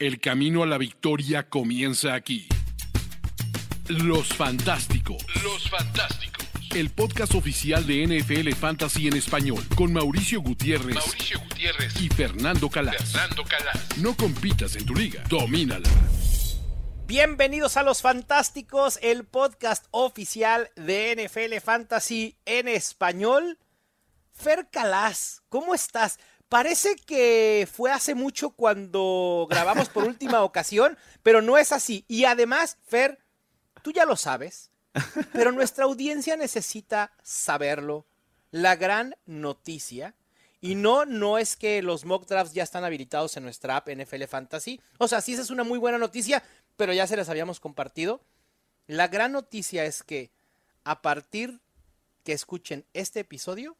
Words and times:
El 0.00 0.18
camino 0.18 0.62
a 0.62 0.66
la 0.66 0.78
victoria 0.78 1.50
comienza 1.50 2.14
aquí. 2.14 2.48
Los 3.86 4.28
Fantásticos. 4.28 5.22
Los 5.42 5.68
Fantásticos. 5.68 6.46
El 6.74 6.88
podcast 6.88 7.34
oficial 7.34 7.86
de 7.86 8.06
NFL 8.06 8.50
Fantasy 8.58 9.08
en 9.08 9.16
español 9.16 9.62
con 9.76 9.92
Mauricio 9.92 10.40
Gutiérrez, 10.40 10.94
Mauricio 10.94 11.38
Gutiérrez 11.40 12.00
y 12.00 12.08
Fernando 12.08 12.70
Calas. 12.70 13.12
Fernando 13.12 13.44
Calas. 13.44 13.98
No 13.98 14.16
compitas 14.16 14.74
en 14.76 14.86
tu 14.86 14.94
liga, 14.94 15.22
domínala. 15.28 15.90
Bienvenidos 17.06 17.76
a 17.76 17.82
Los 17.82 18.00
Fantásticos, 18.00 18.98
el 19.02 19.24
podcast 19.24 19.84
oficial 19.90 20.70
de 20.76 21.28
NFL 21.28 21.62
Fantasy 21.62 22.38
en 22.46 22.68
español. 22.68 23.58
Fer 24.32 24.66
Calas, 24.72 25.42
¿cómo 25.50 25.74
estás? 25.74 26.18
Parece 26.50 26.96
que 26.96 27.68
fue 27.72 27.92
hace 27.92 28.16
mucho 28.16 28.50
cuando 28.50 29.46
grabamos 29.48 29.88
por 29.88 30.02
última 30.02 30.42
ocasión, 30.42 30.98
pero 31.22 31.42
no 31.42 31.56
es 31.56 31.70
así. 31.70 32.04
Y 32.08 32.24
además, 32.24 32.76
Fer, 32.84 33.20
tú 33.82 33.92
ya 33.92 34.04
lo 34.04 34.16
sabes, 34.16 34.72
pero 35.32 35.52
nuestra 35.52 35.84
audiencia 35.84 36.36
necesita 36.36 37.12
saberlo. 37.22 38.04
La 38.50 38.74
gran 38.74 39.14
noticia, 39.26 40.16
y 40.60 40.74
no, 40.74 41.06
no 41.06 41.38
es 41.38 41.54
que 41.54 41.82
los 41.82 42.04
mock 42.04 42.26
drafts 42.26 42.52
ya 42.52 42.64
están 42.64 42.82
habilitados 42.82 43.36
en 43.36 43.44
nuestra 43.44 43.76
app 43.76 43.88
NFL 43.88 44.24
Fantasy. 44.24 44.80
O 44.98 45.06
sea, 45.06 45.20
sí, 45.20 45.34
esa 45.34 45.42
es 45.42 45.50
una 45.50 45.62
muy 45.62 45.78
buena 45.78 45.98
noticia, 45.98 46.42
pero 46.76 46.92
ya 46.92 47.06
se 47.06 47.16
las 47.16 47.28
habíamos 47.28 47.60
compartido. 47.60 48.24
La 48.88 49.06
gran 49.06 49.30
noticia 49.30 49.84
es 49.84 50.02
que 50.02 50.32
a 50.82 51.00
partir 51.00 51.60
que 52.24 52.32
escuchen 52.32 52.84
este 52.92 53.20
episodio, 53.20 53.76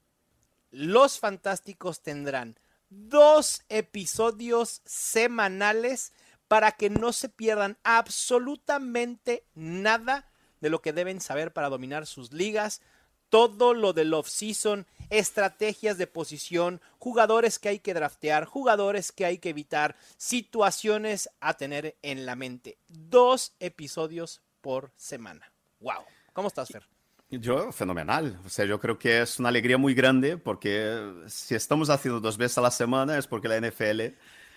los 0.71 1.19
Fantásticos 1.19 2.01
tendrán 2.01 2.59
dos 2.91 3.63
episodios 3.69 4.83
semanales 4.85 6.13
para 6.49 6.73
que 6.73 6.91
no 6.91 7.13
se 7.13 7.29
pierdan 7.29 7.79
absolutamente 7.85 9.45
nada 9.55 10.31
de 10.61 10.69
lo 10.69 10.83
que 10.83 10.93
deben 10.93 11.21
saber 11.21 11.53
para 11.53 11.69
dominar 11.69 12.07
sus 12.07 12.33
ligas, 12.33 12.83
todo 13.29 13.73
lo 13.73 13.93
del 13.93 14.13
off-season, 14.13 14.87
estrategias 15.09 15.97
de 15.97 16.09
posición, 16.09 16.81
jugadores 16.99 17.59
que 17.59 17.69
hay 17.69 17.79
que 17.79 17.95
draftear, 17.95 18.45
jugadores 18.45 19.13
que 19.13 19.25
hay 19.25 19.39
que 19.39 19.51
evitar, 19.51 19.97
situaciones 20.17 21.31
a 21.41 21.55
tener 21.55 21.97
en 22.03 22.27
la 22.27 22.35
mente. 22.35 22.79
Dos 22.89 23.55
episodios 23.61 24.43
por 24.61 24.93
semana. 24.97 25.53
¡Wow! 25.79 26.05
¿Cómo 26.33 26.49
estás, 26.49 26.69
Fer? 26.69 27.00
Yo, 27.33 27.71
fenomenal. 27.71 28.41
O 28.45 28.49
sea, 28.49 28.65
yo 28.65 28.81
creo 28.81 28.99
que 28.99 29.23
es 29.23 29.39
una 29.39 29.51
alegría 29.51 29.79
muy 29.79 29.95
grande 29.95 30.37
porque 30.37 31.01
si 31.29 31.55
estamos 31.55 31.89
haciendo 31.89 32.19
dos 32.21 32.37
veces 32.37 32.59
a 32.59 32.61
la 32.61 32.73
semana 32.73 33.17
es 33.19 33.29
porque 33.29 33.47
la 33.47 33.61
NFL 33.61 34.01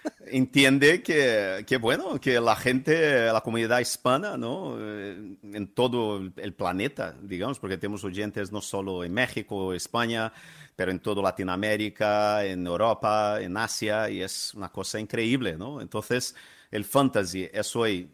entiende 0.28 1.04
que, 1.04 1.64
que, 1.68 1.78
bueno, 1.78 2.20
que 2.20 2.40
la 2.40 2.56
gente, 2.56 3.32
la 3.32 3.42
comunidad 3.42 3.80
hispana, 3.80 4.38
¿no? 4.38 4.76
Eh, 4.80 5.38
en 5.44 5.68
todo 5.76 6.18
el 6.36 6.54
planeta, 6.56 7.16
digamos, 7.22 7.60
porque 7.60 7.78
tenemos 7.78 8.04
oyentes 8.04 8.52
no 8.52 8.60
solo 8.60 9.04
en 9.04 9.14
México, 9.14 9.72
España, 9.76 10.34
pero 10.76 10.90
en 10.92 11.00
toda 11.00 11.22
Latinoamérica, 11.22 12.44
en 12.44 12.66
Europa, 12.66 13.40
en 13.40 13.56
Asia, 13.56 14.10
y 14.10 14.22
es 14.24 14.52
una 14.56 14.70
cosa 14.70 15.00
increíble, 15.00 15.58
¿no? 15.58 15.80
Entonces, 15.80 16.36
el 16.72 16.86
fantasy 16.86 17.48
es 17.54 17.76
hoy, 17.76 18.12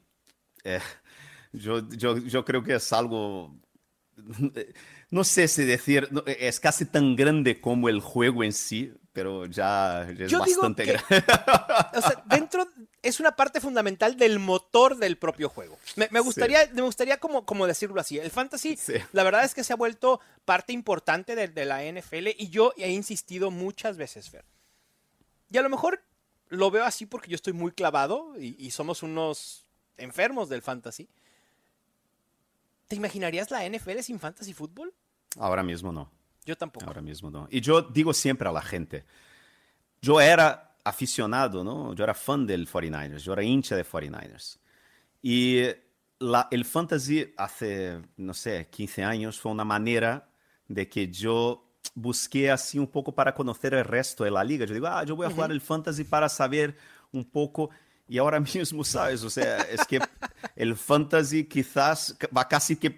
eh, 0.65 0.79
yo, 1.53 1.87
yo, 1.89 2.17
yo 2.17 2.43
creo 2.45 2.61
que 2.63 2.75
es 2.75 2.91
algo 2.93 3.55
no 5.09 5.23
sé 5.23 5.47
si 5.47 5.65
decir, 5.65 6.09
es 6.25 6.59
casi 6.59 6.85
tan 6.85 7.15
grande 7.15 7.59
como 7.61 7.89
el 7.89 7.99
juego 7.99 8.43
en 8.43 8.53
sí, 8.53 8.93
pero 9.13 9.45
ya 9.47 10.09
es 10.09 10.29
Yo 10.29 10.39
bastante 10.39 10.83
digo 10.83 10.97
que, 11.07 11.15
o 11.97 12.01
sea, 12.01 12.23
dentro 12.25 12.67
es 13.01 13.19
una 13.19 13.35
parte 13.35 13.59
fundamental 13.59 14.17
del 14.17 14.39
motor 14.39 14.97
del 14.97 15.17
propio 15.17 15.49
juego. 15.49 15.77
Me, 15.95 16.07
me 16.11 16.19
gustaría, 16.19 16.65
sí. 16.65 16.71
me 16.73 16.81
gustaría 16.83 17.17
como, 17.17 17.45
como 17.45 17.65
decirlo 17.65 17.99
así. 17.99 18.17
El 18.17 18.31
fantasy, 18.31 18.77
sí. 18.77 18.93
la 19.11 19.23
verdad 19.23 19.43
es 19.43 19.53
que 19.53 19.63
se 19.63 19.73
ha 19.73 19.75
vuelto 19.75 20.19
parte 20.45 20.73
importante 20.73 21.35
de, 21.35 21.47
de, 21.47 21.65
la 21.65 21.83
NFL 21.83 22.29
y 22.37 22.49
yo 22.49 22.73
he 22.77 22.91
insistido 22.91 23.51
muchas 23.51 23.97
veces, 23.97 24.29
Fer. 24.29 24.45
Y 25.51 25.57
a 25.57 25.61
lo 25.61 25.69
mejor 25.69 26.01
lo 26.49 26.71
veo 26.71 26.85
así 26.85 27.05
porque 27.05 27.29
yo 27.29 27.35
estoy 27.35 27.53
muy 27.53 27.71
clavado 27.71 28.33
y, 28.39 28.55
y 28.57 28.71
somos 28.71 29.03
unos 29.03 29.65
enfermos 29.97 30.49
del 30.49 30.61
fantasy. 30.61 31.09
¿Te 32.89 32.95
imaginarías 32.95 33.51
la 33.51 33.69
NFL 33.69 33.99
sin 33.99 34.19
fantasy 34.19 34.51
fútbol? 34.51 34.91
Ahora 35.37 35.61
mismo 35.61 35.91
no. 35.91 36.11
Yo 36.43 36.57
tampoco. 36.57 36.87
Ahora 36.87 37.03
mismo 37.03 37.29
no. 37.29 37.47
Y 37.51 37.61
yo 37.61 37.83
digo 37.83 38.13
siempre 38.13 38.49
a 38.49 38.51
la 38.51 38.63
gente, 38.63 39.05
yo 40.01 40.19
era 40.19 40.75
aficionado, 40.83 41.63
¿no? 41.63 41.93
Yo 41.93 42.03
era 42.03 42.15
fan 42.15 42.47
del 42.47 42.67
49ers, 42.67 43.19
yo 43.19 43.33
era 43.33 43.43
hincha 43.43 43.75
de 43.75 43.85
49ers. 43.85 44.57
Y 45.21 45.61
la, 46.17 46.47
el 46.49 46.65
fantasy 46.65 47.31
hace, 47.37 48.01
no 48.17 48.33
sé, 48.33 48.67
15 48.71 49.03
años 49.03 49.39
fue 49.39 49.51
una 49.51 49.63
manera 49.63 50.27
de 50.67 50.89
que 50.89 51.09
yo 51.09 51.71
busqué 51.93 52.49
así 52.49 52.79
un 52.79 52.87
poco 52.87 53.13
para 53.13 53.35
conocer 53.35 53.75
el 53.75 53.85
resto 53.85 54.23
de 54.23 54.31
la 54.31 54.43
liga. 54.43 54.65
Yo 54.65 54.73
digo, 54.73 54.87
ah, 54.87 55.03
yo 55.03 55.15
voy 55.15 55.27
a 55.27 55.29
jugar 55.29 55.51
uh 55.51 55.53
-huh. 55.53 55.55
el 55.57 55.61
fantasy 55.61 56.05
para 56.05 56.27
saber 56.27 56.75
un 57.11 57.23
poco 57.23 57.69
y 58.09 58.17
ahora 58.17 58.39
mismo, 58.39 58.83
¿sabes? 58.83 59.23
O 59.23 59.29
sea, 59.29 59.61
es 59.61 59.85
que 59.85 59.99
el 60.55 60.75
fantasy 60.75 61.45
quizás 61.45 62.17
va 62.35 62.47
casi 62.47 62.75
que 62.75 62.89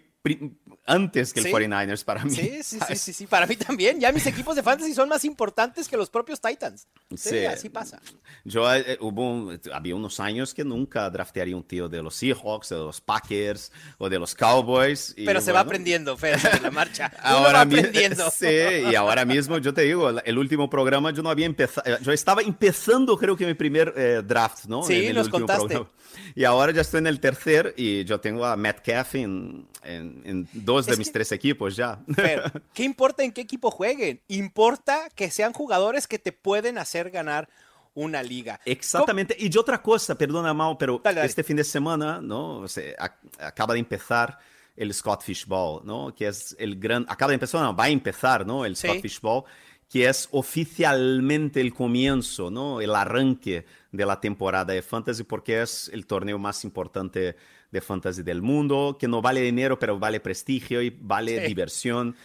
antes 0.86 1.34
que 1.34 1.40
el 1.42 1.46
sí. 1.48 1.52
49ers 1.52 2.04
para 2.04 2.24
mí. 2.24 2.32
Sí, 2.32 2.64
sí, 2.64 2.80
sí, 2.88 2.96
sí, 2.96 3.14
sí, 3.14 3.28
para 3.28 3.48
mí 3.48 3.56
también. 3.56 4.00
Ya 4.00 4.12
mis 4.12 4.26
equipos 4.26 4.56
de 4.56 4.64
fantasy 4.64 4.94
son 4.94 5.10
más 5.10 5.26
importantes 5.26 5.88
que 5.88 5.98
los 5.98 6.10
propios 6.10 6.42
Titans. 6.42 6.88
Sí, 7.10 7.30
sí. 7.30 7.46
así 7.46 7.70
pasa. 7.70 8.02
Yo 8.44 8.74
eh, 8.74 8.98
hubo, 9.02 9.52
había 9.74 9.96
unos 9.96 10.20
años 10.20 10.54
que 10.54 10.64
nunca 10.64 11.10
draftearía 11.10 11.56
un 11.56 11.64
tío 11.64 11.88
de 11.88 12.02
los 12.02 12.16
Seahawks, 12.16 12.70
de 12.70 12.78
los 12.78 13.02
Packers 13.02 13.72
o 13.98 14.10
de 14.10 14.20
los 14.20 14.36
Cowboys. 14.36 15.14
Y, 15.18 15.26
Pero 15.26 15.40
se 15.40 15.46
bueno, 15.46 15.56
va 15.56 15.60
aprendiendo, 15.62 16.18
Fer, 16.18 16.40
en 16.56 16.64
la 16.64 16.72
marcha. 16.72 17.12
Ahora 17.22 17.54
va 17.54 17.62
aprendiendo. 17.62 18.30
Sí, 18.42 18.48
y 18.92 18.96
ahora 18.96 19.26
mismo 19.26 19.58
yo 19.58 19.74
te 19.74 19.82
digo, 19.82 20.10
el 20.10 20.38
último 20.38 20.70
programa 20.70 21.12
yo 21.12 21.22
no 21.22 21.30
había 21.30 21.46
empezado, 21.46 22.00
yo 22.00 22.12
estaba 22.12 22.42
empezando 22.42 23.18
creo 23.18 23.36
que 23.36 23.46
mi 23.46 23.54
primer 23.54 23.94
eh, 23.96 24.22
draft, 24.26 24.66
¿no? 24.66 24.84
Sí, 24.84 25.08
en 25.08 25.16
nos 25.16 25.30
contaste. 25.30 25.68
Programa. 25.68 25.90
Y 26.36 26.44
ahora 26.44 26.72
ya 26.72 26.82
estoy 26.82 27.00
en 27.00 27.08
el 27.08 27.20
tercer 27.20 27.74
y 27.78 28.04
yo 28.06 28.20
tengo 28.20 28.46
a 28.46 28.56
Metcalf 28.56 29.16
en, 29.16 29.68
en, 29.84 30.22
en 30.26 30.48
dos 30.64 30.86
de 30.86 30.94
es 30.94 30.98
mis 30.98 31.08
que, 31.08 31.14
tres 31.14 31.32
equipos 31.32 31.76
ya. 31.76 32.00
Fer, 32.14 32.64
¿qué 32.74 32.84
importa 32.84 33.24
en 33.24 33.32
qué 33.32 33.42
equipo 33.42 33.72
jueguen? 33.72 34.22
Importa 34.28 35.10
que 35.16 35.30
sean 35.32 35.54
jugadores 35.54 36.08
que 36.08 36.20
te 36.20 36.32
pueden 36.32 36.78
hacer 36.78 37.10
ganar 37.10 37.50
una 37.94 38.24
liga. 38.24 38.60
Exactamente. 38.66 39.36
¿Cómo? 39.36 39.50
Y 39.54 39.58
otra 39.58 39.82
cosa, 39.82 40.16
perdona, 40.16 40.54
Mau, 40.54 40.78
pero 40.78 41.02
dale, 41.04 41.18
dale. 41.18 41.28
este 41.28 41.44
fin 41.44 41.58
de 41.58 41.64
semana, 41.64 42.22
¿no? 42.22 42.60
O 42.60 42.68
sea, 42.68 42.94
acaba 43.40 43.74
de 43.74 43.80
empezar 43.80 44.38
el 44.76 44.94
Scott 44.94 45.24
Fish 45.24 45.46
Ball, 45.46 45.82
¿no? 45.84 46.14
Que 46.16 46.28
es 46.28 46.56
el 46.58 46.80
gran... 46.80 47.06
Acaba 47.08 47.30
de 47.30 47.36
empezar, 47.36 47.62
no, 47.62 47.76
va 47.76 47.86
a 47.86 47.90
empezar, 47.90 48.46
¿no? 48.46 48.66
El 48.66 48.76
Scott 48.76 48.96
sí. 48.96 49.02
Fish 49.02 49.20
Ball, 49.20 49.44
que 49.90 50.08
es 50.08 50.30
oficialmente 50.32 51.60
el 51.60 51.74
comienzo, 51.74 52.50
¿no? 52.50 52.80
El 52.80 52.96
arranque 52.96 53.66
de 53.92 54.06
la 54.06 54.20
temporada 54.22 54.74
de 54.74 54.82
Fantasy, 54.82 55.24
porque 55.24 55.62
es 55.62 55.90
el 55.94 56.06
torneo 56.06 56.40
más 56.40 56.64
importante 56.64 57.36
de 57.72 57.82
Fantasy 57.82 58.22
del 58.22 58.42
mundo, 58.42 58.98
que 59.00 59.08
no 59.08 59.22
vale 59.22 59.42
dinero, 59.42 59.80
pero 59.80 59.98
vale 59.98 60.20
prestigio 60.20 60.82
y 60.82 60.90
vale 60.90 61.42
sí. 61.42 61.48
diversión. 61.48 62.16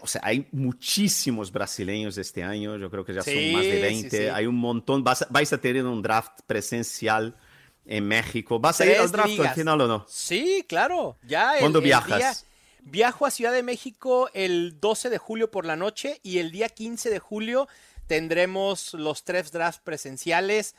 O 0.00 0.06
sea, 0.06 0.20
hay 0.24 0.46
muchísimos 0.52 1.50
brasileños 1.50 2.18
este 2.18 2.42
año, 2.42 2.76
yo 2.76 2.90
creo 2.90 3.04
que 3.04 3.14
ya 3.14 3.22
sí, 3.22 3.32
son 3.32 3.52
más 3.52 3.64
de 3.64 3.80
20, 3.80 4.10
sí, 4.10 4.24
hay 4.28 4.46
un 4.46 4.56
montón, 4.56 5.02
vais 5.02 5.22
a, 5.22 5.26
vais 5.30 5.52
a, 5.52 5.58
tener 5.58 5.84
un 5.84 6.02
draft 6.02 6.40
presencial 6.46 7.36
en 7.84 8.06
México. 8.06 8.58
¿Vas 8.58 8.80
a 8.80 8.86
ir 8.86 8.96
al 8.96 9.10
draft 9.10 9.28
ligas. 9.30 9.48
al 9.48 9.54
final 9.54 9.80
o 9.80 9.88
no? 9.88 10.06
Sí, 10.08 10.64
claro. 10.68 11.18
Ya 11.22 11.54
¿Cuándo 11.58 11.78
el, 11.78 11.84
viajas? 11.84 12.12
El 12.12 12.18
día, 12.18 12.34
viajo 12.80 13.26
a 13.26 13.30
Ciudad 13.30 13.52
de 13.52 13.62
México 13.62 14.28
el 14.34 14.80
12 14.80 15.10
de 15.10 15.18
julio 15.18 15.50
por 15.50 15.64
la 15.64 15.76
noche 15.76 16.20
y 16.22 16.38
el 16.38 16.50
día 16.50 16.68
15 16.68 17.10
de 17.10 17.18
julio 17.18 17.68
tendremos 18.06 18.94
los 18.94 19.24
tres 19.24 19.50
drafts 19.52 19.80
presenciales. 19.82 20.74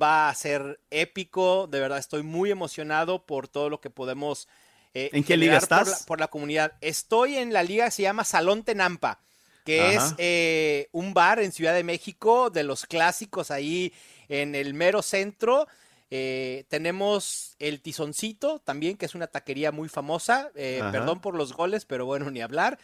Va 0.00 0.28
a 0.28 0.34
ser 0.34 0.80
épico, 0.90 1.66
de 1.66 1.80
verdad 1.80 1.98
estoy 1.98 2.22
muy 2.22 2.50
emocionado 2.50 3.26
por 3.26 3.48
todo 3.48 3.68
lo 3.68 3.80
que 3.80 3.90
podemos 3.90 4.48
eh, 4.94 5.10
¿En 5.12 5.24
qué 5.24 5.36
liga 5.36 5.56
estás? 5.56 5.88
Por 5.88 5.88
la, 5.88 6.06
por 6.06 6.20
la, 6.20 6.28
comunidad. 6.28 6.72
Estoy 6.80 7.36
en 7.36 7.52
la 7.52 7.62
liga 7.62 7.86
que 7.86 7.90
se 7.92 8.02
llama 8.02 8.24
Salón 8.24 8.62
Tenampa, 8.62 9.20
que 9.64 9.80
Ajá. 9.80 10.06
es 10.06 10.14
eh, 10.18 10.88
un 10.92 11.14
bar 11.14 11.40
en 11.40 11.52
Ciudad 11.52 11.74
de 11.74 11.84
México, 11.84 12.50
de 12.50 12.62
los 12.64 12.84
clásicos 12.84 13.50
ahí 13.50 13.92
en 14.28 14.54
el 14.54 14.74
mero 14.74 15.02
centro. 15.02 15.66
Eh, 16.10 16.64
tenemos 16.68 17.54
el 17.58 17.80
Tizoncito 17.80 18.58
también, 18.58 18.98
que 18.98 19.06
es 19.06 19.14
una 19.14 19.28
taquería 19.28 19.72
muy 19.72 19.88
famosa. 19.88 20.50
Eh, 20.54 20.82
perdón 20.92 21.22
por 21.22 21.34
los 21.34 21.54
goles, 21.54 21.86
pero 21.86 22.04
bueno, 22.04 22.30
ni 22.30 22.42
hablar. 22.42 22.78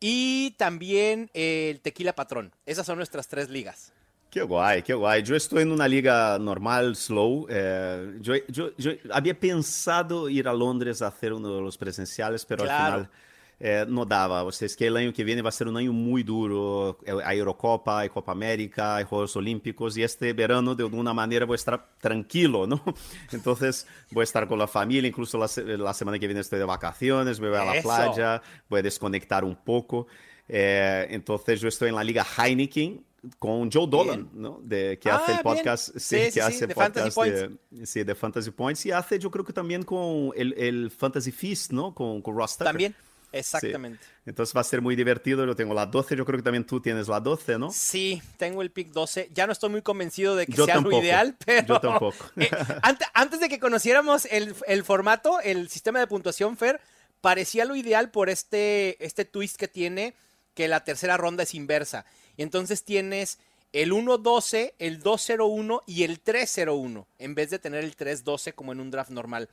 Y 0.00 0.50
también 0.58 1.30
el 1.32 1.80
Tequila 1.80 2.14
Patrón. 2.14 2.52
Esas 2.66 2.84
son 2.84 2.98
nuestras 2.98 3.26
tres 3.26 3.48
ligas. 3.48 3.93
Qué 4.34 4.42
guay, 4.42 4.82
qué 4.82 4.94
guay. 4.94 5.22
Yo 5.22 5.36
estoy 5.36 5.62
en 5.62 5.70
una 5.70 5.86
liga 5.86 6.40
normal, 6.40 6.96
slow. 6.96 7.46
Eh, 7.48 8.18
yo, 8.20 8.34
yo, 8.48 8.70
yo, 8.76 8.90
había 9.12 9.38
pensado 9.38 10.28
ir 10.28 10.48
a 10.48 10.52
Londres 10.52 11.02
a 11.02 11.06
hacer 11.06 11.32
uno 11.32 11.54
de 11.54 11.62
los 11.62 11.78
presenciales, 11.78 12.44
pero 12.44 12.64
claro. 12.64 12.82
al 12.82 12.90
final 12.90 13.10
é, 13.60 13.86
não 13.86 14.04
dava. 14.04 14.42
Vocês 14.42 14.74
que 14.74 14.90
o 14.90 14.96
ano 14.96 15.12
que 15.12 15.22
vem 15.22 15.40
vai 15.40 15.52
ser 15.52 15.68
um 15.68 15.76
ano 15.76 15.92
muito 15.92 16.26
duro. 16.26 16.98
A 17.24 17.32
Eurocopa, 17.32 18.02
a 18.02 18.08
Copa 18.08 18.32
América, 18.32 18.96
os 19.04 19.08
Jogos 19.08 19.36
Olímpicos. 19.36 19.96
E 19.96 20.02
este 20.02 20.32
verano, 20.32 20.74
de 20.74 20.82
alguma 20.82 21.14
maneira, 21.14 21.46
vou 21.46 21.54
estar 21.54 21.78
tranquilo, 22.00 22.66
não? 22.66 22.80
Então, 23.32 23.56
vou 24.10 24.22
estar 24.24 24.48
com 24.48 24.60
a 24.60 24.66
família. 24.66 25.06
Incluso 25.06 25.40
a 25.40 25.46
semana 25.94 26.18
que 26.18 26.26
vem 26.26 26.36
estou 26.38 26.58
de 26.58 26.64
vacaciones, 26.64 27.38
vou 27.38 27.54
à 27.54 27.80
playa, 27.80 28.42
vou 28.68 28.82
desconectar 28.82 29.44
um 29.44 29.54
pouco. 29.54 30.08
Eh, 30.48 31.06
entonces 31.10 31.60
yo 31.60 31.68
estoy 31.68 31.88
en 31.90 31.94
la 31.94 32.02
liga 32.02 32.26
Heineken 32.36 33.13
con 33.38 33.70
Joe 33.70 33.86
Dolan, 33.88 34.28
¿no? 34.32 34.60
De, 34.62 34.98
que 34.98 35.10
ah, 35.10 35.16
hace 35.16 35.32
el 35.32 35.40
podcast, 35.40 35.96
sí, 35.96 36.26
sí, 36.26 36.32
que 36.32 36.42
hace 36.42 36.66
de 36.66 36.74
podcast 36.74 37.14
Fantasy 37.14 37.30
de, 37.30 37.86
sí, 37.86 38.04
de 38.04 38.14
Fantasy 38.14 38.50
Points 38.50 38.86
y 38.86 38.92
hace 38.92 39.18
yo 39.18 39.30
creo 39.30 39.44
que 39.44 39.52
también 39.52 39.82
con 39.82 40.30
el, 40.36 40.52
el 40.54 40.90
Fantasy 40.90 41.32
Feast, 41.32 41.72
¿no? 41.72 41.94
Con, 41.94 42.22
con 42.22 42.36
Ross 42.36 42.52
Tucker. 42.52 42.66
También. 42.66 42.94
Exactamente. 43.34 44.04
Sí. 44.04 44.12
Entonces 44.26 44.56
va 44.56 44.60
a 44.60 44.64
ser 44.64 44.80
muy 44.80 44.94
divertido. 44.94 45.44
Yo 45.44 45.56
tengo 45.56 45.74
la 45.74 45.86
12, 45.86 46.16
yo 46.16 46.24
creo 46.24 46.38
que 46.38 46.44
también 46.44 46.64
tú 46.64 46.80
tienes 46.80 47.08
la 47.08 47.18
12, 47.18 47.58
¿no? 47.58 47.70
Sí, 47.72 48.22
tengo 48.36 48.62
el 48.62 48.70
pick 48.70 48.92
12. 48.92 49.30
Ya 49.34 49.46
no 49.46 49.52
estoy 49.52 49.70
muy 49.70 49.82
convencido 49.82 50.36
de 50.36 50.46
que 50.46 50.52
yo 50.52 50.66
sea 50.66 50.74
tampoco. 50.74 50.96
lo 50.96 51.02
ideal, 51.02 51.36
pero. 51.44 51.66
Yo 51.66 51.80
tampoco. 51.80 52.24
eh, 52.36 52.48
antes, 52.82 53.08
antes, 53.12 53.40
de 53.40 53.48
que 53.48 53.58
conociéramos 53.58 54.26
el, 54.26 54.54
el, 54.68 54.84
formato, 54.84 55.40
el 55.40 55.68
sistema 55.68 55.98
de 55.98 56.06
puntuación, 56.06 56.56
Fer, 56.56 56.80
parecía 57.20 57.64
lo 57.64 57.74
ideal 57.74 58.10
por 58.12 58.30
este, 58.30 59.04
este 59.04 59.24
twist 59.24 59.56
que 59.56 59.66
tiene 59.66 60.14
que 60.54 60.68
la 60.68 60.84
tercera 60.84 61.16
ronda 61.16 61.42
es 61.42 61.54
inversa. 61.54 62.06
Y 62.36 62.42
entonces 62.42 62.84
tienes 62.84 63.38
el 63.72 63.92
1-12, 63.92 64.74
el 64.78 65.02
2-0-1 65.02 65.82
y 65.86 66.04
el 66.04 66.22
3-0-1, 66.22 67.06
en 67.18 67.34
vez 67.34 67.50
de 67.50 67.58
tener 67.58 67.82
el 67.82 67.96
3-12 67.96 68.54
como 68.54 68.72
en 68.72 68.80
un 68.80 68.90
draft 68.90 69.10
normal. 69.10 69.48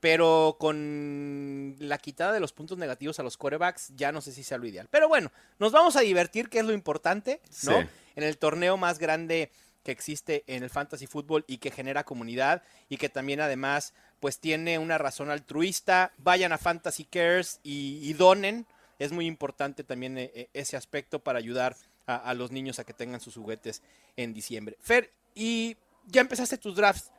Pero 0.00 0.56
con 0.60 1.74
la 1.80 1.98
quitada 1.98 2.32
de 2.32 2.40
los 2.40 2.52
puntos 2.52 2.78
negativos 2.78 3.18
a 3.18 3.24
los 3.24 3.36
quarterbacks, 3.36 3.92
ya 3.96 4.12
no 4.12 4.20
sé 4.20 4.32
si 4.32 4.44
sea 4.44 4.56
lo 4.56 4.66
ideal. 4.66 4.88
Pero 4.90 5.08
bueno, 5.08 5.32
nos 5.58 5.72
vamos 5.72 5.96
a 5.96 6.00
divertir, 6.00 6.48
que 6.48 6.60
es 6.60 6.64
lo 6.64 6.72
importante, 6.72 7.40
¿no? 7.64 7.80
Sí. 7.80 7.88
En 8.14 8.22
el 8.22 8.38
torneo 8.38 8.76
más 8.76 8.98
grande 8.98 9.50
que 9.82 9.92
existe 9.92 10.44
en 10.46 10.62
el 10.62 10.70
fantasy 10.70 11.06
fútbol 11.06 11.44
y 11.48 11.58
que 11.58 11.70
genera 11.70 12.04
comunidad 12.04 12.62
y 12.88 12.96
que 12.96 13.08
también 13.08 13.40
además 13.40 13.92
pues 14.20 14.38
tiene 14.38 14.78
una 14.78 14.98
razón 14.98 15.30
altruista. 15.30 16.12
Vayan 16.18 16.52
a 16.52 16.58
Fantasy 16.58 17.04
Cares 17.04 17.60
y, 17.62 17.98
y 18.02 18.12
donen 18.14 18.66
es 18.98 19.12
muy 19.12 19.26
importante 19.26 19.84
también 19.84 20.18
eh, 20.18 20.30
eh, 20.34 20.48
ese 20.52 20.76
aspecto 20.76 21.20
para 21.20 21.38
ayudar 21.38 21.76
a, 22.08 22.34
los 22.34 22.50
niños 22.50 22.78
a 22.78 22.84
que 22.84 22.94
tengan 22.94 23.20
sus 23.20 23.34
juguetes 23.34 23.82
en 24.16 24.32
diciembre. 24.32 24.76
Fer, 24.80 25.12
y 25.34 25.76
ya 26.06 26.22
empezaste 26.22 26.56
tus 26.56 26.74
drafts. 26.74 27.12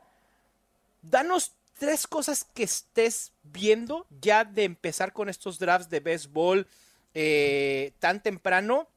Danos 1.02 1.52
tres 1.78 2.06
cosas 2.06 2.44
que 2.54 2.64
estés 2.64 3.32
viendo 3.42 4.06
ya 4.20 4.44
de 4.44 4.64
empezar 4.64 5.12
con 5.12 5.28
estos 5.28 5.58
drafts 5.58 5.88
de 5.88 6.00
béisbol 6.00 6.66
eh, 7.14 7.92
tan 8.00 8.22
temprano. 8.22 8.88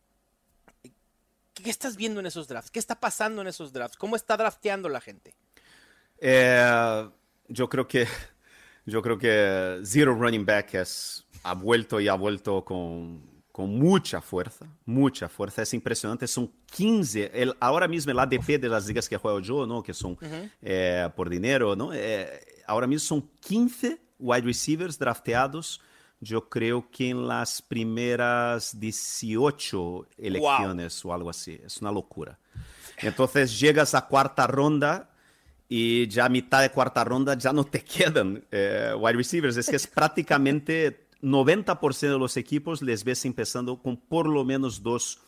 ¿Qué 1.53 1.69
estás 1.69 1.95
viendo 1.95 2.19
en 2.19 2.25
esos 2.25 2.47
drafts? 2.47 2.71
¿Qué 2.71 2.79
está 2.79 2.99
pasando 2.99 3.41
en 3.43 3.47
esos 3.47 3.71
drafts? 3.71 3.95
¿Cómo 3.95 4.15
está 4.15 4.35
drafteando 4.35 4.89
la 4.89 4.99
gente? 4.99 5.35
Eh, 6.17 7.09
yo 7.47 7.69
creo 7.69 7.87
que 7.87 8.07
yo 8.85 9.01
creo 9.01 9.17
que 9.17 9.79
zero 9.85 10.15
running 10.15 10.45
back 10.45 10.73
es 10.73 11.25
ha 11.43 11.53
vuelto 11.53 11.99
y 11.99 12.07
ha 12.07 12.15
vuelto 12.15 12.65
con, 12.65 13.32
con 13.53 13.69
mucha 13.77 14.19
fuerza, 14.19 14.65
mucha 14.83 15.29
fuerza. 15.29 15.61
Es 15.61 15.75
impresionante, 15.75 16.27
son 16.27 16.51
15, 16.71 17.31
el, 17.35 17.55
ahora 17.59 17.87
mismo 17.87 18.11
el 18.11 18.17
ADP 18.17 18.59
de 18.59 18.67
las 18.67 18.87
ligas 18.87 19.07
que 19.07 19.15
juego 19.15 19.39
yo, 19.39 19.67
¿no? 19.67 19.83
que 19.83 19.93
son 19.93 20.13
uh 20.13 20.17
-huh. 20.19 20.51
eh, 20.63 21.09
por 21.15 21.29
dinero, 21.29 21.75
¿no? 21.75 21.93
Eh, 21.93 22.27
ahora 22.65 22.87
mismo 22.87 23.05
son 23.05 23.29
15 23.41 24.01
wide 24.17 24.41
receivers 24.41 24.97
drafteados, 24.97 25.79
yo 26.19 26.49
creo 26.49 26.89
que 26.89 27.09
en 27.09 27.27
las 27.27 27.61
primeras 27.61 28.79
18 28.79 30.07
elecciones 30.17 31.03
wow. 31.03 31.11
o 31.11 31.15
algo 31.15 31.29
así. 31.29 31.61
Es 31.63 31.77
una 31.77 31.91
locura. 31.91 32.39
Entonces 32.97 33.59
llegas 33.59 33.93
a 33.93 34.07
cuarta 34.07 34.47
ronda 34.47 35.11
y 35.69 36.07
ya 36.07 36.25
a 36.25 36.29
mitad 36.29 36.63
de 36.63 36.71
cuarta 36.71 37.03
ronda 37.03 37.37
ya 37.37 37.53
no 37.53 37.65
te 37.65 37.83
quedan 37.83 38.43
eh, 38.49 38.93
wide 38.97 39.13
receivers. 39.13 39.57
Es 39.57 39.69
que 39.69 39.75
es 39.75 39.85
prácticamente 39.85 41.02
90% 41.23 41.99
de 42.11 42.19
los 42.19 42.37
equipos 42.37 42.81
les 42.81 43.03
ves 43.03 43.23
empezando 43.25 43.81
con 43.81 43.97
por 43.97 44.27
lo 44.27 44.43
menos 44.43 44.83
dos 44.83 45.19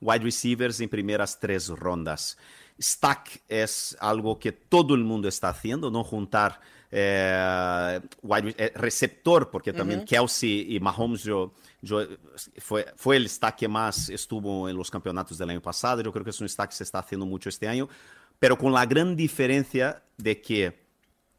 wide 0.00 0.24
receivers 0.24 0.80
en 0.80 0.88
primeras 0.88 1.38
tres 1.38 1.68
rondas. 1.68 2.38
Stack 2.80 3.42
es 3.48 3.96
algo 4.00 4.38
que 4.38 4.50
todo 4.50 4.94
el 4.94 5.04
mundo 5.04 5.28
está 5.28 5.50
haciendo, 5.50 5.90
no 5.90 6.02
juntar 6.02 6.58
eh, 6.90 8.00
wide, 8.22 8.54
eh, 8.58 8.72
receptor, 8.74 9.50
porque 9.50 9.72
también 9.72 10.00
uh 10.00 10.02
-huh. 10.02 10.08
Kelsey 10.08 10.74
y 10.74 10.80
Mahomes 10.80 11.22
yo, 11.22 11.52
yo, 11.82 12.00
fue, 12.58 12.86
fue 12.96 13.16
el 13.16 13.28
stack 13.28 13.56
que 13.56 13.68
más 13.68 14.08
estuvo 14.08 14.68
en 14.68 14.76
los 14.76 14.90
campeonatos 14.90 15.38
del 15.38 15.50
año 15.50 15.62
pasado. 15.62 16.02
Yo 16.02 16.12
creo 16.12 16.24
que 16.24 16.30
es 16.30 16.40
un 16.40 16.48
stack 16.48 16.70
que 16.70 16.76
se 16.76 16.84
está 16.84 16.98
haciendo 16.98 17.26
mucho 17.26 17.50
este 17.50 17.68
año, 17.68 17.88
pero 18.38 18.56
con 18.56 18.72
la 18.72 18.86
gran 18.86 19.14
diferencia 19.14 20.02
de 20.16 20.40
que 20.40 20.81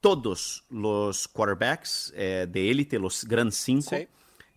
todos 0.03 0.65
los 0.69 1.29
quarterbacks 1.29 2.11
eh, 2.13 2.45
de 2.49 2.69
élite, 2.69 2.99
los 2.99 3.23
Gran 3.23 3.53
Cinco, 3.53 3.95
sí. 3.95 4.05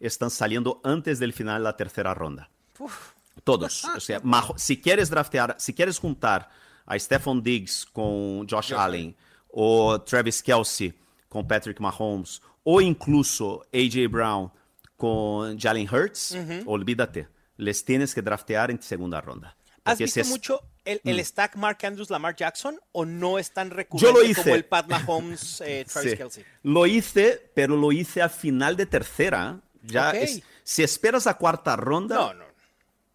están 0.00 0.28
saliendo 0.28 0.80
antes 0.82 1.20
del 1.20 1.32
final 1.32 1.60
de 1.60 1.64
la 1.64 1.76
tercera 1.76 2.12
ronda. 2.14 2.50
Uf. 2.80 3.12
Todos. 3.44 3.84
O 3.96 4.00
sea, 4.00 4.20
si 4.56 4.80
quieres 4.80 5.08
draftear, 5.08 5.54
si 5.56 5.72
quieres 5.72 6.00
juntar 6.00 6.50
a 6.84 6.98
Stephon 6.98 7.40
Diggs 7.40 7.86
con 7.86 8.48
Josh 8.48 8.74
Allen, 8.74 9.14
o 9.48 10.00
Travis 10.00 10.42
Kelsey 10.42 10.92
con 11.28 11.46
Patrick 11.46 11.78
Mahomes, 11.78 12.42
o 12.64 12.80
incluso 12.80 13.64
AJ 13.72 14.10
Brown 14.10 14.50
con 14.96 15.56
Jalen 15.56 15.88
Hurts, 15.88 16.32
uh 16.32 16.38
-huh. 16.38 16.62
olvídate. 16.66 17.28
Les 17.56 17.84
tienes 17.84 18.12
que 18.12 18.20
draftear 18.20 18.72
en 18.72 18.82
segunda 18.82 19.20
ronda. 19.20 19.56
¿Has 19.86 19.98
visto 19.98 20.20
es... 20.20 20.28
mucho 20.28 20.60
el, 20.84 21.00
el, 21.04 21.16
mm. 21.16 21.24
stack 21.24 21.56
Mark 21.56 21.78
Andrews 21.84 22.10
Lamar 22.10 22.36
Jackson 22.36 22.78
o 22.92 23.04
no 23.04 23.38
es 23.38 23.52
tan 23.52 23.70
recurrente 23.70 24.12
Yo 24.12 24.12
lo 24.12 24.24
hice. 24.24 24.42
como 24.42 24.54
el 24.54 24.64
Pat 24.64 24.88
Mahomes 24.88 25.60
eh, 25.66 25.84
Travis 25.90 26.10
sí. 26.10 26.16
Kelsey? 26.16 26.44
Lo 26.62 26.86
hice, 26.86 27.50
pero 27.54 27.76
lo 27.76 27.92
hice 27.92 28.22
a 28.22 28.28
final 28.28 28.76
de 28.76 28.86
tercera. 28.86 29.60
Ya 29.82 30.10
okay. 30.10 30.22
es, 30.22 30.42
si 30.64 30.82
esperas 30.82 31.26
a 31.26 31.34
cuarta 31.34 31.76
ronda, 31.76 32.16
no, 32.16 32.34
no, 32.34 32.44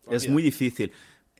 no. 0.05 0.11
es 0.13 0.27
muy 0.29 0.41
difícil. 0.41 0.91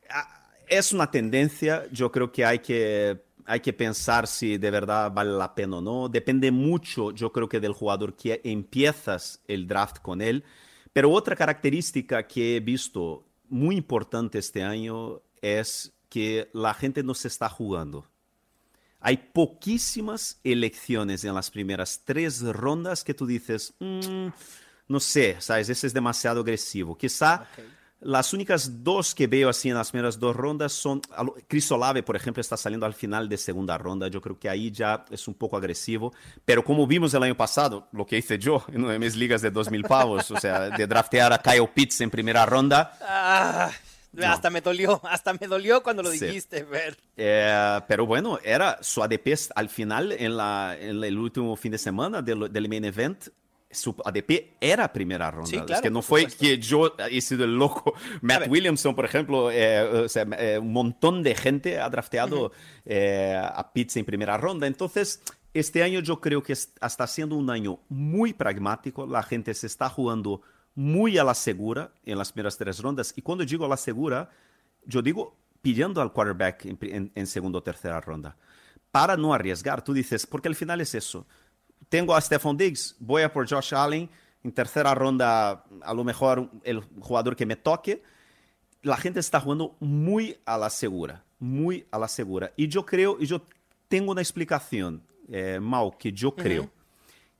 Ah, 0.09 0.49
es 0.67 0.91
una 0.91 1.09
tendencia, 1.09 1.85
yo 1.91 2.11
creo 2.11 2.31
que 2.31 2.45
hay 2.45 2.59
que 2.59 3.21
hay 3.45 3.59
que 3.59 3.73
pensar 3.73 4.27
si 4.27 4.57
de 4.57 4.71
verdad 4.71 5.11
vale 5.11 5.31
la 5.31 5.53
pena 5.53 5.77
o 5.77 5.81
no. 5.81 6.07
Depende 6.07 6.51
mucho, 6.51 7.11
yo 7.11 7.31
creo 7.31 7.49
que 7.49 7.59
del 7.59 7.73
jugador 7.73 8.15
que 8.15 8.39
empiezas 8.43 9.41
el 9.47 9.67
draft 9.67 9.99
con 9.99 10.21
él. 10.21 10.43
Pero 10.93 11.11
otra 11.11 11.35
característica 11.35 12.27
que 12.27 12.57
he 12.57 12.59
visto 12.59 13.25
muy 13.51 13.75
importante 13.75 14.39
este 14.39 14.63
año 14.63 15.21
es 15.41 15.93
que 16.09 16.49
la 16.53 16.73
gente 16.73 17.03
no 17.03 17.13
se 17.13 17.27
está 17.27 17.49
jugando. 17.49 18.07
Hay 18.99 19.17
poquísimas 19.17 20.39
elecciones 20.43 21.23
en 21.23 21.35
las 21.35 21.51
primeras 21.51 22.01
tres 22.03 22.41
rondas 22.41 23.03
que 23.03 23.13
tú 23.13 23.25
dices, 23.25 23.73
mmm, 23.79 24.27
no 24.87 24.99
sé, 24.99 25.37
¿sabes? 25.39 25.69
Ese 25.69 25.87
es 25.87 25.93
demasiado 25.93 26.41
agresivo. 26.41 26.97
Quizá 26.97 27.47
okay. 27.51 27.65
Las 28.01 28.33
únicas 28.33 28.83
dos 28.83 29.13
que 29.13 29.27
veo 29.27 29.49
así 29.49 29.69
en 29.69 29.75
las 29.75 29.91
primeras 29.91 30.19
dos 30.19 30.35
rondas 30.35 30.73
son, 30.73 31.01
Chris 31.47 31.71
Olave, 31.71 32.01
por 32.01 32.15
ejemplo, 32.15 32.41
está 32.41 32.57
saliendo 32.57 32.85
al 32.85 32.95
final 32.95 33.29
de 33.29 33.37
segunda 33.37 33.77
ronda. 33.77 34.07
Yo 34.07 34.21
creo 34.21 34.39
que 34.39 34.49
ahí 34.49 34.71
ya 34.71 35.05
es 35.11 35.27
un 35.27 35.35
poco 35.35 35.55
agresivo. 35.55 36.11
Pero 36.43 36.63
como 36.63 36.87
vimos 36.87 37.13
el 37.13 37.21
año 37.23 37.37
pasado, 37.37 37.87
lo 37.91 38.05
que 38.05 38.17
hice 38.17 38.39
yo 38.39 38.63
en 38.69 38.83
una 38.83 38.93
de 38.93 38.99
mis 38.99 39.15
ligas 39.15 39.41
de 39.41 39.51
2000 39.51 39.83
pavos, 39.83 40.31
o 40.31 40.39
sea, 40.39 40.69
de 40.69 40.87
draftear 40.87 41.31
a 41.31 41.37
Kyle 41.37 41.69
Pitts 41.73 42.01
en 42.01 42.09
primera 42.09 42.45
ronda. 42.45 42.97
Ah. 43.01 43.71
No. 44.13 44.27
Hasta 44.27 44.49
me 44.49 44.59
dolió, 44.59 44.99
hasta 45.05 45.31
me 45.33 45.47
dolió 45.47 45.81
cuando 45.81 46.03
lo 46.03 46.11
sí. 46.11 46.25
dijiste, 46.25 46.63
Ver. 46.63 46.97
Eh, 47.15 47.79
pero 47.87 48.05
bueno, 48.05 48.39
era 48.43 48.77
su 48.81 49.01
ADP 49.01 49.27
al 49.55 49.69
final, 49.69 50.11
en, 50.11 50.35
la, 50.35 50.75
en 50.77 51.01
el 51.01 51.17
último 51.17 51.55
fin 51.55 51.71
de 51.71 51.77
semana 51.77 52.21
del, 52.21 52.51
del 52.51 52.67
main 52.67 52.83
event, 52.83 53.29
su 53.73 53.95
ADP 54.03 54.57
era 54.59 54.91
primera 54.91 55.31
ronda. 55.31 55.49
Sí, 55.49 55.57
claro, 55.57 55.73
es 55.73 55.81
que 55.81 55.89
no 55.89 56.01
fue 56.01 56.27
que 56.27 56.57
yo 56.57 56.95
he 57.09 57.21
sido 57.21 57.43
el 57.43 57.55
loco. 57.55 57.93
Matt 58.21 58.47
Williamson, 58.47 58.95
por 58.95 59.05
ejemplo, 59.05 59.49
eh, 59.51 59.81
o 60.05 60.09
sea, 60.09 60.27
eh, 60.37 60.57
un 60.59 60.73
montón 60.73 61.23
de 61.23 61.35
gente 61.35 61.79
ha 61.79 61.89
drafteado 61.89 62.45
uh 62.45 62.49
-huh. 62.49 62.51
eh, 62.85 63.41
a 63.41 63.71
Pitts 63.73 63.97
en 63.97 64.05
primera 64.05 64.37
ronda. 64.37 64.67
Entonces, 64.67 65.21
este 65.53 65.83
año 65.83 65.99
yo 65.99 66.19
creo 66.21 66.41
que 66.41 66.53
está 66.53 67.07
siendo 67.07 67.35
un 67.35 67.49
año 67.49 67.79
muy 67.89 68.33
pragmático. 68.33 69.05
La 69.05 69.23
gente 69.23 69.53
se 69.53 69.67
está 69.67 69.89
jugando 69.89 70.41
muy 70.75 71.17
a 71.17 71.23
la 71.23 71.33
segura 71.33 71.91
en 72.05 72.17
las 72.17 72.31
primeras 72.31 72.57
tres 72.57 72.79
rondas. 72.79 73.13
Y 73.15 73.21
cuando 73.21 73.43
digo 73.43 73.65
a 73.65 73.69
la 73.69 73.77
segura, 73.77 74.29
yo 74.85 75.01
digo 75.01 75.35
pidiendo 75.61 76.01
al 76.01 76.11
quarterback 76.11 76.65
en, 76.65 76.77
en, 76.81 77.11
en 77.13 77.27
segunda 77.27 77.59
o 77.59 77.63
tercera 77.63 78.01
ronda. 78.01 78.35
Para 78.91 79.15
no 79.15 79.33
arriesgar, 79.33 79.83
tú 79.83 79.93
dices, 79.93 80.25
porque 80.25 80.47
al 80.47 80.55
final 80.55 80.81
es 80.81 80.95
eso. 80.95 81.25
Tengo 81.89 82.15
a 82.15 82.21
Stephon 82.21 82.57
Diggs, 82.57 82.95
voy 82.99 83.23
a 83.23 83.31
por 83.31 83.49
Josh 83.49 83.73
Allen, 83.73 84.09
en 84.43 84.51
tercera 84.51 84.95
ronda 84.95 85.65
a 85.81 85.93
lo 85.93 86.03
mejor 86.03 86.49
el 86.63 86.81
jugador 86.99 87.35
que 87.35 87.45
me 87.45 87.55
toque. 87.55 88.01
La 88.81 88.97
gente 88.97 89.19
está 89.19 89.39
jugando 89.39 89.75
muy 89.79 90.37
a 90.45 90.57
la 90.57 90.69
segura, 90.69 91.23
muy 91.39 91.85
a 91.91 91.99
la 91.99 92.07
segura. 92.07 92.51
Y 92.55 92.67
yo 92.67 92.85
creo, 92.85 93.17
y 93.19 93.25
yo 93.25 93.41
tengo 93.87 94.11
una 94.11 94.21
explicación, 94.21 95.03
eh, 95.29 95.59
Mau, 95.61 95.95
que 95.97 96.11
yo 96.11 96.33
creo, 96.33 96.63
uh 96.63 96.65
-huh. 96.65 96.71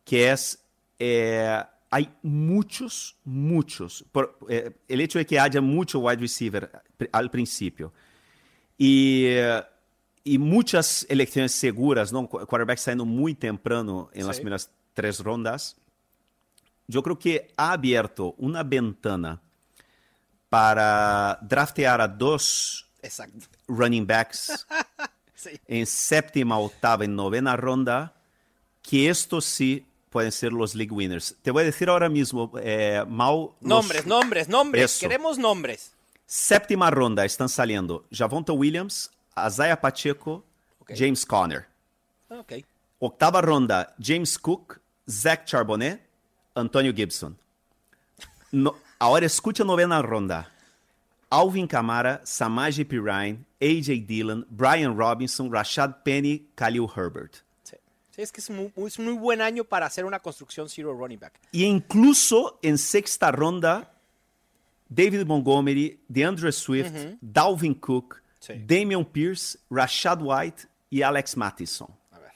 que 0.04 0.32
es... 0.32 0.64
Eh, 1.00 1.64
hay 1.94 2.10
muchos, 2.22 3.18
muchos. 3.26 4.06
Por, 4.12 4.38
eh, 4.48 4.72
el 4.88 5.02
hecho 5.02 5.20
de 5.20 5.26
que 5.26 5.38
haya 5.38 5.60
mucho 5.60 6.00
wide 6.00 6.22
receiver 6.22 6.72
al 7.12 7.30
principio 7.30 7.92
y, 8.78 9.26
eh, 9.26 9.62
y 10.24 10.38
muchas 10.38 11.06
elecciones 11.10 11.52
seguras, 11.54 12.12
¿no? 12.14 12.28
Quarterback 12.28 12.78
saliendo 12.78 13.06
muy 13.06 13.34
temprano 13.36 14.10
en 14.14 14.22
Sí. 14.22 14.28
las 14.28 14.38
primeras 14.38 14.70
tres 14.94 15.20
rondas, 15.20 15.76
yo 16.88 17.02
creo 17.04 17.18
que 17.18 17.52
ha 17.58 17.72
abierto 17.74 18.36
una 18.38 18.64
ventana 18.64 19.42
para 20.50 21.40
draftear 21.42 22.02
a 22.02 22.08
dos 22.08 22.88
Exacto. 23.02 23.38
running 23.68 24.06
backs 24.06 24.66
Sí. 25.36 25.50
en 25.68 25.86
séptima, 25.88 26.60
octava 26.60 27.04
y 27.06 27.08
novena 27.08 27.56
ronda, 27.56 28.14
que 28.84 29.10
estos 29.10 29.44
sí 29.46 29.86
pueden 30.12 30.32
ser 30.32 30.52
los 30.54 30.76
league 30.76 30.92
winners. 30.94 31.36
Te 31.42 31.50
voy 31.50 31.64
a 31.64 31.66
decir 31.66 31.90
ahora 31.90 32.10
mismo, 32.10 32.52
eh, 32.62 33.04
Mau. 33.08 33.56
los- 33.62 33.68
Nombres, 33.70 34.06
nombres, 34.06 34.50
nombres. 34.50 34.84
Eso. 34.84 35.00
Queremos 35.00 35.38
nombres. 35.40 35.94
Séptima 36.28 36.92
ronda 36.92 37.26
están 37.26 37.50
saliendo 37.50 38.06
Javonta 38.12 38.54
Williams, 38.54 39.10
Isaiah 39.38 39.76
Pacheco, 39.80 40.44
Ok. 40.80 40.92
James 40.96 41.26
Conner. 41.26 41.68
Ok. 42.30 42.54
Octava 43.00 43.42
ronda, 43.42 43.94
James 44.00 44.38
Cook, 44.38 44.80
Zach 45.10 45.46
Charbonnet, 45.46 46.00
Antonio 46.56 46.94
Gibson. 46.94 47.38
No- 48.52 48.76
ahora 49.00 49.26
escucha 49.26 49.64
novena 49.64 50.02
ronda. 50.02 50.48
Alvin 51.30 51.66
Kamara, 51.66 52.20
Samaje 52.26 52.84
Pirine, 52.84 53.46
AJ 53.62 54.06
Dillon, 54.06 54.46
Brian 54.50 54.98
Robinson, 54.98 55.50
Rashad 55.50 56.04
Penny, 56.04 56.46
Khalil 56.56 56.88
Herbert. 56.94 57.38
Sí. 57.64 57.78
Sí, 58.14 58.22
es 58.22 58.32
que 58.34 58.42
es 58.42 58.50
muy, 58.50 58.70
es 58.86 59.00
muy 59.00 59.14
buen 59.14 59.40
año 59.42 59.64
para 59.64 59.86
hacer 59.86 60.04
una 60.04 60.20
construcción 60.20 60.68
zero 60.68 60.94
running 60.94 61.18
back. 61.20 61.40
Y 61.54 61.64
incluso 61.64 62.60
en 62.62 62.78
sexta 62.78 63.32
ronda, 63.32 63.94
David 64.90 65.26
Montgomery, 65.26 66.02
DeAndre 66.10 66.52
Swift, 66.52 66.92
Dalvin 67.22 67.76
Cook, 67.76 68.22
Sí. 68.42 68.54
Damian 68.66 69.06
Pierce, 69.06 69.60
Rashad 69.70 70.20
White 70.22 70.64
y 70.90 71.04
Alex 71.04 71.38
Mattison. 71.38 71.88
A 72.12 72.20
ver. 72.20 72.32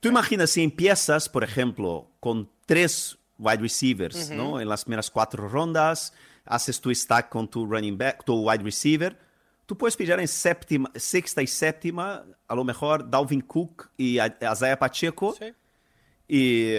Tú 0.00 0.08
imaginas 0.08 0.50
si 0.50 0.62
empiezas, 0.62 1.28
por 1.28 1.42
ejemplo, 1.42 2.08
con 2.20 2.48
tres 2.66 3.18
wide 3.36 3.58
receivers, 3.58 4.30
¿no? 4.30 4.60
En 4.60 4.68
las 4.68 4.84
primeras 4.84 5.10
cuatro 5.10 5.48
rondas, 5.48 6.12
haces 6.44 6.80
tu 6.80 6.94
stack 6.94 7.28
con 7.28 7.48
tu 7.48 7.66
running 7.66 7.98
back, 7.98 8.24
tu 8.24 8.48
wide 8.48 8.62
receiver. 8.62 9.18
Tú 9.66 9.76
puedes 9.76 9.96
pillar 9.96 10.20
en 10.20 10.28
séptima, 10.28 10.90
sexta 10.94 11.42
y 11.42 11.46
séptima, 11.46 12.24
a 12.46 12.54
lo 12.54 12.64
mejor 12.64 13.08
Dalvin 13.10 13.42
Cook 13.42 13.90
y 13.96 14.18
Isaiah 14.18 14.78
Pacheco. 14.78 15.36
Sí. 15.38 15.52
Y. 16.28 16.74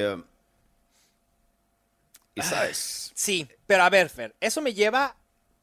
y 2.35 2.41
sabes. 2.41 3.11
Sí, 3.13 3.47
pero 3.67 3.83
a 3.83 3.89
ver, 3.89 4.09
Fer, 4.09 4.33
eso 4.39 4.61
me 4.61 4.73
lleva 4.73 5.15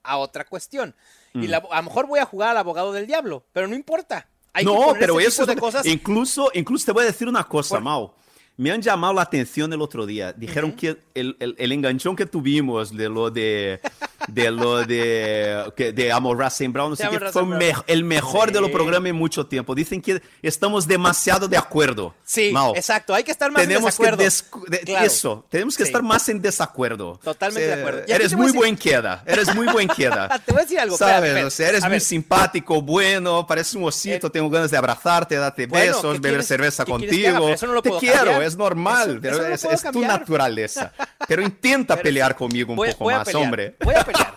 a 0.02 0.18
otra 0.18 0.44
cuestión. 0.44 0.94
Mm. 1.36 1.42
Y 1.44 1.46
la- 1.48 1.58
a 1.70 1.76
lo 1.76 1.82
mejor 1.82 2.06
voy 2.06 2.18
a 2.20 2.24
jugar 2.24 2.50
al 2.50 2.56
abogado 2.58 2.92
del 2.92 3.06
diablo, 3.06 3.44
pero 3.52 3.68
no 3.68 3.74
importa. 3.74 4.28
Hay 4.52 4.64
no, 4.64 4.94
pero 4.98 5.20
eso 5.20 5.44
de 5.44 5.54
cosas. 5.56 5.84
Incluso, 5.86 6.50
incluso 6.54 6.86
te 6.86 6.92
voy 6.92 7.02
a 7.02 7.06
decir 7.06 7.28
una 7.28 7.44
cosa, 7.44 7.78
Mau. 7.80 8.12
Me 8.58 8.70
han 8.72 8.80
llamado 8.80 9.12
la 9.12 9.20
atención 9.20 9.70
el 9.74 9.82
otro 9.82 10.06
día. 10.06 10.32
Dijeron 10.32 10.72
que 10.72 10.96
el, 11.14 11.36
el- 11.40 11.54
el 11.58 11.72
enganchón 11.72 12.16
que 12.16 12.24
tuvimos 12.24 12.96
de 12.96 13.08
lo 13.10 13.30
de 13.30 13.80
de 14.28 14.50
lo 14.50 14.84
de 14.84 15.72
que- 15.76 15.92
de 15.92 16.12
Amor 16.12 16.42
St. 16.44 16.68
Brown, 16.68 16.90
no 16.90 16.96
sé 16.96 17.06
qué, 17.08 17.18
fue 17.30 17.44
me- 17.44 17.72
el 17.86 18.04
mejor 18.04 18.52
de 18.52 18.60
los 18.60 18.70
programas 18.70 19.10
en 19.10 19.16
mucho 19.16 19.46
tiempo. 19.46 19.74
Dicen 19.74 20.00
que 20.00 20.20
estamos 20.42 20.86
demasiado 20.86 21.48
de 21.48 21.56
acuerdo. 21.56 22.14
Sí, 22.24 22.50
Mau. 22.52 22.74
exacto. 22.74 23.14
Hay 23.14 23.24
que 23.24 23.30
estar 23.30 23.50
más 23.50 23.62
en 23.62 23.68
Tenemos 23.68 23.96
que 23.96 24.12
desacuerdo. 24.16 24.80
Claro. 24.84 25.06
eso, 25.06 25.46
tenemos 25.48 25.76
que 25.76 25.84
Sí. 25.84 25.88
estar 25.88 26.02
más 26.02 26.28
en 26.28 26.40
desacuerdo. 26.42 27.20
Totalmente 27.22 27.64
O 27.64 27.66
sea, 27.68 27.76
de 27.76 27.82
acuerdo. 27.82 27.98
Y 28.00 28.02
aquí 28.04 28.12
Eres 28.12 28.34
muy 28.34 28.46
decir- 28.46 28.58
buen 28.60 28.76
queda, 28.76 29.22
eres 29.26 29.54
muy 29.54 29.66
buen 29.66 29.88
queda. 29.88 30.28
Te 30.46 30.52
voy 30.52 30.60
a 30.60 30.62
decir 30.64 30.80
algo, 30.80 30.96
Sabes, 30.96 31.44
o 31.44 31.50
sea, 31.50 31.68
eres 31.68 31.82
A 31.82 31.86
muy 31.86 31.94
ver. 31.94 32.00
simpático, 32.00 32.82
bueno, 32.82 33.46
pareces 33.46 33.74
un 33.74 33.84
osito, 33.84 34.26
Eh, 34.26 34.30
tengo 34.30 34.48
ganas 34.50 34.70
de 34.70 34.76
abrazarte, 34.76 35.36
darte 35.36 35.66
Bueno, 35.66 35.86
besos, 35.86 36.02
¿qué 36.02 36.08
beber 36.20 36.30
quieres- 36.32 36.46
cerveza 36.46 36.84
que 36.84 36.90
contigo. 36.92 37.48
Eso 37.50 37.66
no 37.66 37.72
lo 37.74 37.82
Te 37.82 37.90
quiero, 38.00 38.40
es 38.42 38.56
normal, 38.56 39.10
Eso- 39.10 39.18
pero 39.20 39.34
eso 39.36 39.42
no 39.68 39.70
lo 39.70 39.74
es, 39.76 39.82
tu 39.92 40.00
naturaleza. 40.02 40.92
Pero 41.28 41.42
intenta 41.42 41.94
Pero- 41.94 42.04
pelear 42.04 42.36
conmigo 42.36 42.72
un 42.72 42.76
Voy- 42.76 42.92
poco 42.92 43.10
más, 43.10 43.34
hombre. 43.34 43.74
Voy 43.82 43.94
a 43.94 44.04
pelear. 44.06 44.34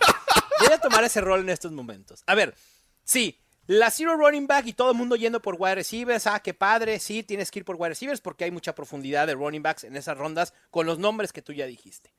Voy 0.58 0.72
a 0.72 0.78
tomar 0.78 1.04
ese 1.04 1.20
rol 1.20 1.40
en 1.40 1.48
estos 1.48 1.72
momentos. 1.72 2.22
A 2.26 2.34
ver, 2.34 2.54
sí, 3.04 3.38
la 3.66 3.90
zero 3.90 4.16
running 4.16 4.46
back 4.46 4.66
y 4.66 4.72
todo 4.72 4.90
el 4.90 4.96
mundo 4.96 5.16
yendo 5.16 5.40
por 5.40 5.56
wide 5.58 5.76
receivers. 5.76 6.26
Ah, 6.26 6.40
qué 6.40 6.52
padre. 6.54 6.98
Sí, 6.98 7.22
tienes 7.22 7.50
que 7.50 7.60
ir 7.60 7.64
por 7.64 7.76
wide 7.76 7.90
receivers 7.90 8.20
porque 8.20 8.44
hay 8.44 8.50
mucha 8.50 8.74
profundidad 8.74 9.26
de 9.26 9.34
running 9.34 9.62
backs 9.62 9.84
en 9.84 9.96
esas 9.96 10.18
rondas 10.18 10.52
con 10.70 10.86
los 10.86 10.98
nombres 10.98 11.32
que 11.32 11.40
tú 11.42 11.52
ya 11.52 11.66
dijiste. 11.66 12.12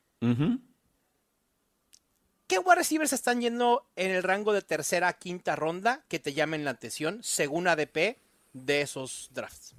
¿Qué 2.47 2.59
wide 2.59 2.75
receivers 2.75 3.13
están 3.13 3.41
yendo 3.41 3.89
en 3.95 4.11
el 4.11 4.23
rango 4.23 4.51
de 4.53 4.61
tercera 4.61 5.07
a 5.07 5.13
quinta 5.13 5.55
ronda 5.55 6.03
que 6.07 6.19
te 6.19 6.33
llamen 6.33 6.65
la 6.65 6.71
atención 6.71 7.19
según 7.23 7.67
ADP 7.67 8.17
de 8.53 8.81
esos 8.81 9.29
drafts? 9.33 9.69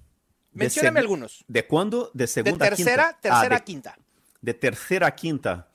De 0.53 0.59
Mencióname 0.59 1.01
algunos. 1.01 1.45
¿De 1.49 1.67
cuándo? 1.67 2.11
De 2.15 2.25
De 2.25 2.29
segunda 2.29 2.67
a 2.67 2.69
tercera, 2.71 3.05
quinta. 3.13 3.21
tercera 3.21 3.55
Ah, 3.55 3.57
a 3.57 3.59
de, 3.59 3.65
quinta. 3.65 3.99
de 4.41 4.55
tercera 4.55 5.07
a 5.09 5.15
quinta. 5.15 5.69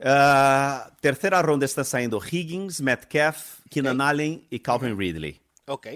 Ah, 0.00 0.92
tercera 1.00 1.40
ronda 1.42 1.64
está 1.64 1.82
saliendo 1.84 2.20
Higgins, 2.20 2.80
Metcalf, 2.80 3.60
Keenan 3.70 4.00
Allen 4.00 4.46
y 4.50 4.60
Calvin 4.60 4.98
Ridley. 4.98 5.40
Ok. 5.66 5.86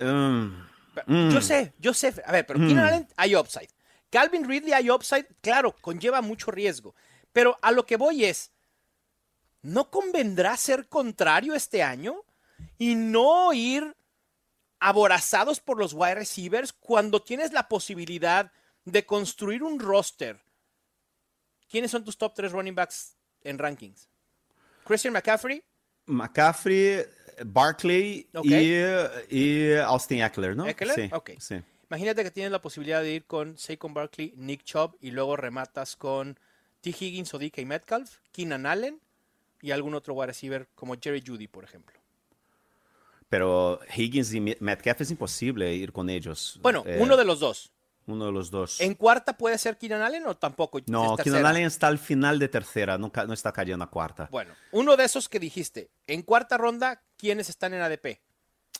Mm, 0.00 1.30
Yo 1.30 1.40
sé, 1.40 1.74
yo 1.78 1.92
sé. 1.94 2.14
A 2.24 2.32
ver, 2.32 2.46
pero 2.46 2.58
Keenan 2.60 2.86
Allen 2.86 3.08
hay 3.16 3.34
upside. 3.36 3.68
Calvin 4.10 4.48
Ridley 4.48 4.72
hay 4.72 4.90
upside, 4.90 5.26
claro, 5.40 5.74
conlleva 5.80 6.22
mucho 6.22 6.50
riesgo. 6.50 6.94
Pero 7.32 7.58
a 7.60 7.70
lo 7.72 7.84
que 7.84 7.96
voy 7.96 8.24
es, 8.24 8.50
¿no 9.62 9.90
convendrá 9.90 10.56
ser 10.56 10.88
contrario 10.88 11.54
este 11.54 11.82
año 11.82 12.22
y 12.78 12.94
no 12.94 13.52
ir 13.52 13.94
aborazados 14.80 15.60
por 15.60 15.78
los 15.78 15.92
wide 15.92 16.14
receivers 16.14 16.72
cuando 16.72 17.20
tienes 17.22 17.52
la 17.52 17.68
posibilidad 17.68 18.50
de 18.84 19.04
construir 19.04 19.62
un 19.62 19.78
roster? 19.78 20.40
¿Quiénes 21.68 21.90
son 21.90 22.04
tus 22.04 22.16
top 22.16 22.34
3 22.34 22.52
running 22.52 22.74
backs 22.74 23.16
en 23.42 23.58
rankings? 23.58 24.08
Christian 24.84 25.12
McCaffrey, 25.12 25.62
McCaffrey, 26.06 27.04
Barkley 27.44 28.28
y, 28.42 28.74
y 29.36 29.72
Austin 29.74 30.22
Eckler, 30.22 30.56
¿no? 30.56 30.66
Eckler, 30.66 30.94
Sí, 30.94 31.10
ok. 31.12 31.30
sí. 31.38 31.56
Imagínate 31.90 32.22
que 32.22 32.30
tienes 32.30 32.52
la 32.52 32.60
posibilidad 32.60 33.02
de 33.02 33.12
ir 33.12 33.24
con 33.26 33.56
Saquon 33.56 33.94
Barkley, 33.94 34.34
Nick 34.36 34.62
Chubb 34.64 34.96
y 35.00 35.10
luego 35.10 35.36
rematas 35.36 35.96
con 35.96 36.38
T. 36.80 36.90
Higgins 36.90 37.32
o 37.34 37.38
DK 37.38 37.64
Metcalf, 37.64 38.18
Keenan 38.32 38.66
Allen 38.66 39.00
y 39.62 39.70
algún 39.70 39.94
otro 39.94 40.14
wide 40.14 40.28
receiver 40.28 40.68
como 40.74 40.94
Jerry 41.00 41.22
Judy, 41.26 41.48
por 41.48 41.64
ejemplo. 41.64 41.98
Pero 43.28 43.80
Higgins 43.94 44.32
y 44.34 44.40
Metcalf 44.40 45.00
es 45.02 45.10
imposible 45.10 45.74
ir 45.74 45.92
con 45.92 46.08
ellos. 46.08 46.58
Bueno, 46.62 46.82
Eh, 46.86 46.98
uno 47.00 47.16
de 47.16 47.24
los 47.24 47.40
dos. 47.40 47.72
Uno 48.08 48.26
de 48.26 48.32
los 48.32 48.50
dos. 48.50 48.80
¿En 48.80 48.94
cuarta 48.94 49.36
puede 49.36 49.56
ser 49.58 49.78
Keenan 49.78 50.02
Allen 50.02 50.26
o 50.26 50.36
tampoco? 50.36 50.80
No? 50.86 51.16
Keenan 51.16 51.46
Allen 51.46 51.64
está 51.66 51.86
al 51.86 51.98
final 51.98 52.38
de 52.38 52.48
tercera, 52.48 52.98
no, 52.98 53.12
no 53.26 53.32
está 53.32 53.52
cayendo 53.52 53.84
a 53.84 53.90
cuarta. 53.90 54.28
Bueno, 54.30 54.54
uno 54.72 54.96
de 54.96 55.04
esos 55.04 55.28
que 55.28 55.38
dijiste. 55.38 55.90
En 56.06 56.22
cuarta 56.22 56.56
ronda, 56.58 57.02
¿quiénes 57.16 57.48
están 57.48 57.74
en 57.74 57.82
ADP? 57.82 58.20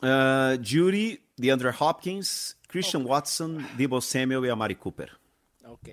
Eh, 0.03 0.59
Judy, 0.65 1.21
DeAndre 1.37 1.73
Hopkins, 1.79 2.57
Christian 2.69 3.05
Watson, 3.05 3.67
Debo 3.77 4.01
Samuel 4.01 4.45
y 4.47 4.49
Amari 4.51 4.77
Cooper. 4.77 5.11
Ok. 5.67 5.89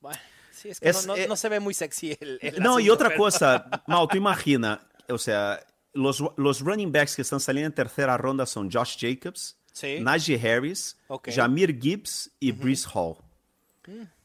Bueno, 0.00 0.18
sí, 0.50 0.68
es 0.70 0.80
que 0.80 0.88
Es, 0.88 1.06
no, 1.06 1.14
no- 1.16 1.22
eh, 1.22 1.26
no 1.28 1.36
se 1.36 1.48
ve 1.48 1.60
muy 1.60 1.74
sexy 1.74 2.16
el, 2.20 2.38
el 2.42 2.62
No, 2.62 2.78
y 2.78 2.84
asunto, 2.84 2.94
otra 2.94 3.08
pero- 3.08 3.18
cosa, 3.20 3.66
Mau, 3.86 4.06
tú 4.08 4.16
imagina, 4.16 4.86
o 5.08 5.18
sea, 5.18 5.60
los, 5.94 6.22
los 6.36 6.60
running 6.60 6.92
backs 6.92 7.16
que 7.16 7.22
están 7.22 7.40
saliendo 7.40 7.66
en 7.68 7.74
tercera 7.74 8.16
ronda 8.16 8.46
son 8.46 8.70
Josh 8.70 8.96
Jacobs, 8.98 9.56
Sí. 9.72 10.00
Najee 10.00 10.38
Harris, 10.38 10.96
Ok. 11.08 11.30
Jamir 11.34 11.78
Gibbs 11.80 12.30
y 12.40 12.52
Brees 12.52 12.86
Hall. 12.94 13.16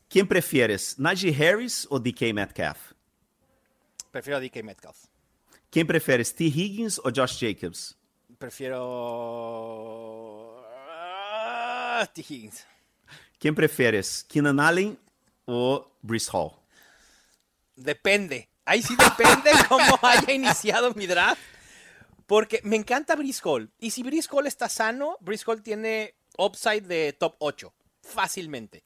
¿Quién 0.09 0.27
prefieres, 0.27 0.97
Najee 0.99 1.33
Harris 1.35 1.87
o 1.89 1.99
DK 1.99 2.33
Metcalf? 2.33 2.93
Prefiero 4.11 4.37
a 4.37 4.39
DK 4.41 4.63
Metcalf. 4.63 4.97
¿Quién 5.69 5.85
prefieres, 5.85 6.33
T. 6.33 6.45
Higgins 6.45 6.99
o 7.03 7.11
Josh 7.13 7.39
Jacobs? 7.39 7.95
Prefiero... 8.37 8.83
Ah, 10.89 12.07
T. 12.13 12.21
Higgins. 12.21 12.65
¿Quién 13.39 13.53
prefieres, 13.53 14.23
Keenan 14.27 14.59
Allen 14.59 14.97
o 15.45 15.91
Brees 16.01 16.29
Hall? 16.33 16.51
Depende. 17.75 18.47
Ahí 18.65 18.81
sí 18.81 18.95
depende 18.95 19.51
cómo 19.69 19.99
haya 20.01 20.33
iniciado 20.33 20.93
mi 20.93 21.05
draft. 21.05 21.41
Porque 22.27 22.61
me 22.63 22.75
encanta 22.75 23.15
Brice 23.15 23.41
Hall. 23.43 23.71
Y 23.79 23.91
si 23.91 24.03
Brice 24.03 24.27
Hall 24.31 24.45
está 24.45 24.69
sano, 24.69 25.17
Brice 25.21 25.43
Hall 25.47 25.63
tiene 25.63 26.13
upside 26.37 26.81
de 26.81 27.13
top 27.13 27.35
8. 27.39 27.73
Fácilmente. 28.03 28.83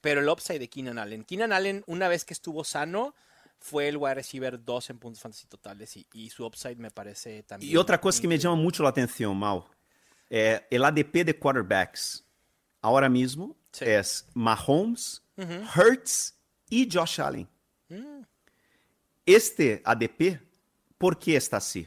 Pero 0.00 0.20
el 0.20 0.28
upside 0.28 0.58
de 0.58 0.68
Keenan 0.68 0.98
Allen. 0.98 1.24
Keenan 1.24 1.52
Allen, 1.52 1.82
una 1.86 2.08
vez 2.08 2.24
que 2.24 2.34
estuvo 2.34 2.62
sano, 2.64 3.14
fue 3.58 3.88
el 3.88 3.96
wide 3.96 4.14
receiver 4.16 4.62
2 4.64 4.90
en 4.90 4.98
puntos 4.98 5.22
fantasy 5.22 5.46
totales. 5.46 5.96
Y, 5.96 6.06
y 6.12 6.30
su 6.30 6.44
upside 6.44 6.76
me 6.76 6.90
parece 6.90 7.42
también. 7.44 7.72
Y 7.72 7.76
otra 7.76 8.00
cosa 8.00 8.20
que 8.20 8.28
me 8.28 8.38
llama 8.38 8.56
mucho 8.56 8.82
la 8.82 8.90
atención, 8.90 9.36
Mau, 9.36 9.64
eh, 10.30 10.66
el 10.70 10.84
ADP 10.84 11.24
de 11.24 11.38
quarterbacks 11.38 12.24
ahora 12.82 13.08
mismo 13.08 13.56
Sí. 13.72 13.84
es 13.86 14.26
Mahomes, 14.34 15.22
Hurts 15.76 16.36
y 16.70 16.88
Josh 16.90 17.20
Allen. 17.20 17.48
Este 19.26 19.82
ADP, 19.84 20.40
¿por 20.96 21.18
qué 21.18 21.36
está 21.36 21.58
así? 21.58 21.86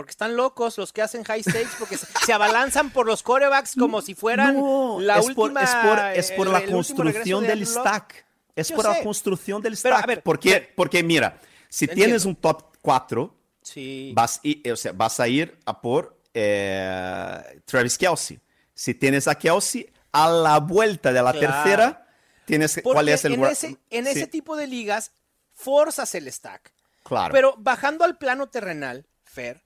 Porque 0.00 0.12
están 0.12 0.34
locos 0.34 0.78
los 0.78 0.94
que 0.94 1.02
hacen 1.02 1.24
high 1.24 1.42
stakes, 1.42 1.68
porque 1.78 1.98
se, 1.98 2.32
abalanzan 2.32 2.88
por 2.90 3.04
los 3.06 3.22
corebacks 3.22 3.74
como 3.78 4.00
si 4.00 4.14
fueran 4.14 4.56
No, 4.56 4.98
la 4.98 5.18
es 5.18 5.26
última. 5.26 5.60
por, 5.60 5.60
es 5.60 5.70
por, 5.74 5.98
es 5.98 6.32
por 6.32 6.46
el- 6.46 6.52
la 6.54 6.58
el 6.60 6.70
construcción 6.70 7.42
de 7.42 7.48
del 7.48 7.66
stack. 7.66 8.24
Es 8.56 8.68
Yo 8.68 8.76
por 8.76 8.86
la 8.86 8.94
sé. 8.94 9.02
construcción 9.02 9.60
del 9.60 9.76
Pero, 9.82 9.96
a 9.96 9.98
stack. 9.98 10.08
ver, 10.08 10.22
porque, 10.22 10.50
ver. 10.50 10.74
porque 10.74 11.02
mira, 11.02 11.38
si 11.68 11.84
Entiendo. 11.84 12.04
tienes 12.06 12.24
un 12.24 12.34
top 12.36 12.76
4, 12.80 13.36
Sí. 13.60 14.12
vas, 14.14 14.40
y- 14.42 14.66
o 14.70 14.74
sea, 14.76 14.92
vas 14.92 15.20
a 15.20 15.28
ir 15.28 15.58
a 15.66 15.78
por 15.82 16.16
eh, 16.32 17.60
Travis 17.66 17.98
Kelsey. 17.98 18.40
Si 18.72 18.94
tienes 18.94 19.28
a 19.28 19.34
Kelsey, 19.34 19.86
a 20.12 20.30
la 20.30 20.58
vuelta 20.60 21.12
de 21.12 21.22
la 21.22 21.32
Claro. 21.32 21.46
tercera, 21.62 22.06
tienes 22.46 22.74
que- 22.74 22.80
Porque 22.82 22.94
cuál 22.94 23.08
es 23.10 23.24
el 23.26 23.34
en, 23.34 23.44
ese, 23.44 23.66
en 23.90 24.04
Sí, 24.06 24.10
ese 24.12 24.26
tipo 24.28 24.56
de 24.56 24.66
ligas, 24.66 25.12
forzas 25.52 26.14
el 26.14 26.32
stack. 26.32 26.72
Claro. 27.04 27.32
Pero 27.32 27.54
bajando 27.58 28.04
al 28.04 28.16
plano 28.16 28.48
terrenal, 28.48 29.06
Fer, 29.24 29.62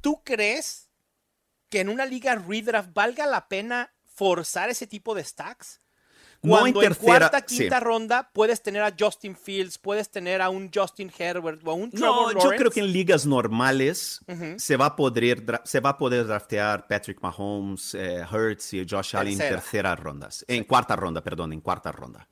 ¿tú 0.00 0.22
crees 0.24 0.88
que 1.68 1.80
en 1.80 1.88
una 1.88 2.06
liga 2.06 2.34
redraft 2.34 2.90
valga 2.92 3.26
la 3.26 3.48
pena 3.48 3.92
forzar 4.04 4.70
ese 4.70 4.86
tipo 4.86 5.14
de 5.14 5.24
stacks? 5.24 5.80
No 6.40 6.50
Cuando 6.50 6.82
en 6.82 6.92
en, 6.92 6.94
cuarta, 6.94 7.44
sí. 7.46 7.58
quinta 7.58 7.80
ronda 7.80 8.30
puedes 8.32 8.62
tener 8.62 8.82
a 8.82 8.94
Justin 8.96 9.34
Fields, 9.34 9.76
puedes 9.76 10.08
tener 10.08 10.40
a 10.40 10.50
un 10.50 10.70
Justin 10.72 11.10
Herbert 11.18 11.60
o 11.64 11.72
a 11.72 11.74
un 11.74 11.90
Trevor 11.90 12.34
No, 12.34 12.40
yo 12.40 12.50
creo 12.50 12.70
que 12.70 12.78
en 12.78 12.92
ligas 12.92 13.26
normales 13.26 14.20
se, 14.56 14.76
va 14.76 14.86
a 14.86 14.96
poder, 14.96 15.44
se 15.64 15.80
va 15.80 15.90
a 15.90 15.98
poder 15.98 16.26
draftear 16.28 16.86
Patrick 16.86 17.20
Mahomes, 17.20 17.92
eh, 17.94 18.24
Hurts 18.30 18.74
y 18.74 18.86
Josh 18.88 19.16
Allen 19.16 19.32
en 19.32 19.38
Tercera. 19.38 19.60
terceras 19.60 20.00
rondas. 20.00 20.44
En 20.46 20.62
cuarta 20.62 20.94
ronda, 20.94 21.24
perdón, 21.24 21.52
en 21.52 21.60
cuarta 21.60 21.90
ronda. 21.90 22.28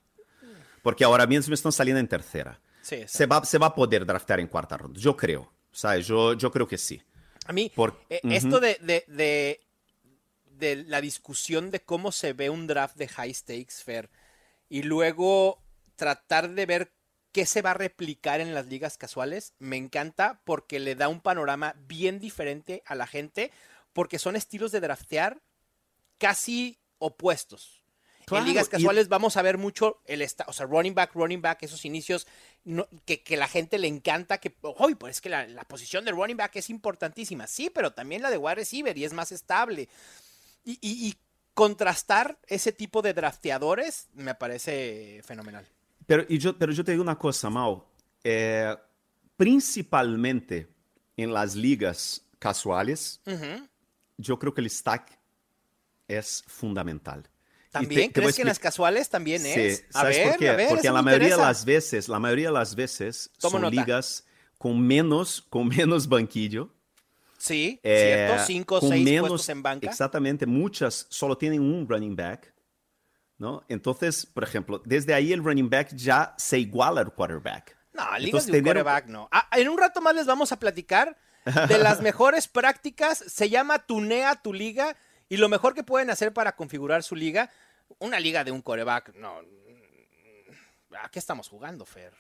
Porque 0.82 1.02
ahora 1.02 1.26
mismo 1.26 1.52
están 1.52 1.72
saliendo 1.72 1.98
en 1.98 2.06
tercera. 2.06 2.60
Sí. 2.82 3.02
Se 3.08 3.26
va, 3.26 3.44
se 3.44 3.58
va 3.58 3.66
a 3.66 3.74
poder 3.74 4.06
draftear 4.06 4.38
en 4.38 4.46
cuarta 4.46 4.76
ronda. 4.76 5.00
Yo 5.00 5.16
creo. 5.16 5.52
¿Sabes? 5.76 6.06
Yo, 6.06 6.32
yo 6.32 6.50
creo 6.50 6.66
que 6.66 6.78
sí. 6.78 7.02
A 7.46 7.52
mí, 7.52 7.70
Por- 7.74 8.00
eh, 8.08 8.20
esto 8.30 8.60
de, 8.60 8.78
de, 8.80 9.04
de, 9.08 9.60
de 10.58 10.76
la 10.84 11.00
discusión 11.02 11.70
de 11.70 11.80
cómo 11.80 12.12
se 12.12 12.32
ve 12.32 12.48
un 12.48 12.66
draft 12.66 12.96
de 12.96 13.08
high 13.08 13.34
stakes, 13.34 13.84
Fair, 13.84 14.08
y 14.70 14.82
luego 14.82 15.62
tratar 15.94 16.50
de 16.50 16.66
ver 16.66 16.92
qué 17.32 17.44
se 17.44 17.60
va 17.60 17.72
a 17.72 17.74
replicar 17.74 18.40
en 18.40 18.54
las 18.54 18.66
ligas 18.66 18.96
casuales, 18.96 19.52
me 19.58 19.76
encanta 19.76 20.40
porque 20.44 20.80
le 20.80 20.94
da 20.94 21.08
un 21.08 21.20
panorama 21.20 21.74
bien 21.86 22.18
diferente 22.18 22.82
a 22.86 22.94
la 22.94 23.06
gente, 23.06 23.52
porque 23.92 24.18
son 24.18 24.34
estilos 24.34 24.72
de 24.72 24.80
draftear 24.80 25.42
casi 26.18 26.78
opuestos. 26.98 27.84
Claro, 28.24 28.42
en 28.44 28.48
ligas 28.48 28.68
y- 28.68 28.70
casuales 28.70 29.08
vamos 29.08 29.36
a 29.36 29.42
ver 29.42 29.58
mucho 29.58 30.00
el 30.06 30.26
o 30.46 30.52
sea, 30.52 30.66
running 30.66 30.94
back, 30.94 31.14
running 31.14 31.42
back, 31.42 31.62
esos 31.62 31.84
inicios 31.84 32.26
no- 32.66 32.86
que, 33.06 33.22
que 33.22 33.36
la 33.38 33.48
gente 33.48 33.78
le 33.78 33.88
encanta, 33.88 34.38
que, 34.38 34.54
hoy 34.60 34.94
pues 34.94 35.16
es 35.16 35.20
que 35.22 35.30
la, 35.30 35.46
la 35.46 35.64
posición 35.64 36.04
de 36.04 36.10
running 36.12 36.36
back 36.36 36.56
es 36.56 36.68
importantísima, 36.68 37.46
sí, 37.46 37.70
pero 37.70 37.92
también 37.92 38.20
la 38.20 38.30
de 38.30 38.36
wide 38.36 38.56
receiver 38.56 38.96
y 38.98 39.04
es 39.04 39.14
más 39.14 39.32
estable. 39.32 39.88
Y, 40.64 40.72
y- 40.82 41.08
y 41.08 41.14
contrastar 41.54 42.38
ese 42.48 42.70
tipo 42.72 43.00
de 43.00 43.14
drafteadores 43.14 44.08
me 44.12 44.34
parece 44.34 45.22
fenomenal. 45.24 45.66
Pero, 46.06 46.26
y 46.28 46.36
yo, 46.38 46.58
pero 46.58 46.72
yo 46.72 46.84
te 46.84 46.90
digo 46.92 47.02
una 47.02 47.18
cosa, 47.18 47.48
Mau. 47.48 47.82
Eh, 48.22 48.76
principalmente 49.36 50.68
en 51.16 51.32
las 51.32 51.54
ligas 51.54 52.22
casuales, 52.38 53.20
yo 54.18 54.38
creo 54.38 54.52
que 54.52 54.60
el 54.60 54.68
stack 54.70 55.18
es 56.08 56.44
fundamental. 56.46 57.26
¿También? 57.80 58.00
te- 58.02 58.14
te 58.14 58.20
¿Crees 58.20 58.36
que 58.36 58.42
en 58.42 58.48
las 58.48 58.58
casuales 58.58 59.08
también 59.08 59.42
Sí, 59.42 59.48
es? 59.54 59.84
A 59.94 60.00
¿sabes 60.00 60.16
ver, 60.18 60.28
por 60.28 60.36
qué? 60.38 60.48
a 60.48 60.56
ver, 60.56 60.68
Porque 60.68 60.90
la 60.90 61.02
mayoría 61.02 61.28
de 61.28 61.32
interesa. 61.34 61.48
las 61.48 61.64
veces, 61.64 62.08
la 62.08 62.18
mayoría 62.18 62.48
de 62.48 62.54
las 62.54 62.74
veces 62.74 63.30
Tomo 63.38 63.52
son 63.52 63.62
nota. 63.62 63.74
ligas 63.76 64.24
con 64.58 64.80
menos, 64.80 65.42
con 65.48 65.68
menos 65.68 66.08
banquillo. 66.08 66.70
Sí, 67.38 67.78
eh, 67.82 68.26
cierto, 68.26 68.44
cinco 68.46 68.74
o 68.76 68.80
seis 68.80 69.04
menos- 69.04 69.28
puestos 69.28 69.48
en 69.50 69.62
banca. 69.62 69.86
Exactamente, 69.88 70.46
muchas 70.46 71.06
solo 71.10 71.36
tienen 71.38 71.60
un 71.60 71.88
running 71.88 72.16
back. 72.16 72.52
¿no? 73.38 73.62
Entonces, 73.68 74.24
por 74.24 74.44
ejemplo, 74.44 74.80
desde 74.86 75.12
ahí 75.12 75.30
el 75.32 75.44
running 75.44 75.68
back 75.68 75.94
ya 75.94 76.34
se 76.38 76.58
iguala 76.58 77.02
al 77.02 77.12
quarterback. 77.12 77.76
No, 77.92 78.02
ligas 78.18 78.24
Entonces, 78.24 78.52
de 78.52 78.58
un 78.60 78.64
quarterback 78.64 79.06
no. 79.08 79.28
Ah, 79.30 79.46
en 79.52 79.68
un 79.68 79.76
rato 79.76 80.00
más 80.00 80.14
les 80.14 80.24
vamos 80.24 80.52
a 80.52 80.58
platicar 80.58 81.18
de 81.68 81.76
las 81.78 82.00
mejores 82.00 82.48
prácticas. 82.48 83.18
Se 83.26 83.50
llama 83.50 83.78
Tunea 83.80 84.36
tu 84.36 84.54
liga 84.54 84.96
y 85.28 85.36
lo 85.36 85.50
mejor 85.50 85.74
que 85.74 85.82
pueden 85.82 86.08
hacer 86.08 86.32
para 86.32 86.56
configurar 86.56 87.02
su 87.02 87.14
liga. 87.14 87.50
Una 87.98 88.20
liga 88.20 88.44
de 88.44 88.52
un 88.52 88.62
quarterback, 88.62 89.14
no. 89.16 89.40
¿A 91.02 91.08
qué 91.10 91.18
estamos 91.18 91.48
jugando, 91.48 91.84
Fer? 91.84 92.12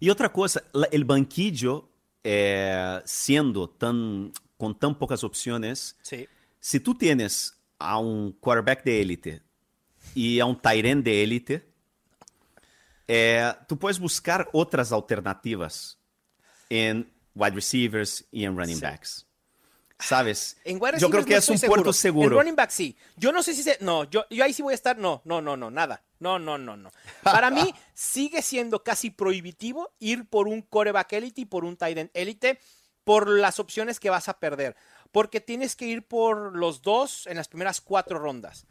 Y 0.00 0.10
otra 0.10 0.32
cosa, 0.32 0.62
la- 0.72 0.88
el 0.90 1.04
banquillo, 1.04 1.88
eh, 2.24 3.00
siendo 3.04 3.68
tan, 3.70 4.32
con 4.56 4.78
tan 4.78 4.96
pocas 4.98 5.22
opciones, 5.24 5.96
Sí. 6.02 6.28
si 6.60 6.80
tú 6.80 6.94
tienes 6.94 7.56
a 7.78 7.98
un 7.98 8.32
quarterback 8.32 8.84
de 8.84 9.00
élite 9.02 9.42
y 10.14 10.38
a 10.40 10.46
un 10.46 10.60
tight 10.60 10.84
end 10.84 11.04
de 11.04 11.22
élite, 11.22 11.68
eh, 13.08 13.52
tú 13.68 13.78
puedes 13.78 13.98
buscar 13.98 14.48
otras 14.52 14.92
alternativas 14.92 15.98
en 16.70 17.12
wide 17.34 17.54
receivers 17.54 18.24
y 18.30 18.44
en 18.44 18.56
running 18.56 18.76
Sí. 18.76 18.82
backs. 18.82 19.26
¿Sabes? 20.02 20.56
En 20.64 20.78
wide 20.80 20.98
Yo 20.98 21.10
creo 21.10 21.24
que 21.24 21.32
no 21.32 21.38
es 21.38 21.48
un 21.48 21.60
puerto 21.60 21.90
En 21.90 21.94
seguro. 21.94 22.38
running 22.38 22.56
back 22.56 22.70
sí. 22.70 22.96
Yo 23.16 23.32
no 23.32 23.42
sé 23.42 23.54
si 23.54 23.62
se. 23.62 23.78
No, 23.80 24.04
yo, 24.04 24.24
yo 24.30 24.44
ahí 24.44 24.52
sí 24.52 24.62
voy 24.62 24.72
a 24.72 24.74
estar. 24.74 24.98
No, 24.98 25.22
no, 25.24 25.40
no, 25.40 25.56
no, 25.56 25.70
nada. 25.70 26.02
No, 26.18 26.38
no, 26.38 26.58
no, 26.58 26.76
no. 26.76 26.90
Para 27.22 27.50
mí 27.50 27.74
sigue 27.94 28.42
siendo 28.42 28.82
casi 28.82 29.10
prohibitivo 29.10 29.92
ir 29.98 30.28
por 30.28 30.48
un 30.48 30.62
coreback 30.62 31.12
élite 31.14 31.42
y 31.42 31.46
por 31.46 31.64
un 31.64 31.76
tight 31.76 31.98
end 31.98 32.10
élite 32.14 32.60
por 33.04 33.28
las 33.28 33.58
opciones 33.58 34.00
que 34.00 34.10
vas 34.10 34.28
a 34.28 34.38
perder. 34.38 34.76
Porque 35.10 35.40
tienes 35.40 35.76
que 35.76 35.86
ir 35.86 36.06
por 36.06 36.56
los 36.56 36.82
dos 36.82 37.26
en 37.26 37.36
las 37.36 37.48
primeras 37.48 37.80
cuatro 37.80 38.18
rondas. 38.18 38.66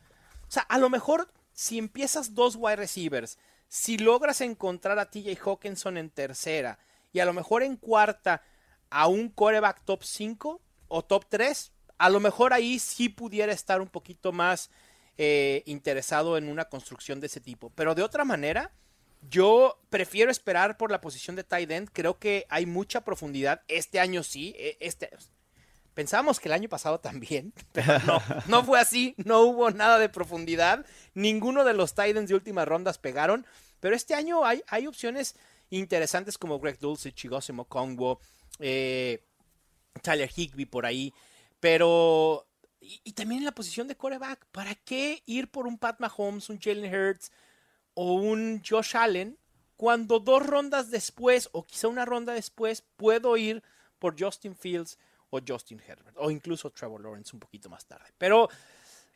O 0.48 0.52
sea, 0.52 0.64
a 0.64 0.78
lo 0.78 0.90
mejor 0.90 1.32
si 1.54 1.78
empiezas 1.78 2.34
dos 2.34 2.56
wide 2.58 2.78
receivers, 2.78 3.38
si 3.68 3.98
logras 3.98 4.42
encontrar 4.42 5.00
a 5.00 5.10
TJ 5.10 5.38
Hawkinson 5.46 5.98
en 5.98 6.10
tercera 6.10 6.80
y 7.14 7.20
a 7.20 7.26
lo 7.26 7.34
mejor 7.34 7.64
en 7.64 7.78
cuarta 7.78 8.42
a 8.90 9.08
un 9.08 9.30
coreback 9.30 9.84
top 9.86 10.04
5 10.04 10.62
o 10.92 11.04
top 11.04 11.26
3, 11.30 11.72
a 11.98 12.10
lo 12.10 12.20
mejor 12.20 12.54
ahí 12.54 12.80
sí 12.80 13.10
pudiera 13.10 13.54
estar 13.54 13.82
un 13.82 13.88
poquito 13.88 14.32
más 14.32 14.70
eh, 15.18 15.64
interesado 15.66 16.38
en 16.38 16.48
una 16.48 16.66
construcción 16.66 17.20
de 17.20 17.28
ese 17.28 17.40
tipo. 17.40 17.72
Pero 17.76 17.96
de 17.96 18.04
otra 18.04 18.26
manera, 18.26 18.72
yo 19.30 19.80
prefiero 19.90 20.32
esperar 20.32 20.78
por 20.78 20.92
la 20.92 21.02
posición 21.02 21.36
de 21.36 21.44
tight 21.44 21.72
end. 21.72 21.90
Creo 21.94 22.20
que 22.20 22.46
hay 22.50 22.66
mucha 22.66 23.02
profundidad. 23.02 23.62
Este 23.68 24.00
año 24.00 24.24
sí. 24.24 24.54
eh, 24.58 24.78
Este, 24.80 25.10
Pensábamos 25.94 26.40
que 26.40 26.48
el 26.48 26.54
año 26.54 26.70
pasado 26.70 27.00
también, 27.00 27.54
pero 27.74 28.00
no, 28.00 28.22
no 28.48 28.64
fue 28.64 28.80
así, 28.80 29.14
no 29.18 29.42
hubo 29.42 29.72
nada 29.72 30.00
de 30.00 30.08
profundidad, 30.08 30.86
ninguno 31.14 31.66
de 31.66 31.74
los 31.74 31.94
Titans 31.94 32.30
de 32.30 32.36
últimas 32.36 32.66
rondas 32.66 32.98
pegaron, 32.98 33.46
pero 33.82 33.94
este 33.94 34.16
año 34.16 34.46
hay, 34.46 34.64
hay 34.68 34.88
opciones 34.88 35.36
interesantes 35.70 36.38
como 36.38 36.60
Greg 36.60 36.80
Dulcich, 36.80 37.14
Chigosimo 37.16 37.66
Kongwo, 37.66 38.22
eh, 38.60 39.22
Tyler 40.02 40.30
Higby 40.36 40.66
por 40.66 40.86
ahí, 40.86 41.14
pero... 41.60 42.48
Y, 42.80 43.00
y 43.04 43.14
también 43.14 43.40
en 43.42 43.46
la 43.46 43.52
posición 43.52 43.88
de 43.88 43.96
coreback, 43.96 44.46
¿para 44.48 44.74
qué 44.74 45.22
ir 45.28 45.50
por 45.50 45.68
un 45.68 45.78
Pat 45.78 46.00
Mahomes, 46.00 46.50
un 46.50 46.60
Jalen 46.60 46.94
Hurts 46.94 47.32
o 47.94 48.14
un 48.14 48.62
Josh 48.68 48.98
Allen 48.98 49.38
cuando 49.78 50.20
dos 50.20 50.46
rondas 50.46 50.90
después 50.90 51.50
o 51.52 51.64
quizá 51.64 51.88
una 51.88 52.06
ronda 52.06 52.34
después 52.34 52.84
puedo 52.98 53.38
ir 53.38 53.64
por 54.00 54.20
Justin 54.20 54.56
Fields 54.56 54.98
o 55.30 55.40
Justin 55.48 55.80
Herbert 55.80 56.16
o 56.20 56.32
incluso 56.32 56.72
Trevor 56.72 57.02
Lawrence 57.02 57.36
un 57.36 57.40
poquito 57.40 57.70
más 57.70 57.86
tarde. 57.86 58.12
Pero 58.18 58.50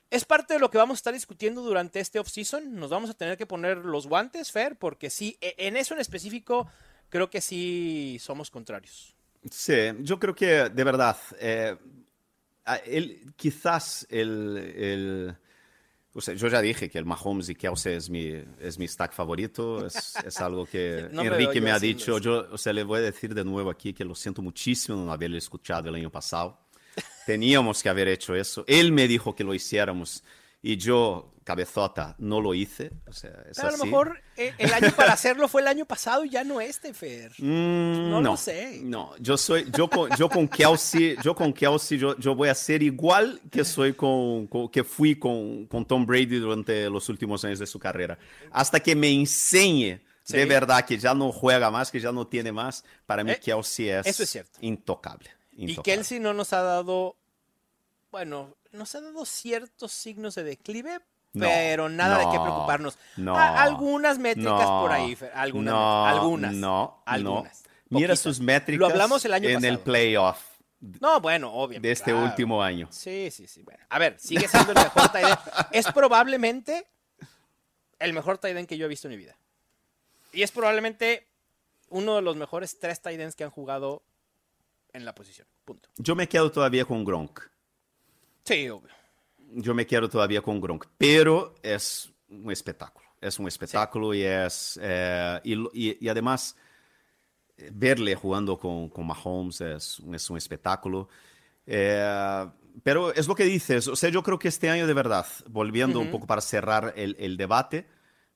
es 0.09 0.25
parte 0.25 0.53
de 0.53 0.59
lo 0.59 0.69
que 0.69 0.77
vamos 0.77 0.95
a 0.95 0.99
estar 0.99 1.13
discutiendo 1.13 1.61
durante 1.61 1.99
este 1.99 2.19
offseason. 2.19 2.75
Nos 2.75 2.89
vamos 2.89 3.09
a 3.09 3.13
tener 3.15 3.37
que 3.37 3.45
poner 3.45 3.77
los 3.77 4.07
guantes, 4.07 4.51
Fer, 4.51 4.77
porque 4.77 5.09
sí, 5.09 5.37
e- 5.41 5.55
en 5.57 5.77
eso 5.77 5.93
en 5.93 5.99
específico 5.99 6.67
creo 7.09 7.29
que 7.29 7.41
sí 7.41 8.17
somos 8.19 8.49
contrarios. 8.49 9.14
Sí, 9.51 9.73
yo 9.99 10.19
creo 10.19 10.33
que 10.35 10.69
de 10.69 10.83
verdad, 10.83 11.17
eh, 11.39 11.75
el- 12.85 13.33
quizás 13.35 14.07
el, 14.09 14.57
el- 14.75 15.35
o 16.13 16.21
sea, 16.21 16.33
yo 16.33 16.47
ya 16.47 16.61
dije 16.61 16.89
que 16.89 16.97
el 16.97 17.05
Mahomes 17.05 17.49
y 17.49 17.55
Kelsey 17.55 17.93
es 17.95 18.09
mi, 18.09 18.41
es 18.59 18.79
mi 18.79 18.87
stack 18.87 19.11
favorito, 19.13 19.85
es, 19.85 20.15
es 20.25 20.39
algo 20.41 20.65
que 20.65 21.09
No 21.11 21.23
Enrique 21.23 21.59
me 21.61 21.71
ha 21.71 21.79
dicho, 21.79 22.17
yo, 22.19 22.47
o 22.51 22.57
sea, 22.57 22.71
le 22.73 22.83
voy 22.83 22.99
a 22.99 23.01
decir 23.01 23.35
de 23.35 23.43
nuevo 23.43 23.69
aquí 23.69 23.93
que 23.93 24.05
lo 24.05 24.15
siento 24.15 24.41
muchísimo 24.41 24.97
no 24.97 25.11
haberle 25.11 25.37
escuchado 25.37 25.89
el 25.89 25.95
año 25.95 26.09
pasado. 26.09 26.57
Teníamos 27.25 27.83
que 27.83 27.89
haber 27.89 28.07
hecho 28.07 28.33
eso. 28.35 28.63
Él 28.67 28.91
me 28.91 29.07
dijo 29.07 29.35
que 29.35 29.43
lo 29.43 29.53
hiciéramos 29.53 30.23
y 30.67 30.77
yo, 30.77 31.31
cabezota, 31.43 32.15
no 32.17 32.41
lo 32.41 32.53
hice. 32.55 32.91
O 33.07 33.13
sea, 33.13 33.29
es 33.49 33.55
Pero 33.57 33.67
a 33.67 33.71
lo 33.71 33.77
así. 33.77 33.85
mejor 33.85 34.19
eh, 34.35 34.53
el 34.57 34.73
año 34.73 34.91
para 34.95 35.13
hacerlo 35.13 35.47
fue 35.47 35.61
el 35.61 35.67
año 35.67 35.85
pasado 35.85 36.25
y 36.25 36.29
ya 36.31 36.43
no 36.43 36.59
este, 36.59 36.93
Fer. 36.93 37.31
Mm, 37.39 38.09
No 38.09 38.19
lo 38.21 38.35
sé. 38.35 38.79
No, 38.83 39.11
yo 39.19 39.37
soy, 39.37 39.69
yo 39.77 39.87
con, 39.89 40.09
yo 40.17 40.27
con 40.27 40.47
Kelsey, 40.47 41.15
yo 41.23 41.35
con 41.35 41.53
Kelsey, 41.53 41.99
yo, 41.99 42.17
yo 42.17 42.33
voy 42.33 42.49
a 42.49 42.55
ser 42.55 42.81
igual 42.81 43.39
que 43.51 43.63
soy 43.63 43.93
con, 43.93 44.47
con- 44.47 44.69
que 44.69 44.83
fui 44.83 45.19
con, 45.19 45.67
con 45.67 45.85
Tom 45.85 46.05
Brady 46.05 46.39
durante 46.39 46.89
los 46.89 47.07
últimos 47.09 47.45
años 47.45 47.59
de 47.59 47.67
su 47.67 47.77
carrera. 47.77 48.17
Hasta 48.51 48.79
que 48.79 48.95
me 48.95 49.09
enseñe 49.11 50.01
Sí. 50.27 50.37
de 50.37 50.45
verdad 50.47 50.83
que 50.85 50.97
ya 50.97 51.13
no 51.13 51.31
juega 51.31 51.69
más, 51.69 51.91
que 51.91 51.99
ya 51.99 52.11
no 52.11 52.25
tiene 52.25 52.51
más, 52.51 52.83
para 53.05 53.23
mí 53.23 53.29
Eh, 53.29 53.39
Kelsey 53.39 53.89
es, 53.89 54.07
eso 54.07 54.23
es 54.23 54.29
cierto. 54.31 54.57
intocable. 54.61 55.29
Y 55.51 55.69
intocable. 55.69 55.83
Kelsey 55.97 56.19
no 56.19 56.33
nos 56.33 56.51
ha 56.51 56.63
dado, 56.63 57.15
bueno, 58.15 58.55
nos 58.71 58.95
ha 58.95 59.01
dado 59.01 59.25
ciertos 59.25 59.91
signos 59.91 60.35
de 60.35 60.45
declive, 60.45 61.01
No, 61.33 61.45
pero 61.45 61.89
nada 61.89 62.17
de 62.19 62.23
qué 62.31 62.37
no, 62.37 62.43
preocuparnos. 62.43 62.97
no, 63.17 63.37
algunas 63.37 64.17
métricas 64.17 64.65
por 64.67 64.89
ahí, 64.93 65.17
Fer, 65.17 65.33
algunas, 65.35 65.73
no, 65.73 66.05
algunas, 66.05 66.53
no, 66.53 67.03
algunas. 67.05 67.65
Mira 67.89 68.15
sus 68.15 68.39
métricas 68.39 68.79
Lo 68.79 68.85
hablamos 68.87 69.25
el 69.25 69.33
año 69.33 69.49
en 69.49 69.55
pasado. 69.55 69.73
el 69.73 69.79
playoff 69.79 70.41
No, 71.01 71.19
bueno, 71.19 71.51
obviamente. 71.53 71.89
de 71.89 71.91
este 71.91 72.11
claro. 72.11 72.25
último 72.25 72.63
año. 72.63 72.87
Sí, 72.89 73.29
sí, 73.31 73.47
sí. 73.47 73.63
Bueno, 73.63 73.83
a 73.89 73.99
ver, 73.99 74.17
sigue 74.17 74.47
siendo 74.47 74.71
el 74.71 74.77
mejor 74.77 75.09
tight 75.09 75.25
end. 75.27 75.37
Es 75.73 75.91
probablemente 75.91 76.87
el 77.99 78.13
mejor 78.13 78.37
tight 78.37 78.55
end 78.55 78.67
que 78.69 78.77
yo 78.77 78.85
he 78.85 78.87
visto 78.89 79.09
en 79.09 79.11
mi 79.11 79.17
vida. 79.17 79.35
Y 80.31 80.41
es 80.41 80.53
probablemente 80.53 81.27
uno 81.89 82.15
de 82.15 82.21
los 82.21 82.37
mejores 82.37 82.79
tres 82.79 83.01
tight 83.01 83.19
ends 83.19 83.35
que 83.35 83.43
han 83.43 83.51
jugado 83.51 84.03
en 84.93 85.03
la 85.03 85.13
posición. 85.13 85.45
Punto. 85.65 85.89
Yo 85.97 86.15
me 86.15 86.29
quedo 86.29 86.49
todavía 86.49 86.85
con 86.85 87.03
Gronk. 87.03 87.41
Sí, 88.45 88.69
obvio. 88.69 88.89
Yo 89.53 89.73
me 89.73 89.85
quedo 89.85 90.09
todavía 90.09 90.41
con 90.41 90.59
Gronk, 90.61 90.85
pero 90.97 91.55
es 91.63 92.11
un 92.29 92.51
espectáculo. 92.51 93.05
Es 93.21 93.39
un 93.39 93.47
espectáculo 93.47 94.13
y 94.13 94.23
es. 94.23 94.79
eh, 94.81 95.39
y, 95.43 95.53
y- 95.73 95.97
y 95.99 96.09
además, 96.09 96.55
eh, 97.57 97.69
verle 97.73 98.15
jugando 98.15 98.57
con, 98.57 98.89
con 98.89 99.07
Mahomes 99.07 99.61
es, 99.61 100.01
es 100.13 100.29
un 100.29 100.37
espectáculo. 100.37 101.09
Eh, 101.65 102.45
pero 102.83 103.13
es 103.13 103.27
lo 103.27 103.35
que 103.35 103.45
dices. 103.45 103.87
O 103.87 103.95
sea, 103.95 104.09
yo 104.09 104.21
creo 104.21 104.37
que 104.37 104.49
este 104.49 104.69
año, 104.69 104.85
de 104.85 104.93
verdad, 104.93 105.25
volviendo 105.49 105.99
un 105.99 106.11
poco 106.11 106.27
para 106.27 106.41
cerrar 106.41 106.93
el, 106.97 107.15
el 107.19 107.37
debate, 107.37 107.87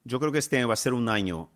yo 0.06 0.20
creo 0.20 0.32
que 0.32 0.40
este 0.40 0.58
año 0.58 0.70
va 0.70 0.74
a 0.74 0.78
ser 0.78 0.94
un 0.94 1.10
año 1.10 1.52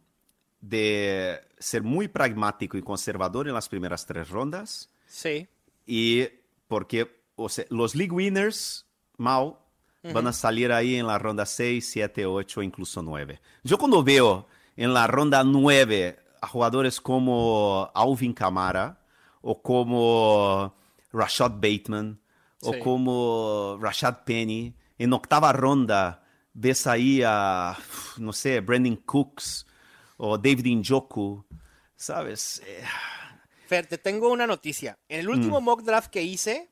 de 0.60 1.40
ser 1.58 1.82
muy 1.84 2.08
pragmático 2.08 2.78
y 2.78 2.82
conservador 2.84 3.48
en 3.48 3.54
las 3.54 3.70
primeras 3.70 4.06
tres 4.06 4.30
rondas. 4.30 4.90
Sí. 5.08 5.48
Y 5.86 6.28
porque 6.68 7.23
o 7.36 7.50
sea, 7.50 7.66
los 7.70 7.96
league 7.96 8.12
winners, 8.14 8.86
Mau, 9.18 9.58
van 10.04 10.28
a 10.28 10.34
salir 10.34 10.72
ahí 10.72 10.96
en 10.98 11.08
la 11.08 11.18
ronda 11.18 11.46
6, 11.46 11.90
7, 11.90 12.26
8, 12.26 12.62
incluso 12.62 13.02
9. 13.02 13.40
Yo 13.64 13.78
cuando 13.78 14.04
veo 14.04 14.48
en 14.76 14.94
la 14.94 15.08
ronda 15.08 15.44
9 15.44 16.20
a 16.42 16.48
jugadores 16.48 17.00
como 17.00 17.90
Alvin 17.96 18.34
Kamara 18.34 19.00
o 19.42 19.62
como 19.62 20.76
Rashad 21.14 21.52
Bateman 21.52 22.20
o 22.62 22.74
Sí. 22.74 22.80
como 22.80 23.78
Rashad 23.82 24.24
Penny, 24.26 24.76
en 24.98 25.14
octava 25.14 25.54
ronda 25.54 26.24
ves 26.54 26.86
ahí 26.86 27.22
a, 27.26 27.78
no 28.18 28.34
sé, 28.34 28.60
Brandon 28.60 28.96
Cooks 28.98 29.66
o 30.18 30.38
David 30.38 30.68
Njoku, 30.78 31.46
¿sabes? 31.96 32.62
Eh, 32.66 32.84
Fer, 33.68 33.86
te 33.88 33.98
tengo 33.98 34.30
una 34.32 34.46
noticia. 34.48 34.98
En 35.08 35.22
el 35.22 35.30
último 35.30 35.62
Mm. 35.62 35.64
mock 35.64 35.82
draft 35.84 36.12
que 36.12 36.22
hice, 36.24 36.70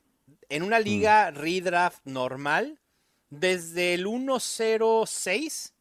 en 0.51 0.63
una 0.63 0.79
liga 0.79 1.31
redraft 1.31 2.01
normal, 2.05 2.79
desde 3.29 3.93
el 3.93 4.05
106, 4.05 5.73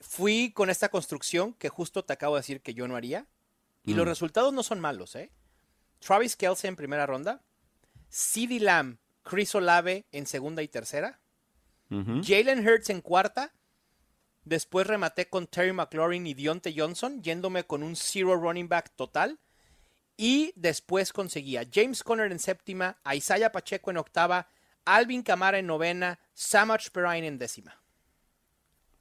fui 0.00 0.52
con 0.52 0.70
esta 0.70 0.88
construcción 0.88 1.52
que 1.54 1.68
justo 1.68 2.04
te 2.04 2.12
acabo 2.12 2.34
de 2.36 2.40
decir 2.40 2.62
que 2.62 2.74
yo 2.74 2.88
no 2.88 2.96
haría. 2.96 3.26
Y 3.84 3.92
Mm. 3.94 3.96
los 3.98 4.06
resultados 4.08 4.52
no 4.52 4.62
son 4.62 4.80
malos, 4.80 5.14
¿eh? 5.14 5.30
Travis 5.98 6.36
Kelsey 6.36 6.68
en 6.68 6.76
primera 6.76 7.06
ronda, 7.06 7.42
CeeDee 8.10 8.60
Lamb, 8.60 8.98
Chris 9.22 9.54
Olave 9.54 10.06
en 10.12 10.26
segunda 10.26 10.62
y 10.62 10.68
tercera. 10.68 11.20
Jalen 11.90 12.66
Hurts 12.66 12.88
en 12.90 13.00
cuarta. 13.00 13.52
Después 14.44 14.86
rematé 14.86 15.28
con 15.28 15.46
Terry 15.48 15.72
McLaurin 15.72 16.26
y 16.26 16.34
Dionte 16.34 16.72
Johnson, 16.74 17.20
yéndome 17.22 17.64
con 17.64 17.82
un 17.82 17.96
zero 17.96 18.36
running 18.36 18.68
back 18.68 18.90
total. 18.96 19.38
Y 20.22 20.52
después 20.54 21.14
conseguía 21.14 21.66
James 21.72 22.02
Conner 22.02 22.30
en 22.30 22.38
séptima, 22.38 22.98
a 23.04 23.16
Isaiah 23.16 23.50
Pacheco 23.50 23.90
en 23.90 23.96
octava, 23.96 24.46
Alvin 24.84 25.22
Kamara 25.22 25.58
en 25.58 25.66
novena, 25.66 26.20
Samach 26.34 26.90
Perrine 26.90 27.26
en 27.26 27.38
décima. 27.38 27.80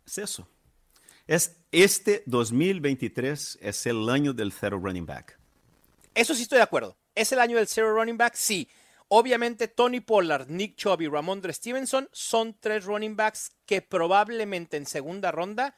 Es 0.08 0.18
eso. 0.18 0.48
Es 1.28 1.58
este 1.74 2.24
2023 2.26 3.60
es 3.60 3.86
el 3.86 4.10
año 4.10 4.32
del 4.32 4.54
cero 4.54 4.80
running 4.82 5.06
back. 5.06 5.38
Eso 6.16 6.34
sí 6.34 6.44
estoy 6.44 6.60
de 6.60 6.64
acuerdo. 6.64 6.96
¿Es 7.14 7.34
el 7.34 7.40
año 7.40 7.58
del 7.58 7.68
zero 7.68 7.94
running 7.94 8.18
back? 8.18 8.36
Sí. 8.36 8.70
Obviamente 9.10 9.68
Tony 9.68 10.00
Pollard, 10.00 10.48
Nick 10.48 10.78
Chubb 10.78 11.02
y 11.02 11.10
Ramondre 11.10 11.52
Stevenson 11.52 12.08
son 12.14 12.56
tres 12.58 12.86
running 12.86 13.18
backs 13.18 13.52
que 13.66 13.82
probablemente 13.82 14.78
en 14.78 14.86
segunda 14.86 15.34
ronda 15.34 15.76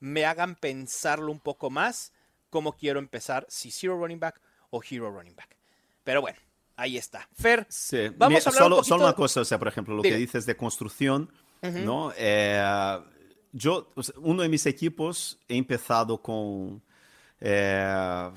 me 0.00 0.26
hagan 0.26 0.54
pensarlo 0.54 1.32
un 1.32 1.40
poco 1.40 1.70
más 1.70 2.12
cómo 2.50 2.76
quiero 2.76 2.98
empezar, 2.98 3.46
si 3.48 3.70
zero 3.70 3.96
running 3.96 4.20
back 4.20 4.38
o 4.72 4.80
hero 4.88 5.10
running 5.10 5.36
back. 5.36 5.56
Pero 6.02 6.20
bueno, 6.20 6.38
ahí 6.76 6.96
está. 6.96 7.28
Fer, 7.32 7.66
Sí. 7.68 8.08
vamos 8.16 8.46
a 8.46 8.50
hablar 8.50 8.62
solo, 8.64 8.76
un 8.76 8.80
poquito... 8.80 8.94
solo 8.94 9.04
una 9.04 9.12
cosa, 9.14 9.40
o 9.42 9.44
sea, 9.44 9.58
por 9.58 9.68
ejemplo, 9.68 9.94
lo 9.94 10.02
Dime. 10.02 10.14
que 10.16 10.20
dices 10.20 10.46
de 10.46 10.56
construcción, 10.56 11.30
¿no? 11.62 12.12
Eh, 12.16 12.98
yo, 13.52 13.92
uno 14.16 14.42
de 14.42 14.48
mis 14.48 14.66
equipos 14.66 15.38
he 15.46 15.56
empezado 15.56 16.20
con, 16.20 16.82
eh, 17.40 18.30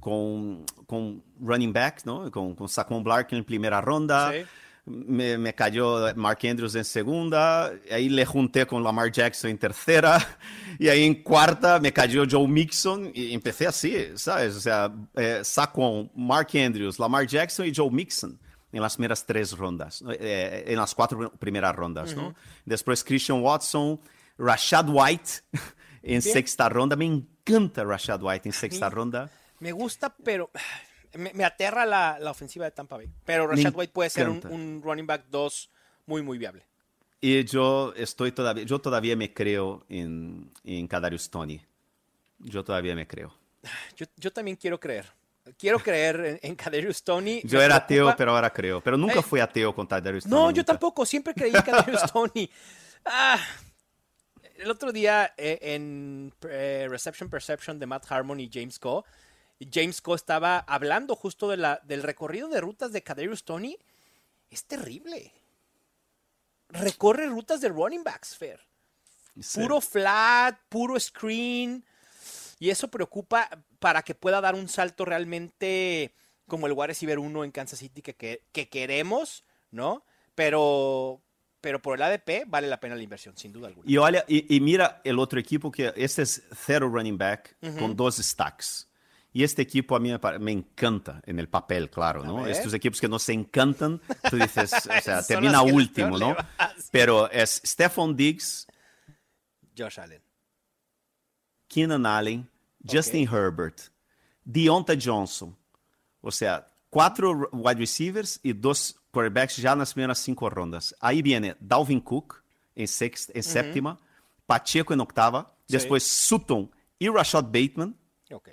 con, 0.00 0.64
con 0.86 1.22
running 1.40 1.72
back, 1.72 2.04
¿no? 2.04 2.30
Con, 2.30 2.54
con 2.54 2.68
Saquon 2.68 3.04
en 3.30 3.44
primera 3.44 3.80
ronda. 3.80 4.32
Sí. 4.32 4.44
Me, 4.84 5.38
me 5.38 5.54
cayó 5.54 6.12
Mark 6.16 6.40
Andrews 6.42 6.74
en 6.74 6.84
segunda, 6.84 7.72
ahí 7.88 8.08
le 8.08 8.26
junté 8.26 8.66
con 8.66 8.82
Lamar 8.82 9.12
Jackson 9.12 9.50
en 9.50 9.58
tercera, 9.58 10.18
y 10.78 10.88
ahí 10.88 11.04
en 11.04 11.22
cuarta 11.22 11.78
me 11.78 11.92
cayó 11.92 12.24
Joe 12.28 12.48
Mixon, 12.48 13.12
y 13.14 13.32
empecé 13.32 13.68
así, 13.68 14.08
¿sabes? 14.16 14.56
O 14.56 14.60
sea, 14.60 14.92
eh, 15.14 15.40
Saquon, 15.44 16.10
Mark 16.16 16.48
Andrews, 16.54 16.98
Lamar 16.98 17.26
Jackson 17.28 17.66
y 17.66 17.72
Joe 17.74 17.90
Mixon 17.90 18.36
en 18.72 18.82
las 18.82 18.96
primeras 18.96 19.24
tres 19.24 19.56
rondas, 19.56 20.02
eh, 20.18 20.64
en 20.66 20.76
las 20.76 20.94
cuatro 20.94 21.30
primeras 21.32 21.76
rondas, 21.76 22.16
¿no? 22.16 22.34
Después 22.64 23.04
Christian 23.04 23.40
Watson, 23.40 24.00
Rashad 24.38 24.88
White 24.88 25.30
en 26.02 26.22
sexta 26.22 26.68
ronda, 26.68 26.96
me 26.96 27.04
encanta 27.04 27.84
Rashad 27.84 28.22
White 28.22 28.48
en 28.48 28.52
sexta 28.52 28.88
ronda. 28.90 29.30
Me 29.60 29.70
gusta, 29.70 30.12
pero 30.24 30.50
me, 31.14 31.32
me 31.34 31.44
aterra 31.44 31.84
la, 31.86 32.18
la 32.20 32.30
ofensiva 32.30 32.64
de 32.64 32.70
Tampa 32.70 32.96
Bay. 32.96 33.08
Pero 33.24 33.46
Rashad 33.46 33.74
White 33.74 33.92
puede 33.92 34.10
ser 34.10 34.28
un, 34.28 34.40
un 34.48 34.80
running 34.82 35.06
back 35.06 35.24
2 35.30 35.70
muy, 36.06 36.22
muy 36.22 36.38
viable. 36.38 36.64
Y 37.20 37.44
yo 37.44 37.92
estoy 37.96 38.32
todavía, 38.32 38.64
yo 38.64 38.80
todavía 38.80 39.16
me 39.16 39.32
creo 39.32 39.84
en, 39.88 40.50
en 40.64 40.86
Kadarius 40.88 41.30
Tony. 41.30 41.60
Yo 42.38 42.64
todavía 42.64 42.94
me 42.94 43.06
creo. 43.06 43.32
Yo, 43.96 44.06
yo 44.16 44.32
también 44.32 44.56
quiero 44.56 44.80
creer. 44.80 45.06
Quiero 45.58 45.78
creer 45.78 46.16
en, 46.24 46.38
en 46.42 46.56
Kadarius 46.56 47.02
Tony. 47.02 47.40
Yo 47.44 47.60
era 47.62 47.76
ateo, 47.76 48.14
pero 48.16 48.32
ahora 48.34 48.50
creo. 48.50 48.80
Pero 48.80 48.96
nunca 48.96 49.20
Eh, 49.20 49.22
fui 49.22 49.38
ateo 49.40 49.74
con 49.74 49.86
Kadarius 49.86 50.24
Tony. 50.24 50.34
No, 50.34 50.50
yo 50.50 50.56
nunca. 50.56 50.64
tampoco. 50.64 51.04
Siempre 51.06 51.34
creí 51.34 51.54
en 51.54 51.62
Kadarius 51.62 52.02
Tony. 52.12 52.48
Ah, 53.04 53.38
el 54.56 54.70
otro 54.70 54.92
día 54.92 55.32
eh, 55.36 55.58
en 55.62 56.32
eh, 56.48 56.86
Reception 56.88 57.28
Perception 57.28 57.78
de 57.78 57.86
Matt 57.86 58.10
Harmon 58.10 58.38
y 58.40 58.48
James 58.52 58.78
Coe, 58.78 59.02
James 59.70 60.00
Coe 60.00 60.16
estaba 60.16 60.58
hablando 60.58 61.14
justo 61.14 61.48
de 61.48 61.56
la, 61.56 61.80
del 61.84 62.02
recorrido 62.02 62.48
de 62.48 62.60
rutas 62.60 62.92
de 62.92 63.02
Kadarius 63.02 63.44
Tony. 63.44 63.76
Es 64.50 64.64
terrible. 64.64 65.32
Recorre 66.68 67.26
rutas 67.26 67.60
de 67.60 67.68
running 67.68 68.04
backs, 68.04 68.36
Fer. 68.36 68.60
Sí. 69.40 69.60
Puro 69.60 69.80
flat, 69.80 70.58
puro 70.68 70.98
screen. 70.98 71.84
Y 72.58 72.70
eso 72.70 72.88
preocupa 72.88 73.48
para 73.78 74.02
que 74.02 74.14
pueda 74.14 74.40
dar 74.40 74.54
un 74.54 74.68
salto 74.68 75.04
realmente 75.04 76.14
como 76.46 76.66
el 76.66 76.72
wide 76.74 76.88
receiver 76.88 77.18
1 77.18 77.44
en 77.44 77.50
Kansas 77.50 77.78
City 77.78 78.02
que, 78.02 78.14
que, 78.14 78.42
que 78.52 78.68
queremos, 78.68 79.44
¿no? 79.70 80.04
Pero, 80.34 81.20
pero 81.60 81.80
por 81.80 81.96
el 81.96 82.02
ADP 82.02 82.44
vale 82.46 82.68
la 82.68 82.78
pena 82.78 82.94
la 82.94 83.02
inversión, 83.02 83.36
sin 83.36 83.52
duda 83.52 83.68
alguna. 83.68 83.90
Y, 83.90 83.96
olha, 83.96 84.24
y, 84.28 84.54
y 84.54 84.60
mira 84.60 85.00
el 85.04 85.18
otro 85.18 85.40
equipo 85.40 85.72
que 85.72 85.92
este 85.96 86.22
es 86.22 86.42
cero 86.54 86.88
running 86.88 87.18
back 87.18 87.56
con 87.78 87.96
dos 87.96 88.16
stacks. 88.16 88.88
Y 89.32 89.44
este 89.44 89.62
equipo 89.62 89.96
a 89.96 90.00
mí 90.00 90.12
me, 90.40 90.52
encanta 90.52 91.22
en 91.24 91.38
el 91.38 91.48
papel, 91.48 91.88
claro, 91.88 92.22
¿no? 92.22 92.46
Estos 92.46 92.74
equipos 92.74 93.00
que 93.00 93.08
no 93.08 93.18
se 93.18 93.32
encantan, 93.32 94.00
tú 94.28 94.36
dices, 94.36 94.72
o 94.74 95.00
sea, 95.00 95.22
termina 95.26 95.62
último, 95.62 96.18
¿no? 96.18 96.36
Pero 96.90 97.30
es 97.30 97.62
Stephon 97.64 98.14
Diggs, 98.14 98.66
Josh 99.76 99.98
Allen. 99.98 100.22
Keenan 101.66 102.04
Allen, 102.04 102.46
Justin 102.86 103.26
Herbert, 103.26 103.80
Deonta 104.44 104.94
Johnson. 105.02 105.56
O 106.20 106.30
sea, 106.30 106.66
cuatro 106.90 107.48
wide 107.52 107.80
receivers 107.80 108.38
y 108.42 108.52
dos 108.52 109.00
quarterbacks 109.10 109.56
ya 109.56 109.72
en 109.72 109.78
las 109.78 109.94
primeras 109.94 110.18
cinco 110.18 110.50
rondas. 110.50 110.94
Ahí 111.00 111.22
viene 111.22 111.56
Dalvin 111.58 112.00
Cook 112.00 112.42
en, 112.74 112.86
sexta, 112.86 113.32
en 113.34 113.42
séptima, 113.42 113.98
Pacheco 114.44 114.92
en 114.92 115.00
octava, 115.00 115.54
Sí. 115.66 115.78
después 115.78 116.02
Sutton 116.02 116.70
y 116.98 117.08
Rashad 117.08 117.44
Bateman, 117.44 117.96
Ok. 118.30 118.48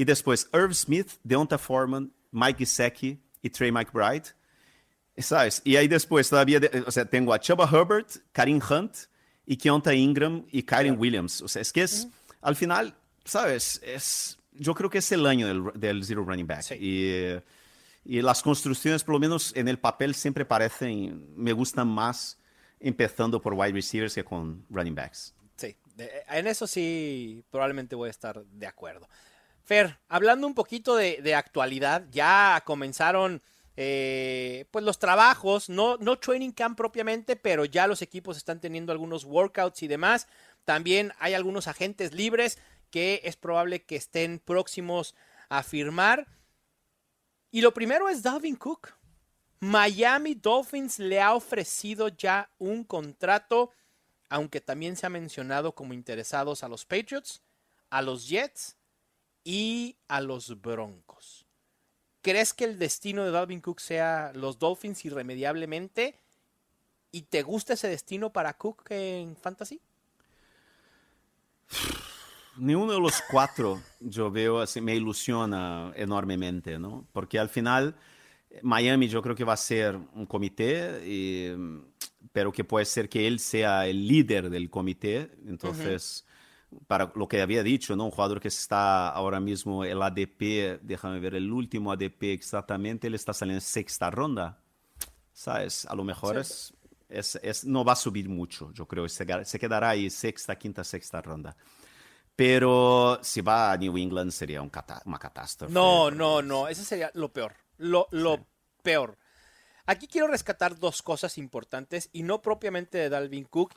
Y 0.00 0.04
después 0.06 0.48
Irv 0.54 0.74
Smith, 0.74 1.10
Deonta 1.22 1.58
Foreman, 1.58 2.10
Mike 2.30 2.60
Gesicki 2.60 3.20
y 3.42 3.50
Trey 3.50 3.70
McBride. 3.70 4.22
¿Sabes? 5.18 5.60
Y 5.62 5.76
ahí 5.76 5.88
después 5.88 6.30
todavía, 6.30 6.58
de- 6.58 6.84
o 6.86 6.90
sea, 6.90 7.04
tengo 7.04 7.34
a 7.34 7.38
Chuba 7.38 7.68
Herbert, 7.70 8.08
Karim 8.32 8.62
Hunt 8.66 8.96
y 9.44 9.58
Keonta 9.58 9.92
Ingram 9.92 10.46
y 10.50 10.62
Kyren 10.62 10.98
Williams. 10.98 11.42
O 11.42 11.48
sea, 11.48 11.60
es 11.60 11.70
que 11.70 11.82
es, 11.82 12.08
al 12.40 12.56
final, 12.56 12.94
sabes, 13.26 13.78
es, 13.84 14.38
yo 14.52 14.74
creo 14.74 14.88
que 14.88 14.98
es 14.98 15.12
el 15.12 15.26
año 15.26 15.46
del, 15.46 15.78
del 15.78 16.02
zero 16.02 16.24
running 16.24 16.46
back. 16.46 16.70
Y, 16.80 17.36
y, 18.02 18.22
las 18.22 18.40
construcciones, 18.42 19.04
por 19.04 19.16
lo 19.16 19.18
menos 19.18 19.54
en 19.54 19.68
el 19.68 19.78
papel, 19.78 20.14
siempre 20.14 20.46
parecen, 20.46 21.26
me 21.36 21.52
gustan 21.52 21.88
más 21.88 22.38
empezando 22.78 23.42
por 23.42 23.52
wide 23.52 23.72
receivers 23.72 24.14
que 24.14 24.24
con 24.24 24.64
running 24.70 24.94
backs. 24.94 25.34
Sí, 25.56 25.76
en 26.30 26.46
eso 26.46 26.66
sí 26.66 27.44
probablemente 27.50 27.94
voy 27.94 28.06
a 28.06 28.10
estar 28.10 28.42
de 28.42 28.66
acuerdo. 28.66 29.06
Fer, 29.70 30.00
hablando 30.08 30.48
un 30.48 30.54
poquito 30.54 30.96
de, 30.96 31.32
actualidad, 31.36 32.04
ya 32.10 32.60
comenzaron 32.66 33.40
eh, 33.76 34.64
pues 34.72 34.84
los 34.84 34.98
trabajos, 34.98 35.68
no, 35.68 35.96
no 35.98 36.18
training 36.18 36.50
camp 36.50 36.76
propiamente, 36.76 37.36
pero 37.36 37.64
ya 37.64 37.86
los 37.86 38.02
equipos 38.02 38.36
están 38.36 38.60
teniendo 38.60 38.90
algunos 38.90 39.24
workouts 39.24 39.84
y 39.84 39.86
demás. 39.86 40.26
También 40.64 41.12
hay 41.20 41.34
algunos 41.34 41.68
agentes 41.68 42.12
libres 42.12 42.58
que 42.90 43.20
es 43.22 43.36
probable 43.36 43.84
que 43.84 43.94
estén 43.94 44.40
próximos 44.40 45.14
a 45.48 45.62
firmar. 45.62 46.26
Y 47.52 47.60
lo 47.60 47.72
primero 47.72 48.08
es 48.08 48.24
Dalvin 48.24 48.56
Cook. 48.56 48.88
Miami 49.60 50.34
Dolphins 50.34 50.98
le 50.98 51.20
ha 51.20 51.32
ofrecido 51.32 52.08
ya 52.08 52.50
un 52.58 52.82
contrato, 52.82 53.70
aunque 54.30 54.60
también 54.60 54.96
se 54.96 55.06
ha 55.06 55.10
mencionado 55.10 55.76
como 55.76 55.94
interesados 55.94 56.64
a 56.64 56.68
los 56.68 56.84
Patriots, 56.84 57.40
a 57.88 58.02
los 58.02 58.26
Jets 58.28 58.79
y 59.44 59.96
a 60.08 60.20
los 60.20 60.60
Broncos. 60.60 61.46
¿Crees 62.22 62.52
que 62.52 62.64
el 62.64 62.78
destino 62.78 63.24
de 63.24 63.30
Dalvin 63.30 63.60
Cook 63.60 63.80
sea 63.80 64.32
los 64.34 64.58
Dolphins 64.58 65.04
irremediablemente? 65.04 66.18
¿Y 67.12 67.22
te 67.22 67.42
gusta 67.42 67.72
ese 67.74 67.88
destino 67.88 68.30
para 68.30 68.52
Cook 68.54 68.90
en 68.90 69.36
Fantasy? 69.36 69.80
Ninguno 72.56 72.92
de 72.92 73.00
los 73.00 73.22
cuatro 73.30 73.80
yo 74.00 74.30
veo 74.30 74.60
así, 74.60 74.80
me 74.80 74.94
ilusiona 74.94 75.92
enormemente, 75.96 76.78
¿no? 76.78 77.06
Porque 77.12 77.38
al 77.38 77.48
final 77.48 77.96
Miami 78.62 79.08
yo 79.08 79.22
creo 79.22 79.34
que 79.34 79.44
va 79.44 79.54
a 79.54 79.56
ser 79.56 79.96
un 79.96 80.26
comité, 80.26 81.00
y, 81.06 81.52
pero 82.32 82.52
que 82.52 82.64
puede 82.64 82.84
ser 82.84 83.08
que 83.08 83.26
él 83.26 83.38
sea 83.38 83.86
el 83.86 84.06
líder 84.06 84.50
del 84.50 84.68
comité. 84.68 85.30
Entonces, 85.46 86.26
para 86.86 87.12
lo 87.14 87.28
que 87.28 87.40
había 87.40 87.62
dicho, 87.62 87.96
¿no? 87.96 88.04
Un 88.04 88.10
jugador 88.10 88.40
que 88.40 88.48
está 88.48 89.08
ahora 89.08 89.40
mismo 89.40 89.84
el 89.84 90.02
ADP, 90.02 90.80
déjame 90.82 91.20
ver 91.20 91.34
el 91.34 91.50
último 91.52 91.92
ADP 91.92 92.24
exactamente, 92.24 93.06
él 93.06 93.14
está 93.14 93.32
saliendo 93.32 93.58
en 93.58 93.62
sexta 93.62 94.10
ronda. 94.10 94.60
¿Sabes? 95.32 95.86
A 95.86 95.94
lo 95.94 96.04
mejor 96.04 96.36
es, 96.38 96.74
es, 97.08 97.64
no 97.64 97.84
va 97.84 97.92
a 97.92 97.96
subir 97.96 98.28
mucho, 98.28 98.72
yo 98.72 98.86
creo. 98.86 99.08
Se, 99.08 99.26
se 99.44 99.58
quedará 99.58 99.90
ahí 99.90 100.10
sexta, 100.10 100.56
quinta, 100.56 100.84
sexta 100.84 101.22
ronda. 101.22 101.56
Pero 102.36 103.18
si 103.22 103.40
va 103.40 103.72
a 103.72 103.76
New 103.76 103.98
England 103.98 104.30
sería 104.30 104.62
un 104.62 104.70
una 105.04 105.18
catástrofe. 105.18 105.72
No, 105.72 106.10
no, 106.10 106.40
no. 106.40 106.68
Eso 106.68 106.82
sería 106.84 107.10
lo 107.14 107.32
peor. 107.32 107.54
Lo, 107.78 108.06
lo 108.12 108.46
peor. 108.82 109.18
Aquí 109.86 110.06
quiero 110.06 110.28
rescatar 110.28 110.78
dos 110.78 111.02
cosas 111.02 111.36
importantes 111.36 112.08
y 112.12 112.22
no 112.22 112.40
propiamente 112.40 112.98
de 112.98 113.08
Dalvin 113.08 113.44
Cook 113.44 113.74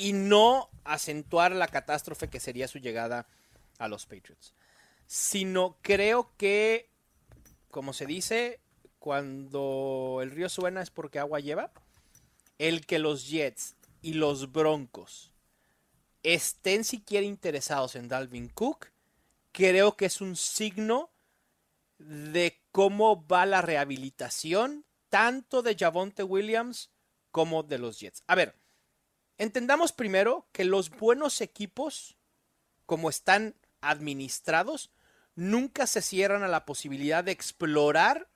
y 0.00 0.14
no 0.14 0.70
acentuar 0.84 1.52
la 1.52 1.68
catástrofe 1.68 2.30
que 2.30 2.40
sería 2.40 2.68
su 2.68 2.78
llegada 2.78 3.26
a 3.78 3.86
los 3.86 4.06
Patriots. 4.06 4.54
Sino 5.06 5.76
creo 5.82 6.32
que, 6.38 6.88
como 7.70 7.92
se 7.92 8.06
dice, 8.06 8.60
cuando 8.98 10.20
el 10.22 10.30
río 10.30 10.48
suena 10.48 10.80
es 10.80 10.88
porque 10.88 11.18
agua 11.18 11.40
lleva. 11.40 11.70
El 12.56 12.86
que 12.86 12.98
los 12.98 13.28
Jets 13.28 13.76
y 14.00 14.14
los 14.14 14.52
Broncos 14.52 15.34
estén 16.22 16.84
siquiera 16.84 17.26
interesados 17.26 17.94
en 17.94 18.08
Dalvin 18.08 18.48
Cook, 18.48 18.86
creo 19.52 19.98
que 19.98 20.06
es 20.06 20.22
un 20.22 20.34
signo 20.34 21.10
de 21.98 22.58
cómo 22.72 23.26
va 23.26 23.44
la 23.44 23.60
rehabilitación 23.60 24.86
tanto 25.10 25.60
de 25.60 25.76
Javonte 25.78 26.22
Williams 26.22 26.90
como 27.30 27.62
de 27.62 27.76
los 27.76 28.00
Jets. 28.00 28.22
A 28.26 28.34
ver, 28.34 28.59
Entendamos 29.40 29.92
primero 29.92 30.46
que 30.52 30.64
los 30.64 30.90
buenos 30.90 31.40
equipos, 31.40 32.18
como 32.84 33.08
están 33.08 33.54
administrados, 33.80 34.90
nunca 35.34 35.86
se 35.86 36.02
cierran 36.02 36.42
a 36.42 36.48
la 36.48 36.66
posibilidad 36.66 37.24
de 37.24 37.32
explorar 37.32 38.28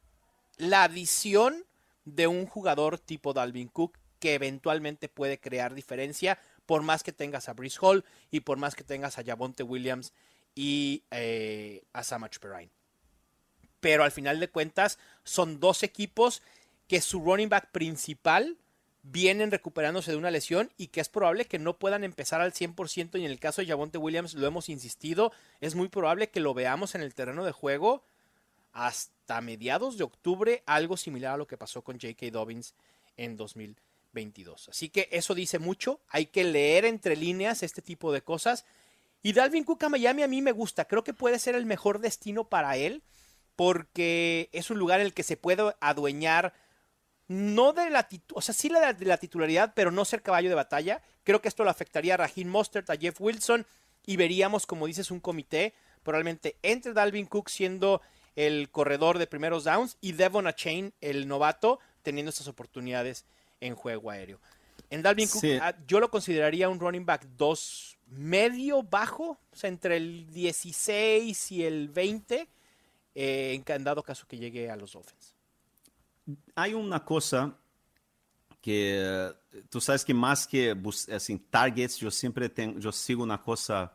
la 0.56 0.82
adición 0.82 1.66
de 2.06 2.26
un 2.26 2.46
jugador 2.46 2.98
tipo 2.98 3.34
Dalvin 3.34 3.68
Cook 3.68 3.98
que 4.18 4.32
eventualmente 4.32 5.10
puede 5.10 5.38
crear 5.38 5.74
diferencia 5.74 6.38
por 6.64 6.80
más 6.80 7.02
que 7.02 7.12
tengas 7.12 7.50
a 7.50 7.52
Brice 7.52 7.76
Hall 7.82 8.06
y 8.30 8.40
por 8.40 8.56
más 8.56 8.74
que 8.74 8.82
tengas 8.82 9.18
a 9.18 9.24
Javonte 9.24 9.62
Williams 9.62 10.14
y 10.54 11.04
eh, 11.10 11.84
a 11.92 12.02
Samach 12.02 12.38
Perrine. 12.38 12.72
Pero 13.80 14.04
al 14.04 14.10
final 14.10 14.40
de 14.40 14.48
cuentas 14.48 14.98
son 15.22 15.60
dos 15.60 15.82
equipos 15.82 16.40
que 16.88 17.02
su 17.02 17.20
running 17.20 17.50
back 17.50 17.72
principal 17.72 18.56
vienen 19.04 19.50
recuperándose 19.50 20.10
de 20.10 20.16
una 20.16 20.30
lesión 20.30 20.72
y 20.78 20.88
que 20.88 21.00
es 21.00 21.10
probable 21.10 21.44
que 21.44 21.58
no 21.58 21.78
puedan 21.78 22.04
empezar 22.04 22.40
al 22.40 22.52
100% 22.52 23.20
y 23.20 23.24
en 23.24 23.30
el 23.30 23.38
caso 23.38 23.60
de 23.60 23.68
Javonte 23.68 23.98
Williams 23.98 24.34
lo 24.34 24.46
hemos 24.46 24.68
insistido, 24.70 25.30
es 25.60 25.74
muy 25.74 25.88
probable 25.88 26.30
que 26.30 26.40
lo 26.40 26.54
veamos 26.54 26.94
en 26.94 27.02
el 27.02 27.14
terreno 27.14 27.44
de 27.44 27.52
juego 27.52 28.02
hasta 28.72 29.40
mediados 29.42 29.98
de 29.98 30.04
octubre, 30.04 30.62
algo 30.66 30.96
similar 30.96 31.34
a 31.34 31.36
lo 31.36 31.46
que 31.46 31.58
pasó 31.58 31.82
con 31.82 32.00
J.K. 32.00 32.30
Dobbins 32.32 32.74
en 33.16 33.36
2022. 33.36 34.70
Así 34.70 34.88
que 34.88 35.08
eso 35.12 35.34
dice 35.34 35.58
mucho, 35.58 36.00
hay 36.08 36.26
que 36.26 36.42
leer 36.42 36.86
entre 36.86 37.14
líneas 37.14 37.62
este 37.62 37.82
tipo 37.82 38.10
de 38.10 38.22
cosas. 38.22 38.64
Y 39.22 39.32
Dalvin 39.32 39.64
Cook 39.64 39.84
a 39.84 39.88
Miami 39.90 40.22
a 40.22 40.28
mí 40.28 40.42
me 40.42 40.52
gusta, 40.52 40.86
creo 40.86 41.04
que 41.04 41.14
puede 41.14 41.38
ser 41.38 41.54
el 41.54 41.66
mejor 41.66 42.00
destino 42.00 42.44
para 42.44 42.76
él 42.76 43.02
porque 43.54 44.48
es 44.52 44.70
un 44.70 44.78
lugar 44.78 45.00
en 45.00 45.06
el 45.06 45.14
que 45.14 45.22
se 45.22 45.36
puede 45.36 45.74
adueñar 45.80 46.52
no 47.28 47.72
de 47.72 47.90
la, 47.90 48.06
o 48.34 48.42
sea, 48.42 48.54
sí 48.54 48.68
la 48.68 48.92
de 48.92 49.06
la 49.06 49.16
titularidad, 49.16 49.72
pero 49.74 49.90
no 49.90 50.04
ser 50.04 50.22
caballo 50.22 50.48
de 50.48 50.54
batalla. 50.54 51.00
Creo 51.22 51.40
que 51.40 51.48
esto 51.48 51.64
lo 51.64 51.70
afectaría 51.70 52.14
a 52.14 52.18
Raheem 52.18 52.48
Mostert, 52.48 52.88
a 52.90 52.96
Jeff 52.96 53.20
Wilson, 53.20 53.66
y 54.06 54.16
veríamos, 54.16 54.66
como 54.66 54.86
dices, 54.86 55.10
un 55.10 55.20
comité, 55.20 55.74
probablemente 56.02 56.56
entre 56.62 56.92
Dalvin 56.92 57.26
Cook 57.26 57.48
siendo 57.48 58.02
el 58.36 58.68
corredor 58.70 59.18
de 59.18 59.26
primeros 59.26 59.64
downs 59.64 59.96
y 60.00 60.12
Devon 60.12 60.46
Chain, 60.52 60.92
el 61.00 61.26
novato, 61.26 61.78
teniendo 62.02 62.30
estas 62.30 62.48
oportunidades 62.48 63.24
en 63.60 63.74
juego 63.74 64.10
aéreo. 64.10 64.40
En 64.90 65.02
Dalvin 65.02 65.28
Cook, 65.28 65.44
ah, 65.62 65.74
yo 65.86 66.00
lo 66.00 66.10
consideraría 66.10 66.68
un 66.68 66.78
running 66.78 67.06
back 67.06 67.24
2 67.38 67.98
medio 68.08 68.82
bajo, 68.82 69.38
o 69.50 69.56
sea, 69.56 69.68
entre 69.68 69.96
el 69.96 70.30
16 70.30 71.52
y 71.52 71.64
el 71.64 71.88
20, 71.88 72.48
eh, 73.14 73.62
en 73.66 73.84
dado 73.84 74.02
caso 74.02 74.26
que 74.26 74.36
llegue 74.36 74.70
a 74.70 74.76
los 74.76 74.92
Dolphins 74.92 75.33
hay 76.54 76.74
una 76.74 77.04
cosa 77.04 77.56
que 78.60 79.30
tú 79.68 79.80
sabes 79.80 80.04
que 80.04 80.14
más 80.14 80.46
que 80.46 80.74
assim, 81.12 81.38
targets, 81.38 81.98
yo 81.98 82.10
siempre 82.10 82.48
tengo, 82.48 82.78
yo 82.78 82.92
sigo 82.92 83.22
una 83.22 83.40
cosa 83.42 83.92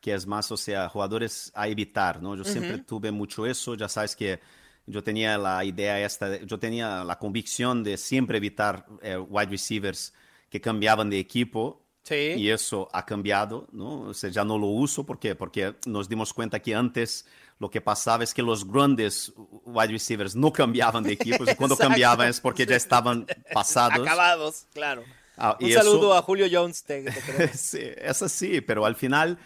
que 0.00 0.14
es 0.14 0.26
más, 0.26 0.52
o 0.52 0.56
sea, 0.56 0.88
jugadores 0.88 1.50
a 1.54 1.66
evitar, 1.66 2.22
¿no? 2.22 2.36
Yo 2.36 2.44
siempre 2.44 2.78
tuve 2.78 3.10
mucho 3.10 3.44
eso, 3.46 3.74
ya 3.74 3.88
sabes 3.88 4.14
que 4.14 4.38
yo 4.86 5.02
tenía 5.02 5.36
la 5.36 5.64
idea 5.64 6.00
esta, 6.04 6.40
yo 6.42 6.58
tenía 6.58 7.02
la 7.02 7.18
convicción 7.18 7.82
de 7.82 7.96
siempre 7.96 8.38
evitar 8.38 8.86
eh, 9.02 9.16
wide 9.16 9.50
receivers 9.50 10.14
que 10.48 10.60
cambiaban 10.60 11.10
de 11.10 11.18
equipo. 11.18 11.82
Sí. 12.04 12.34
Y 12.36 12.50
eso 12.50 12.88
ha 12.92 13.04
cambiado, 13.04 13.66
¿no? 13.72 14.02
O 14.02 14.14
sea, 14.14 14.30
ya 14.30 14.44
no 14.44 14.56
lo 14.58 14.68
uso, 14.68 15.04
¿por 15.04 15.18
qué? 15.18 15.34
Porque 15.34 15.74
nos 15.86 16.08
dimos 16.08 16.32
cuenta 16.32 16.60
que 16.60 16.72
antes 16.72 17.26
lo 17.58 17.70
que 17.70 17.80
pasaba 17.80 18.24
es 18.24 18.34
que 18.34 18.42
los 18.42 18.66
grandes 18.66 19.32
wide 19.64 19.88
receivers 19.88 20.36
no 20.36 20.52
cambiaban 20.52 21.02
de 21.02 21.12
equipos 21.14 21.50
y 21.50 21.54
cuando 21.54 21.76
cambiaban 21.76 22.28
es 22.28 22.40
porque 22.40 22.66
ya 22.66 22.76
estaban 22.76 23.26
pasados. 23.52 24.06
Acabados, 24.06 24.66
claro. 24.72 25.04
Ah, 25.36 25.56
Un 25.60 25.70
saludo 25.70 26.14
a 26.14 26.22
Julio 26.22 26.46
Jones. 26.50 26.84
sí, 27.54 27.80
es 27.80 28.22
así, 28.22 28.60
pero 28.60 28.86
al 28.86 28.96
final 28.96 29.38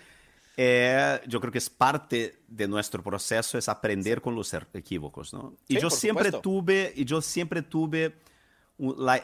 eh, 0.57 1.20
yo 1.27 1.40
creo 1.40 1.53
que 1.53 1.59
es 1.59 1.70
parte 1.70 2.42
de 2.46 2.68
nuestro 2.68 3.03
proceso 3.03 3.59
es 3.59 3.68
aprender 3.68 4.20
con 4.20 4.35
los 4.35 4.53
er-, 4.53 4.68
equívocos, 4.75 5.33
¿no? 5.33 5.57
Y 5.66 5.81
yo 5.81 5.90
siempre 5.90 6.31
tuve, 6.33 6.92
y 6.94 7.05
yo 7.05 7.23
siempre 7.23 7.62
tuve 7.62 8.16
la, 8.79 9.23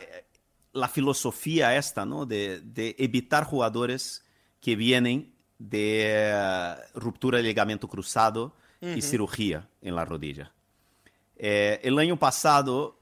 la 0.73 0.89
filosofía 0.89 1.77
esta, 1.77 2.05
¿no? 2.05 2.27
De, 2.27 2.61
de 2.61 2.97
evitar 2.99 3.45
jugadores 3.45 4.25
que 4.61 4.77
vienen 4.77 5.35
de 5.59 6.33
uh, 6.35 6.99
ruptura 6.99 7.39
de 7.39 7.45
ligamento 7.45 7.89
cruzado, 7.89 8.55
y 8.81 9.03
cirugía 9.03 9.69
en 9.81 9.95
la 9.95 10.05
rodilla. 10.05 10.53
Eh, 11.37 11.81
el 11.83 11.99
año 11.99 12.19
pasado 12.19 12.99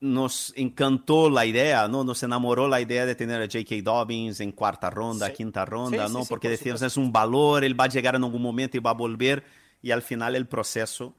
nos 0.00 0.52
encantó 0.56 1.30
la 1.30 1.46
idea, 1.46 1.88
¿no? 1.88 2.04
Nos 2.04 2.22
enamoró 2.22 2.68
la 2.68 2.80
idea 2.80 3.06
de 3.06 3.14
tener 3.14 3.40
a 3.40 3.46
J.K. 3.46 3.76
Dobbins 3.82 4.40
en 4.40 4.52
cuarta 4.52 4.90
ronda, 4.90 5.32
quinta 5.32 5.64
ronda, 5.64 6.08
¿no? 6.08 6.24
Porque 6.24 6.48
decíamos, 6.48 6.82
es 6.82 6.96
un 6.96 7.12
valor, 7.12 7.64
él 7.64 7.78
va 7.78 7.84
a 7.84 7.88
llegar 7.88 8.14
en 8.14 8.24
algún 8.24 8.42
momento 8.42 8.76
y 8.76 8.80
va 8.80 8.90
a 8.90 8.94
volver. 8.94 9.44
Y 9.82 9.90
al 9.90 10.02
final 10.02 10.36
el 10.36 10.46
proceso, 10.46 11.14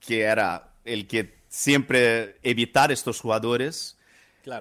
que 0.00 0.22
era 0.22 0.74
el 0.84 1.06
que 1.06 1.42
siempre 1.48 2.38
evitar 2.42 2.92
estos 2.92 3.20
jugadores, 3.20 3.98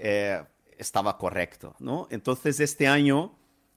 eh, 0.01 0.43
estaba 0.77 1.17
correcto, 1.17 1.75
¿no? 1.79 2.07
Entonces 2.09 2.59
este 2.59 2.87
año 2.87 3.35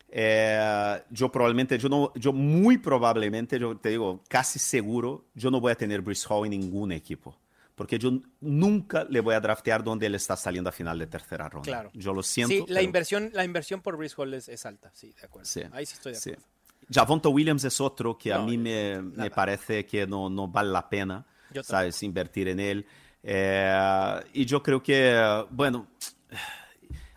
Eh, 0.09 1.03
yo 1.11 1.31
probablemente, 1.33 1.77
yo, 1.79 1.89
no, 1.89 2.13
yo 2.15 2.33
muy 2.33 2.79
probablemente, 2.79 3.59
yo 3.59 3.77
te 3.77 3.89
digo, 3.91 4.23
casi 4.29 4.59
seguro, 4.59 5.25
yo 5.35 5.51
no 5.51 5.61
voy 5.61 5.73
a 5.73 5.75
tener 5.75 6.01
Brice 6.03 6.27
Hall 6.29 6.45
en 6.47 6.51
ningún 6.61 6.93
equipo. 6.93 7.37
Porque 7.75 7.99
yo 7.99 8.13
nunca 8.41 9.05
le 9.11 9.19
voy 9.19 9.35
a 9.35 9.41
draftear 9.41 9.83
donde 9.83 10.07
él 10.07 10.15
está 10.15 10.37
saliendo 10.37 10.71
a 10.71 10.73
final 10.73 10.97
de 10.97 11.09
tercera 11.09 11.49
ronda. 11.49 11.65
Claro. 11.67 11.91
Yo 11.95 12.15
lo 12.15 12.23
siento. 12.23 12.53
Sí, 12.53 12.61
la, 12.61 12.67
pero- 12.67 12.81
inversión, 12.83 13.31
la 13.33 13.45
inversión 13.45 13.81
por 13.81 13.97
Brice 13.97 14.15
Hall 14.17 14.33
es, 14.35 14.49
es 14.49 14.65
alta, 14.65 14.93
sí, 14.95 15.13
de 15.21 15.27
acuerdo. 15.27 15.47
Sí, 15.47 15.63
Ahí 15.73 15.85
sí 15.85 15.95
estoy 15.95 16.13
de 16.13 16.19
sí. 16.21 16.31
acuerdo. 16.31 16.49
Javonta 16.93 17.29
Williams 17.31 17.65
es 17.65 17.81
otro 17.81 18.17
que 18.17 18.33
a 18.33 18.39
No, 18.39 18.47
mí 18.47 18.53
yo- 18.57 18.61
me, 18.61 19.03
me 19.03 19.31
parece 19.31 19.85
que 19.87 20.07
no, 20.07 20.31
no 20.31 20.47
vale 20.47 20.71
la 20.71 20.89
pena, 20.89 21.27
Yo 21.53 21.65
¿sabes? 21.65 22.01
Invertir 22.05 22.47
en 22.47 22.61
él. 22.61 22.87
Eh, 23.25 24.21
y 24.35 24.45
yo 24.45 24.63
creo 24.63 24.81
que, 24.81 25.45
bueno, 25.51 25.89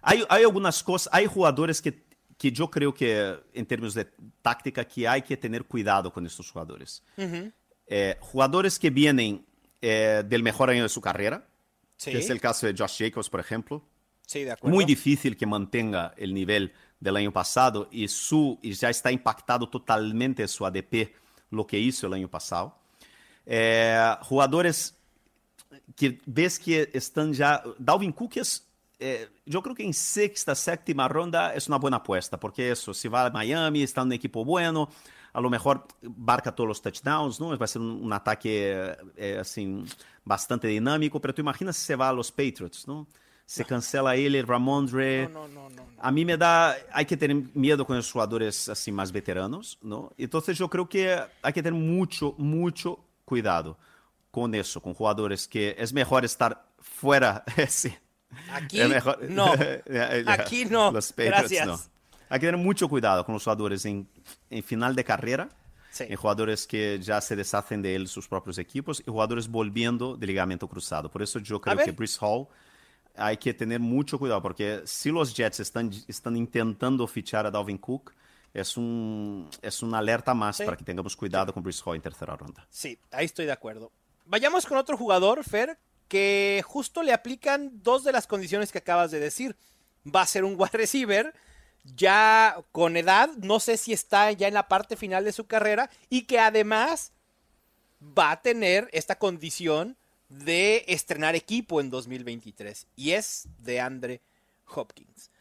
hay, 0.02 0.24
hay 0.30 0.44
algunas 0.44 0.82
cosas, 0.82 1.14
hay 1.14 1.28
jugadores 1.28 1.82
que, 1.82 2.07
que 2.38 2.52
yo 2.52 2.70
creo 2.70 2.94
que 2.94 3.36
en 3.54 3.66
términos 3.66 3.94
de 3.94 4.06
táctica 4.42 4.86
que 4.86 5.08
hay 5.08 5.22
que 5.22 5.36
tener 5.36 5.64
cuidado 5.66 6.12
con 6.14 6.26
estos 6.26 6.52
jugadores. 6.52 7.04
Eh, 7.88 8.18
jugadores 8.20 8.78
que 8.78 8.90
vienen 8.90 9.46
eh, 9.82 10.24
del 10.26 10.44
mejor 10.44 10.70
año 10.70 10.84
de 10.84 10.90
su 10.90 11.02
carrera, 11.02 11.48
Sí, 11.98 12.12
que 12.12 12.20
es 12.20 12.30
el 12.30 12.40
caso 12.40 12.68
de 12.68 12.76
Josh 12.78 13.00
Jacobs, 13.00 13.28
por 13.30 13.40
ejemplo. 13.40 13.84
sí, 14.26 14.44
de 14.44 14.52
acuerdo. 14.52 14.76
Muy 14.76 14.86
difícil 14.86 15.36
que 15.36 15.48
mantenga 15.48 16.14
el 16.16 16.32
nivel 16.32 16.72
del 17.00 17.16
año 17.16 17.32
pasado 17.32 17.88
y, 17.92 18.08
su, 18.08 18.60
y 18.62 18.74
ya 18.74 18.90
está 18.90 19.12
impactado 19.12 19.68
totalmente 19.68 20.48
su 20.48 20.66
ADP, 20.66 21.12
lo 21.50 21.66
que 21.66 21.80
hizo 21.80 22.06
el 22.06 22.14
año 22.14 22.30
pasado. 22.30 22.78
Eh, 23.46 24.16
jugadores 24.22 24.96
que 25.96 26.20
ves 26.26 26.60
que 26.60 26.90
están 26.94 27.34
ya... 27.34 27.64
Dalvin 27.80 28.12
Cook 28.12 28.38
es... 28.38 28.67
eh, 29.00 29.30
yo 29.46 29.62
creo 29.62 29.76
que 29.76 29.84
en 29.84 29.94
sexta, 29.94 30.56
séptima 30.56 31.08
ronda 31.08 31.54
es 31.54 31.68
una 31.68 31.78
buena 31.78 31.98
apuesta, 31.98 32.40
porque 32.40 32.72
eso, 32.72 32.94
si 32.94 33.08
va 33.08 33.26
a 33.26 33.30
Miami, 33.30 33.84
está 33.84 34.02
en 34.02 34.08
un 34.08 34.14
equipo 34.14 34.44
bueno, 34.44 34.90
a 35.34 35.42
lo 35.42 35.50
mejor 35.50 35.86
barca 36.02 36.54
todos 36.54 36.68
los 36.68 36.82
touchdowns, 36.82 37.40
¿no? 37.40 37.58
Va 37.58 37.66
a 37.66 37.68
ser 37.68 37.82
un, 37.82 38.04
un 38.04 38.14
ataque 38.14 38.96
eh, 39.16 39.38
así, 39.40 39.84
bastante 40.26 40.68
dinámico, 40.68 41.22
pero 41.22 41.34
tú 41.34 41.42
imaginas 41.42 41.78
si 41.78 41.86
se 41.86 41.96
va 41.96 42.10
a 42.10 42.14
los 42.14 42.32
Patriots, 42.32 42.88
¿no? 42.88 43.08
Se 43.46 43.64
cancela 43.64 44.14
él, 44.18 44.46
Ramondre. 44.46 45.30
No, 45.30 45.48
no, 45.48 45.70
no, 45.70 45.70
no. 45.70 45.84
A 46.00 46.12
mí 46.12 46.26
me 46.26 46.36
da, 46.36 46.76
hay 46.92 47.06
que 47.06 47.16
tener 47.16 47.44
miedo 47.54 47.86
con 47.86 47.96
los 47.96 48.12
jugadores 48.12 48.68
así 48.68 48.92
más 48.92 49.10
veteranos, 49.10 49.80
¿no? 49.82 50.12
Entonces 50.18 50.58
yo 50.58 50.70
creo 50.70 50.90
que 50.90 51.18
hay 51.42 51.54
que 51.54 51.64
tener 51.64 51.80
mucho, 51.80 52.36
mucho 52.38 53.00
cuidado 53.24 53.78
con 54.32 54.54
eso, 54.54 54.82
con 54.82 54.94
jugadores 54.94 55.48
que 55.48 55.76
es 55.78 55.94
mejor 55.94 56.26
estar 56.26 56.66
fuera, 56.80 57.46
sí. 57.70 57.94
Aquí 58.52 58.80
mejor- 58.84 59.22
no. 59.30 59.46
Aquí 60.28 60.66
no. 60.66 60.92
Los 60.92 61.12
Patriots 61.12 61.50
Gracias. 61.52 61.68
no. 61.68 61.80
Hay 62.30 62.40
que 62.40 62.48
tener 62.48 62.60
mucho 62.60 62.90
cuidado 62.90 63.26
con 63.26 63.34
los 63.34 63.44
jugadores 63.44 63.86
en, 63.86 64.08
en 64.50 64.64
final 64.64 64.96
de 64.96 65.04
carrera, 65.04 65.50
Sí. 65.90 66.04
en 66.10 66.16
jugadores 66.18 66.68
que 66.68 67.00
ya 67.02 67.22
se 67.22 67.36
deshacen 67.36 67.82
de 67.82 67.96
él 67.96 68.08
sus 68.08 68.28
propios 68.28 68.58
equipos 68.58 69.00
y 69.00 69.10
jugadores 69.10 69.48
volviendo 69.48 70.16
de 70.16 70.28
ligamento 70.28 70.68
cruzado. 70.68 71.10
Por 71.10 71.24
eso 71.24 71.40
yo 71.40 71.60
creo 71.62 71.78
que 71.78 71.92
Brice 71.92 72.18
Hall 72.22 72.48
hay 73.16 73.38
que 73.38 73.54
tener 73.54 73.80
mucho 73.80 74.20
cuidado, 74.20 74.42
porque 74.42 74.82
si 74.86 75.10
los 75.10 75.34
Jets 75.34 75.62
están, 75.62 75.90
están 76.08 76.36
intentando 76.38 77.08
fichar 77.08 77.48
a 77.48 77.52
Dalvin 77.52 77.78
Cook, 77.80 78.12
es 78.54 78.78
un, 78.78 79.50
es 79.62 79.82
una 79.82 79.98
alerta 80.00 80.34
más 80.36 80.58
Sí. 80.58 80.66
para 80.66 80.78
que 80.78 80.84
tengamos 80.84 81.16
cuidado 81.16 81.52
con 81.54 81.64
Brice 81.64 81.82
Hall 81.86 81.96
en 81.96 82.02
tercera 82.02 82.36
ronda. 82.36 82.68
Sí, 82.70 83.00
ahí 83.12 83.26
estoy 83.26 83.46
de 83.46 83.54
acuerdo. 83.54 83.92
Vayamos 84.26 84.66
con 84.68 84.78
otro 84.78 84.98
jugador, 84.98 85.44
Fer, 85.44 85.80
que 86.08 86.64
justo 86.66 87.04
le 87.04 87.14
aplican 87.14 87.72
dos 87.84 88.04
de 88.04 88.12
las 88.12 88.28
condiciones 88.28 88.72
que 88.72 88.80
acabas 88.80 89.12
de 89.12 89.20
decir. 89.20 89.56
Va 90.06 90.22
a 90.22 90.28
ser 90.28 90.44
un 90.44 90.56
wide 90.58 90.78
receiver, 90.78 91.34
ya 91.84 92.58
con 92.72 92.98
edad, 92.98 93.30
no 93.38 93.60
sé 93.60 93.78
si 93.78 93.94
está 93.94 94.32
ya 94.32 94.48
en 94.48 94.54
la 94.54 94.68
parte 94.68 94.96
final 94.96 95.26
de 95.26 95.34
su 95.34 95.48
carrera, 95.48 95.90
y 96.10 96.24
que 96.24 96.40
además 96.40 97.12
va 98.02 98.32
a 98.32 98.42
tener 98.42 98.90
esta 98.94 99.18
condición 99.18 99.98
de 100.30 100.86
estrenar 100.88 101.36
equipo 101.36 101.82
en 101.82 101.90
2023, 101.90 102.88
y 102.96 103.12
es 103.12 103.48
de 103.60 103.80
Andre 103.80 104.22
Hopkins. 104.68 105.32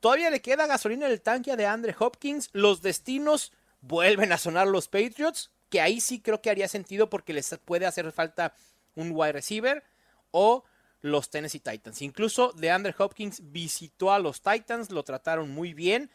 Todavía 0.00 0.30
le 0.30 0.40
queda 0.40 0.66
gasolina 0.66 1.06
en 1.06 1.12
el 1.12 1.20
tanque 1.20 1.56
de 1.56 1.66
Andre 1.66 1.94
Hopkins. 1.98 2.50
Los 2.52 2.82
destinos 2.82 3.52
vuelven 3.80 4.32
a 4.32 4.38
sonar 4.38 4.68
los 4.68 4.86
Patriots, 4.86 5.50
que 5.70 5.80
ahí 5.80 6.00
sí 6.00 6.20
creo 6.20 6.40
que 6.40 6.50
haría 6.50 6.68
sentido 6.68 7.10
porque 7.10 7.32
les 7.32 7.58
puede 7.64 7.84
hacer 7.84 8.10
falta 8.12 8.54
un 8.94 9.10
wide 9.12 9.32
receiver, 9.32 9.84
o 10.30 10.64
los 11.00 11.30
Tennessee 11.30 11.60
Titans. 11.60 12.02
Incluso 12.02 12.52
de 12.52 12.70
Andre 12.70 12.94
Hopkins 12.98 13.40
visitó 13.52 14.12
a 14.12 14.18
los 14.18 14.42
Titans, 14.42 14.90
lo 14.90 15.04
trataron 15.04 15.50
muy 15.50 15.74
bien. 15.74 16.10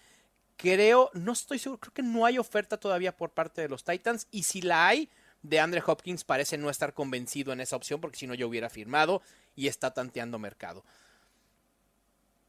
Creo, 0.57 1.09
no 1.13 1.31
estoy 1.31 1.59
seguro, 1.59 1.79
creo 1.79 1.93
que 1.93 2.03
no 2.03 2.25
hay 2.25 2.37
oferta 2.37 2.77
todavía 2.77 3.15
por 3.15 3.31
parte 3.31 3.61
de 3.61 3.69
los 3.69 3.83
Titans, 3.83 4.27
y 4.31 4.43
si 4.43 4.61
la 4.61 4.87
hay, 4.87 5.09
de 5.41 5.59
Andre 5.59 5.83
Hopkins 5.85 6.23
parece 6.23 6.57
no 6.57 6.69
estar 6.69 6.93
convencido 6.93 7.51
en 7.51 7.59
esa 7.59 7.75
opción, 7.75 7.99
porque 7.99 8.17
si 8.17 8.27
no 8.27 8.33
yo 8.33 8.47
hubiera 8.47 8.69
firmado 8.69 9.21
y 9.55 9.67
está 9.67 9.93
tanteando 9.93 10.39
mercado 10.39 10.85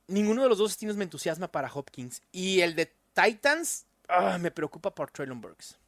ninguno 0.06 0.42
de 0.42 0.48
los 0.48 0.58
dos 0.58 0.70
destinos 0.70 0.96
me 0.96 1.04
entusiasma 1.04 1.50
para 1.50 1.70
Hopkins. 1.72 2.22
Y 2.32 2.60
el 2.60 2.74
de 2.74 2.92
Titans 3.12 3.86
ah, 4.08 4.38
me 4.38 4.50
preocupa 4.50 4.94
por 4.94 5.10
Traylon 5.10 5.40
Burks. 5.40 5.78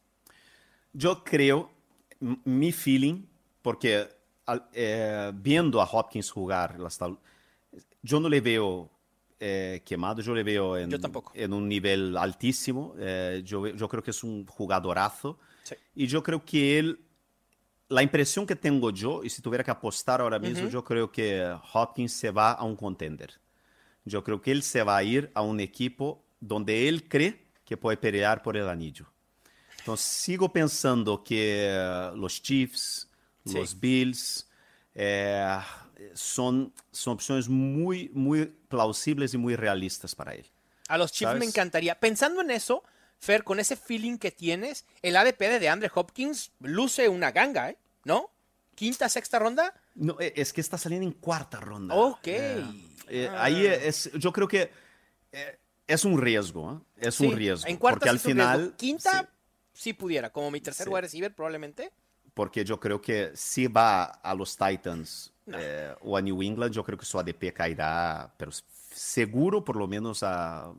Yo 0.92 1.24
creo, 1.24 1.70
mi 2.20 2.72
feeling, 2.72 3.26
porque 3.62 4.08
eh, 4.72 5.32
viendo 5.34 5.80
a 5.80 5.84
Hopkins 5.84 6.30
jugar, 6.30 6.76
hasta- 6.86 7.16
yo 8.02 8.20
no 8.20 8.28
le 8.28 8.40
veo 8.40 8.90
eh, 9.38 9.82
quemado, 9.84 10.22
yo 10.22 10.34
le 10.34 10.42
veo 10.42 10.78
en, 10.78 10.90
Yo 10.90 10.98
tampoco. 10.98 11.30
en 11.34 11.52
un 11.52 11.68
nivel 11.68 12.16
altísimo. 12.16 12.94
eh, 12.98 13.42
yo, 13.44 13.66
yo 13.66 13.88
creo 13.88 14.02
que 14.02 14.10
es 14.10 14.22
un 14.24 14.46
jugadorazo. 14.46 15.38
Sí. 15.62 15.74
Y 15.94 16.06
yo 16.06 16.22
creo 16.22 16.42
que 16.44 16.78
él, 16.78 16.98
la 17.88 18.02
impresión 18.02 18.46
que 18.46 18.56
tengo 18.56 18.90
yo, 18.90 19.22
y 19.24 19.28
si 19.28 19.42
tuviera 19.42 19.62
que 19.62 19.70
apostar 19.70 20.20
ahora 20.22 20.38
mismo, 20.38 20.68
yo 20.68 20.82
creo 20.82 21.10
que 21.12 21.54
Hopkins 21.74 22.12
se 22.12 22.30
va 22.30 22.52
a 22.52 22.64
un 22.64 22.76
contender. 22.76 23.34
Yo 24.04 24.22
creo 24.24 24.40
que 24.40 24.52
él 24.52 24.62
se 24.62 24.82
va 24.82 24.96
a 24.96 25.02
ir 25.02 25.30
a 25.34 25.42
un 25.42 25.60
equipo 25.60 26.24
donde 26.40 26.88
él 26.88 27.08
cree 27.08 27.46
que 27.64 27.76
puede 27.76 27.96
pelear 27.96 28.42
por 28.42 28.56
el 28.56 28.68
anillo. 28.68 29.06
Entonces, 29.80 30.06
sigo 30.06 30.48
pensando 30.52 31.22
que 31.22 32.10
los 32.16 32.40
Chiefs, 32.42 33.08
Sí. 33.46 33.54
los 33.54 33.78
Bills, 33.80 34.48
eh, 34.94 35.58
son, 36.14 36.72
son 36.92 37.14
opciones 37.14 37.48
muy, 37.48 38.10
muy 38.12 38.46
plausibles 38.46 39.34
y 39.34 39.38
muy 39.38 39.56
realistas 39.56 40.14
para 40.14 40.34
él. 40.34 40.46
A 40.88 40.98
los 40.98 41.12
Chiefs 41.12 41.32
me 41.34 41.38
¿Sabes? 41.40 41.48
encantaría. 41.48 41.98
Pensando 41.98 42.40
en 42.42 42.50
eso, 42.50 42.82
Fer, 43.18 43.44
con 43.44 43.58
ese 43.60 43.76
feeling 43.76 44.18
que 44.18 44.30
tienes, 44.30 44.84
el 45.02 45.16
ADP 45.16 45.38
de 45.40 45.58
DeAndre 45.58 45.90
Hopkins 45.94 46.52
luce 46.60 47.08
una 47.08 47.30
ganga, 47.32 47.70
¿eh? 47.70 47.78
¿No? 48.04 48.30
¿Quinta, 48.74 49.08
sexta 49.08 49.38
ronda? 49.38 49.74
No, 49.94 50.16
eh, 50.20 50.32
es 50.36 50.52
que 50.52 50.60
está 50.60 50.76
saliendo 50.76 51.06
en 51.06 51.14
cuarta 51.14 51.58
ronda. 51.60 51.94
Ok. 51.94 52.26
Eh, 52.26 52.64
eh, 53.08 53.28
Ah. 53.32 53.44
Ahí 53.44 53.64
es, 53.66 54.10
yo 54.14 54.32
creo 54.32 54.46
que 54.48 54.70
eh, 55.32 55.58
es 55.86 56.04
un 56.04 56.20
riesgo, 56.20 56.72
¿eh? 56.98 57.06
es 57.08 57.14
Sí, 57.14 57.26
un 57.26 57.36
riesgo. 57.36 57.68
En 57.68 57.76
cuarta 57.78 58.00
porque 58.00 58.10
al 58.10 58.18
sí 58.18 58.28
es 58.30 58.34
un 58.34 58.38
riesgo. 58.38 58.52
final, 58.54 58.76
Quinta, 58.76 59.30
sí, 59.72 59.80
sí 59.82 59.92
pudiera. 59.94 60.30
Como 60.30 60.50
mi 60.50 60.60
tercer 60.60 60.88
wide 60.88 61.02
receiver, 61.02 61.34
probablemente. 61.34 61.90
Porque 62.36 62.66
yo 62.66 62.78
creo 62.78 63.00
que 63.00 63.30
si 63.34 63.66
va 63.66 64.04
a 64.04 64.34
los 64.34 64.58
Titans 64.58 65.32
eh, 65.46 65.94
o 66.02 66.18
a 66.18 66.20
New 66.20 66.42
England, 66.42 66.70
yo 66.70 66.84
creo 66.84 66.98
que 66.98 67.06
su 67.06 67.18
ADP 67.18 67.50
caerá, 67.54 68.30
pero 68.36 68.52
seguro 68.92 69.64
por 69.64 69.76
lo 69.76 69.86
menos 69.86 70.22
a 70.22 70.70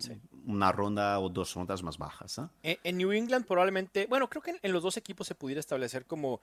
una 0.46 0.72
ronda 0.72 1.20
o 1.20 1.30
dos 1.30 1.56
rondas 1.56 1.82
más 1.82 1.98
bajas. 1.98 2.42
¿eh? 2.62 2.78
En, 2.84 2.98
New 2.98 3.12
England 3.12 3.48
probablemente, 3.48 4.06
bueno, 4.06 4.30
creo 4.30 4.44
que 4.44 4.52
en, 4.52 4.60
en 4.62 4.72
los 4.72 4.84
dos 4.84 4.98
equipos 4.98 5.26
se 5.26 5.34
pudiera 5.34 5.60
establecer 5.60 6.06
como 6.06 6.42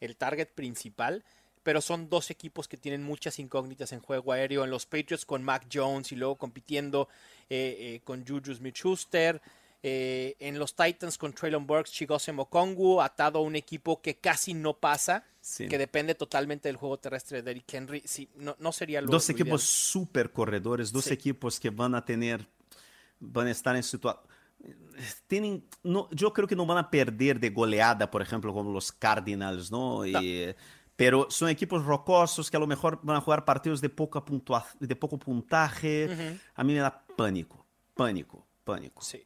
el 0.00 0.16
target 0.16 0.48
principal, 0.48 1.22
pero 1.62 1.80
son 1.80 2.08
dos 2.08 2.32
equipos 2.32 2.66
que 2.66 2.76
tienen 2.76 3.04
muchas 3.04 3.38
incógnitas 3.38 3.92
en 3.92 4.00
juego 4.00 4.32
aéreo. 4.32 4.64
En 4.64 4.70
los 4.70 4.84
Patriots 4.84 5.24
con 5.24 5.44
Mac 5.44 5.68
Jones 5.72 6.10
y 6.10 6.16
luego 6.16 6.34
compitiendo 6.34 7.08
eh, 7.48 7.76
eh, 7.78 8.00
con 8.02 8.26
Juju 8.26 8.52
Smith-Schuster. 8.52 9.40
Eh, 9.88 10.34
en 10.40 10.58
los 10.58 10.74
Titans 10.74 11.16
con 11.16 11.32
Traylon 11.32 11.64
Burks, 11.64 11.92
Chigose 11.92 12.32
Mokongu, 12.32 13.00
atado 13.00 13.38
a 13.38 13.42
un 13.42 13.54
equipo 13.54 14.02
que 14.02 14.16
casi 14.18 14.52
no 14.52 14.74
pasa, 14.78 15.22
Sí. 15.40 15.68
que 15.68 15.78
depende 15.78 16.16
totalmente 16.16 16.68
del 16.68 16.74
juego 16.76 16.98
terrestre 16.98 17.36
de 17.36 17.42
Derrick 17.44 17.72
Henry. 17.72 18.02
Sí, 18.04 18.28
no, 18.34 18.56
no 18.58 18.72
sería 18.72 19.00
lo 19.00 19.06
dos 19.06 19.28
lo 19.28 19.32
equipos 19.34 19.62
ideal. 19.62 19.68
super 20.02 20.32
corredores, 20.32 20.90
dos 20.90 21.04
Sí. 21.04 21.14
equipos 21.14 21.60
que 21.60 21.70
van 21.70 21.94
a 21.94 22.04
tener, 22.04 22.48
van 23.20 23.46
a 23.46 23.52
estar 23.52 23.76
en 23.76 23.84
situación... 23.84 24.24
Tienen, 25.28 25.64
no, 25.84 26.08
yo 26.10 26.32
creo 26.32 26.48
que 26.48 26.56
no 26.56 26.66
van 26.66 26.78
a 26.78 26.90
perder 26.90 27.38
de 27.38 27.50
goleada, 27.50 28.10
por 28.10 28.22
ejemplo, 28.22 28.52
como 28.52 28.72
los 28.72 28.90
Cardinals, 28.90 29.70
¿no? 29.70 30.04
Y- 30.04 30.52
pero 30.96 31.26
son 31.30 31.48
equipos 31.50 31.84
rocosos 31.84 32.50
que 32.50 32.56
a 32.56 32.60
lo 32.60 32.66
mejor 32.66 32.98
van 33.04 33.18
a 33.18 33.20
jugar 33.20 33.44
partidos 33.44 33.80
de, 33.80 33.88
poca 33.90 34.24
puntua- 34.24 34.66
de 34.80 34.96
poco 34.96 35.16
puntaje. 35.16 36.38
A 36.56 36.64
mí 36.64 36.72
me 36.72 36.80
da 36.80 37.04
pánico, 37.16 37.64
pánico, 37.94 38.44
pánico. 38.64 39.00
Sí. 39.02 39.24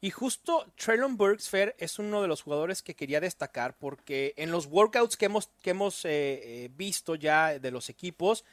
Y 0.00 0.10
justo 0.10 0.66
Traylon 0.76 1.16
Burks 1.16 1.48
Fair 1.48 1.74
es 1.78 1.98
uno 1.98 2.20
de 2.20 2.28
los 2.28 2.42
jugadores 2.42 2.82
que 2.82 2.94
quería 2.94 3.20
destacar 3.20 3.76
porque 3.78 4.34
en 4.36 4.50
los 4.50 4.66
workouts 4.66 5.16
que 5.16 5.26
hemos, 5.26 5.48
que 5.62 5.70
hemos 5.70 6.04
eh, 6.04 6.08
eh, 6.10 6.70
visto 6.76 7.14
ya 7.14 7.58
de 7.58 7.70
los 7.70 7.88
equipos, 7.88 8.44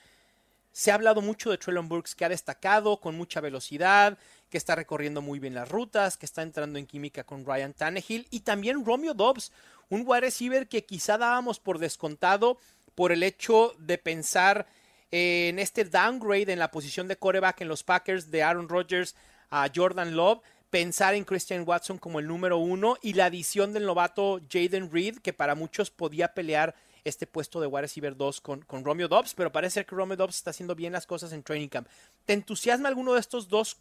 se 0.72 0.90
ha 0.92 0.96
hablado 0.96 1.22
mucho 1.22 1.52
de 1.52 1.58
Traylon 1.58 1.88
Burks 1.88 2.16
que 2.16 2.26
ha 2.26 2.30
destacado 2.30 3.00
con 3.00 3.16
mucha 3.16 3.42
velocidad, 3.42 4.18
que 4.50 4.58
está 4.58 4.76
recorriendo 4.76 5.22
muy 5.22 5.40
bien 5.40 5.54
las 5.54 5.70
rutas, 5.70 6.18
que 6.18 6.26
está 6.26 6.42
entrando 6.42 6.80
en 6.80 6.88
química 6.88 7.24
con 7.24 7.46
Ryan 7.46 7.74
Tannehill 7.74 8.28
y 8.32 8.40
también 8.40 8.84
Romeo 8.84 9.14
Dobbs, 9.14 9.52
un 9.90 10.04
wide 10.06 10.22
receiver 10.22 10.68
que 10.68 10.86
quizá 10.86 11.18
dábamos 11.18 11.60
por 11.60 11.78
descontado 11.78 12.58
por 12.96 13.12
el 13.12 13.22
hecho 13.22 13.76
de 13.78 13.98
pensar 13.98 14.66
en 15.12 15.60
este 15.60 15.86
downgrade 15.86 16.52
en 16.52 16.60
la 16.60 16.72
posición 16.72 17.08
de 17.08 17.18
coreback 17.18 17.62
en 17.62 17.68
los 17.68 17.84
Packers 17.84 18.32
de 18.32 18.42
Aaron 18.42 18.68
Rodgers 18.68 19.16
a 19.52 19.70
Jordan 19.74 20.16
Love, 20.16 20.42
pensar 20.74 21.14
en 21.14 21.24
Christian 21.24 21.66
Watson 21.68 22.00
como 22.00 22.20
el 22.20 22.28
número 22.28 22.58
uno 22.58 22.98
y 23.04 23.14
la 23.14 23.26
adición 23.26 23.74
del 23.74 23.86
novato 23.86 24.42
Jaden 24.52 24.92
Reed, 24.92 25.20
que 25.20 25.32
para 25.32 25.54
muchos 25.54 25.92
podía 25.92 26.34
pelear 26.34 26.74
este 27.04 27.28
puesto 27.28 27.62
de 27.62 27.68
wide 27.68 27.84
receiver 27.84 28.18
2 28.18 28.42
con, 28.42 28.62
con 28.64 28.84
Romeo 28.84 29.08
Dobbs, 29.08 29.36
pero 29.36 29.52
parece 29.52 29.76
ser 29.76 29.86
que 29.86 29.96
Romeo 29.96 30.18
Dobbs 30.18 30.38
está 30.38 30.50
haciendo 30.50 30.74
bien 30.74 30.92
las 30.92 31.06
cosas 31.06 31.32
en 31.32 31.44
training 31.44 31.68
camp. 31.68 31.88
¿Te 32.26 32.34
entusiasma 32.34 32.90
alguno 32.90 33.14
de 33.14 33.20
estos 33.20 33.50
dos 33.50 33.78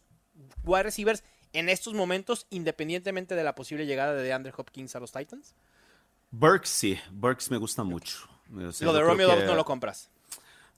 wide 0.63 0.83
receivers 0.83 1.23
en 1.53 1.67
estos 1.67 1.95
momentos, 1.95 2.45
independientemente 2.51 3.33
de 3.33 3.43
la 3.43 3.55
posible 3.55 3.87
llegada 3.87 4.13
de 4.13 4.21
DeAndre 4.21 4.53
Hopkins 4.55 4.95
a 4.95 4.99
los 4.99 5.11
Titans? 5.11 5.55
Burks 6.29 6.69
sí, 6.69 6.99
Burks 7.11 7.49
me 7.49 7.57
gusta 7.57 7.81
mucho. 7.81 8.29
lo 8.51 8.93
de 8.93 9.01
Romeo 9.01 9.29
Dobbs 9.29 9.45
no 9.45 9.55
lo 9.55 9.65
compras. 9.65 10.11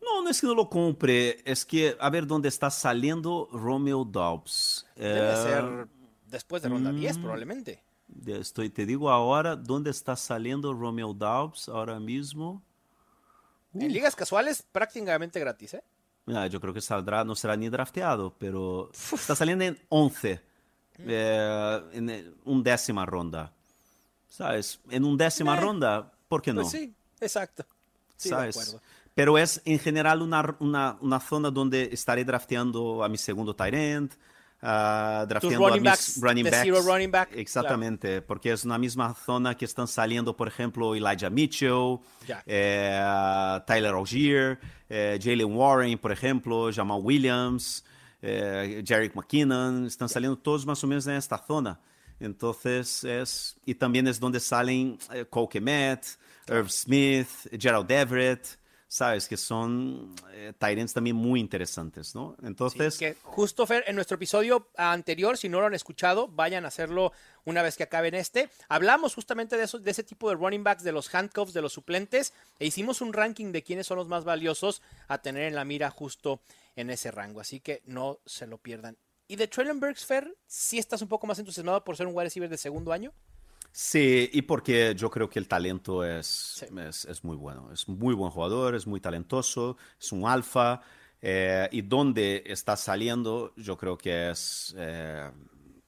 No, 0.01 0.21
no 0.21 0.29
es 0.29 0.39
que 0.39 0.47
no 0.47 0.53
lo 0.53 0.69
compre, 0.69 1.41
es 1.45 1.65
que 1.65 1.97
a 1.99 2.09
ver 2.09 2.27
dónde 2.27 2.47
está 2.47 2.69
saliendo 2.69 3.49
Romeo 3.51 4.05
Dobbs. 4.05 4.85
Debe 4.95 5.33
eh, 5.33 5.35
ser 5.35 5.87
después 6.35 6.61
de 6.61 6.67
ronda 6.67 6.91
10 6.91 7.17
mm, 7.17 7.21
probablemente. 7.21 7.81
Estoy, 8.27 8.69
te 8.69 8.85
digo 8.85 9.09
ahora 9.09 9.55
dónde 9.55 9.89
está 9.89 10.17
saliendo 10.17 10.73
Romeo 10.73 11.13
Dobbs 11.13 11.69
ahora 11.69 11.97
mismo. 11.99 12.61
En 13.73 13.91
ligas 13.91 14.15
casuales 14.15 14.61
prácticamente 14.61 15.39
gratis, 15.39 15.75
¿eh? 15.75 15.83
yo 16.49 16.59
creo 16.59 16.73
que 16.73 16.81
saldrá, 16.81 17.23
no 17.23 17.35
será 17.35 17.55
ni 17.55 17.69
drafteado, 17.69 18.35
pero 18.37 18.91
está 19.13 19.35
saliendo 19.35 19.63
en 19.63 19.79
11, 19.89 20.41
mm. 20.97 21.03
eh, 21.07 21.81
en 21.93 22.35
un 22.43 22.63
décima 22.63 23.05
ronda. 23.05 23.53
¿Sabes? 24.27 24.81
En 24.89 25.05
un 25.05 25.17
décima 25.17 25.55
eh, 25.55 25.61
ronda, 25.61 26.11
¿por 26.27 26.41
qué 26.41 26.53
pues 26.53 26.65
no? 26.65 26.69
sí, 26.69 26.93
exacto. 27.21 27.65
Sí, 28.17 28.29
¿Sabes? 28.29 28.55
De 28.55 28.61
acuerdo. 28.61 28.81
Pero 29.13 29.37
es 29.37 29.61
en 29.63 29.79
general 29.79 30.21
una, 30.21 30.57
una, 30.59 30.97
una, 30.99 31.21
zona 31.21 31.49
donde 31.49 31.89
estaré 31.93 32.25
drafteando 32.25 33.01
a 33.03 33.07
mi 33.07 33.17
segundo 33.17 33.55
end, 33.57 34.11
uh, 34.61 35.25
drafteando 35.27 35.67
running 35.67 35.87
a 35.87 35.91
mis 35.91 36.21
running 36.21 36.43
backs. 36.45 36.85
running 36.85 37.11
back. 37.11 37.29
Exactamente, 37.33 38.21
porque 38.21 38.51
es 38.51 38.65
una 38.65 38.77
misma 38.77 39.13
zona 39.13 39.55
que 39.55 39.65
están 39.65 39.87
saliendo, 39.87 40.35
por 40.35 40.47
ejemplo, 40.47 40.95
Elijah 40.95 41.29
Mitchell, 41.29 41.99
eh, 42.45 43.59
Tyler 43.65 43.93
Algier, 43.93 44.59
eh, 44.89 45.19
Jalen 45.21 45.55
Warren, 45.55 45.97
por 45.97 46.11
ejemplo, 46.11 46.69
Jamal 46.73 46.99
Williams, 47.01 47.83
eh, 48.21 48.83
Jarek 48.85 49.15
McKinnon, 49.15 49.85
están 49.85 50.09
saliendo 50.09 50.37
todos 50.37 50.65
más 50.65 50.83
o 50.83 50.87
menos 50.87 51.05
en 51.07 51.15
esta 51.15 51.37
zona. 51.37 51.79
Entonces 52.19 53.03
es, 53.03 53.57
y 53.65 53.75
también 53.75 54.07
es 54.07 54.19
donde 54.19 54.39
salen 54.39 54.97
eh, 55.13 55.25
Cole 55.29 55.47
Kemet, 55.49 56.05
Irv 56.47 56.69
Smith, 56.69 57.27
Gerald 57.59 57.91
Everett, 57.91 58.47
sabes, 58.87 59.27
que 59.27 59.37
son 59.37 60.15
eh, 60.31 60.53
también 60.93 61.15
muy 61.15 61.39
interesantes, 61.39 62.15
¿no? 62.15 62.35
Entonces... 62.43 62.97
que 62.97 63.15
justo, 63.23 63.65
Fer, 63.65 63.83
en 63.87 63.95
nuestro 63.95 64.15
episodio 64.15 64.69
anterior, 64.77 65.37
si 65.37 65.49
no 65.49 65.59
lo 65.59 65.67
han 65.67 65.73
escuchado, 65.73 66.27
vayan 66.27 66.65
a 66.65 66.69
hacerlo 66.69 67.11
una 67.43 67.61
vez 67.61 67.77
que 67.77 67.83
acaben 67.83 68.15
este. 68.15 68.49
Hablamos 68.69 69.15
justamente 69.15 69.57
de, 69.57 69.63
eso, 69.63 69.79
de 69.79 69.91
ese 69.91 70.03
tipo 70.03 70.29
de 70.29 70.35
running 70.35 70.63
backs, 70.63 70.83
de 70.83 70.91
los 70.91 71.13
handcuffs, 71.13 71.53
de 71.53 71.61
los 71.61 71.73
suplentes, 71.73 72.33
e 72.59 72.65
hicimos 72.65 73.01
un 73.01 73.13
ranking 73.13 73.51
de 73.51 73.63
quiénes 73.63 73.87
son 73.87 73.97
los 73.97 74.07
más 74.07 74.23
valiosos 74.23 74.81
a 75.07 75.17
tener 75.17 75.43
en 75.43 75.55
la 75.55 75.65
mira 75.65 75.89
justo 75.89 76.41
en 76.75 76.89
ese 76.89 77.11
rango, 77.11 77.39
así 77.39 77.59
que 77.59 77.81
no 77.85 78.19
se 78.25 78.47
lo 78.47 78.57
pierdan. 78.57 78.97
¿Y 79.27 79.37
de 79.37 79.47
Traylon 79.47 79.79
Burks, 79.79 80.05
Fer, 80.05 80.35
sí 80.45 80.77
estás 80.77 81.01
un 81.01 81.07
poco 81.07 81.25
más 81.25 81.39
entusiasmado 81.39 81.83
por 81.83 81.97
ser 81.97 82.05
un 82.05 82.15
wide 82.15 82.25
receiver 82.25 82.49
de 82.49 82.57
segundo 82.57 82.91
año? 82.91 83.11
Sí, 83.77 84.29
y 84.31 84.43
porque 84.43 84.95
yo 84.95 85.09
creo 85.11 85.29
que 85.29 85.37
el 85.37 85.49
talento 85.49 86.05
es, 86.05 86.65
es, 87.09 87.23
muy 87.25 87.35
bueno. 87.35 87.73
Es 87.73 87.89
muy 87.89 88.15
buen 88.15 88.31
jugador, 88.31 88.73
es 88.73 88.87
muy 88.87 89.01
talentoso, 89.01 89.75
es 89.99 90.13
un 90.13 90.25
alfa. 90.25 90.79
Eh, 91.21 91.67
y 91.73 91.81
donde 91.81 92.41
está 92.45 92.77
saliendo, 92.77 93.53
yo 93.57 93.75
creo 93.75 93.97
que 93.97 94.29
es, 94.29 94.73
eh, 94.77 95.29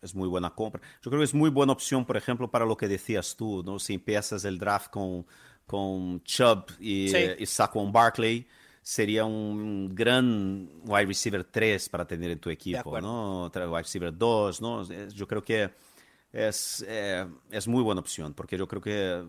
es 0.02 0.14
muy 0.14 0.28
buena 0.28 0.50
compra. 0.50 0.82
Yo 1.02 1.10
creo 1.10 1.22
que 1.22 1.26
es 1.26 1.34
muy 1.34 1.50
buena 1.50 1.72
opción, 1.72 2.04
por 2.04 2.18
ejemplo, 2.18 2.52
para 2.52 2.66
lo 2.66 2.76
que 2.76 2.90
decías 2.90 3.38
tú, 3.38 3.64
¿no? 3.64 3.80
Si 3.80 3.94
empiezas 3.94 4.44
el 4.44 4.58
draft 4.60 4.92
con, 4.92 5.26
con 5.66 6.22
Chubb 6.26 6.66
y, 6.82 7.16
y 7.16 7.46
Saquon 7.46 7.94
Barkley, 7.94 8.46
sería 8.82 9.24
un 9.24 9.96
gran 9.96 10.70
wide 10.84 11.06
receiver 11.06 11.46
3 11.46 11.88
para 11.88 12.06
tener 12.06 12.32
en 12.32 12.40
tu 12.40 12.50
equipo, 12.50 13.00
¿no? 13.00 13.46
Wide 13.46 13.78
receiver 13.78 14.18
2, 14.18 14.62
¿no? 14.62 14.84
Yo 15.08 15.26
creo 15.26 15.42
que 15.42 15.87
es, 16.32 16.86
eh, 16.88 17.28
es 17.52 17.68
muy 17.68 17.84
buena 17.84 18.02
opción, 18.02 18.34
porque 18.34 18.58
yo 18.58 18.68
creo 18.68 18.82
que 18.82 19.26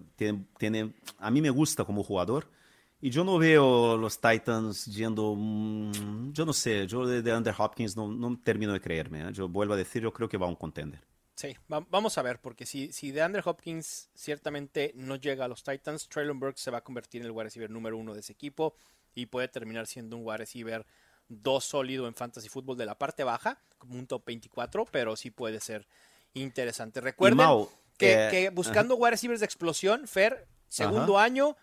tiene, 0.58 0.94
a 1.18 1.30
mí 1.30 1.40
me 1.40 1.50
gusta 1.50 1.84
como 1.84 2.02
jugador. 2.02 2.48
Y 3.00 3.10
yo 3.10 3.22
no 3.22 3.38
veo 3.38 3.96
los 3.96 4.20
Titans 4.20 4.86
yendo, 4.86 5.34
mm, 5.36 6.32
yo 6.32 6.44
no 6.44 6.52
sé, 6.52 6.84
yo 6.88 7.06
de, 7.06 7.22
de 7.22 7.54
Hopkins 7.56 7.96
no, 7.96 8.08
no, 8.08 8.40
termino 8.42 8.72
de 8.72 8.80
creerme. 8.80 9.20
¿eh? 9.20 9.32
Yo 9.32 9.48
vuelvo 9.48 9.74
a 9.74 9.76
decir, 9.76 10.02
yo 10.02 10.12
creo 10.12 10.28
que 10.28 10.36
va 10.36 10.46
a 10.46 10.48
un 10.48 10.56
contender. 10.56 11.00
Sí, 11.36 11.56
vamos 11.68 12.18
a 12.18 12.22
ver, 12.22 12.40
porque 12.40 12.66
si, 12.66 12.90
si 12.90 13.12
de 13.12 13.24
Under 13.24 13.44
Hopkins 13.44 14.10
ciertamente 14.12 14.90
no 14.96 15.14
llega 15.14 15.44
a 15.44 15.48
los 15.48 15.62
Titans, 15.62 16.08
Traylon 16.08 16.40
Burks 16.40 16.60
se 16.60 16.72
va 16.72 16.78
a 16.78 16.84
convertir 16.84 17.20
en 17.20 17.26
el 17.26 17.30
wide 17.30 17.44
receiver 17.44 17.70
número 17.70 17.96
uno 17.96 18.12
de 18.12 18.18
ese 18.18 18.32
equipo 18.32 18.74
y 19.14 19.26
puede 19.26 19.46
terminar 19.46 19.86
siendo 19.86 20.16
un 20.16 20.26
wide 20.26 20.38
receiver 20.38 20.84
dos 21.28 21.64
sólido 21.64 22.08
en 22.08 22.14
fantasy 22.16 22.48
fútbol 22.48 22.76
de 22.76 22.86
la 22.86 22.98
parte 22.98 23.22
baja, 23.22 23.62
como 23.78 23.94
un 23.94 24.08
top 24.08 24.24
24, 24.26 24.86
pero 24.86 25.14
sí 25.14 25.30
puede 25.30 25.60
ser 25.60 25.86
interesante. 26.34 27.00
Recuerden 27.00 27.66
que, 27.96 28.44
eh, 28.44 28.50
buscando 28.50 28.96
wide 28.96 29.12
receivers 29.12 29.40
de 29.40 29.46
explosión, 29.46 30.06
Fer, 30.06 30.46
segundo 30.68 31.18
año, 31.18 31.56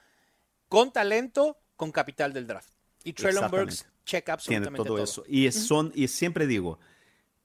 con 0.67 0.91
talento, 0.91 1.57
con 1.75 1.91
capital 1.91 2.33
del 2.33 2.47
draft. 2.47 2.69
Y 3.03 3.13
Traylon 3.13 3.51
Burks 3.51 3.85
check 4.05 4.29
absolutamente 4.29 4.77
Tiene 4.77 4.87
todo, 4.87 5.03
eso. 5.03 5.23
Y, 5.27 5.51
son, 5.51 5.91
y 5.95 6.07
siempre 6.07 6.47
digo, 6.47 6.79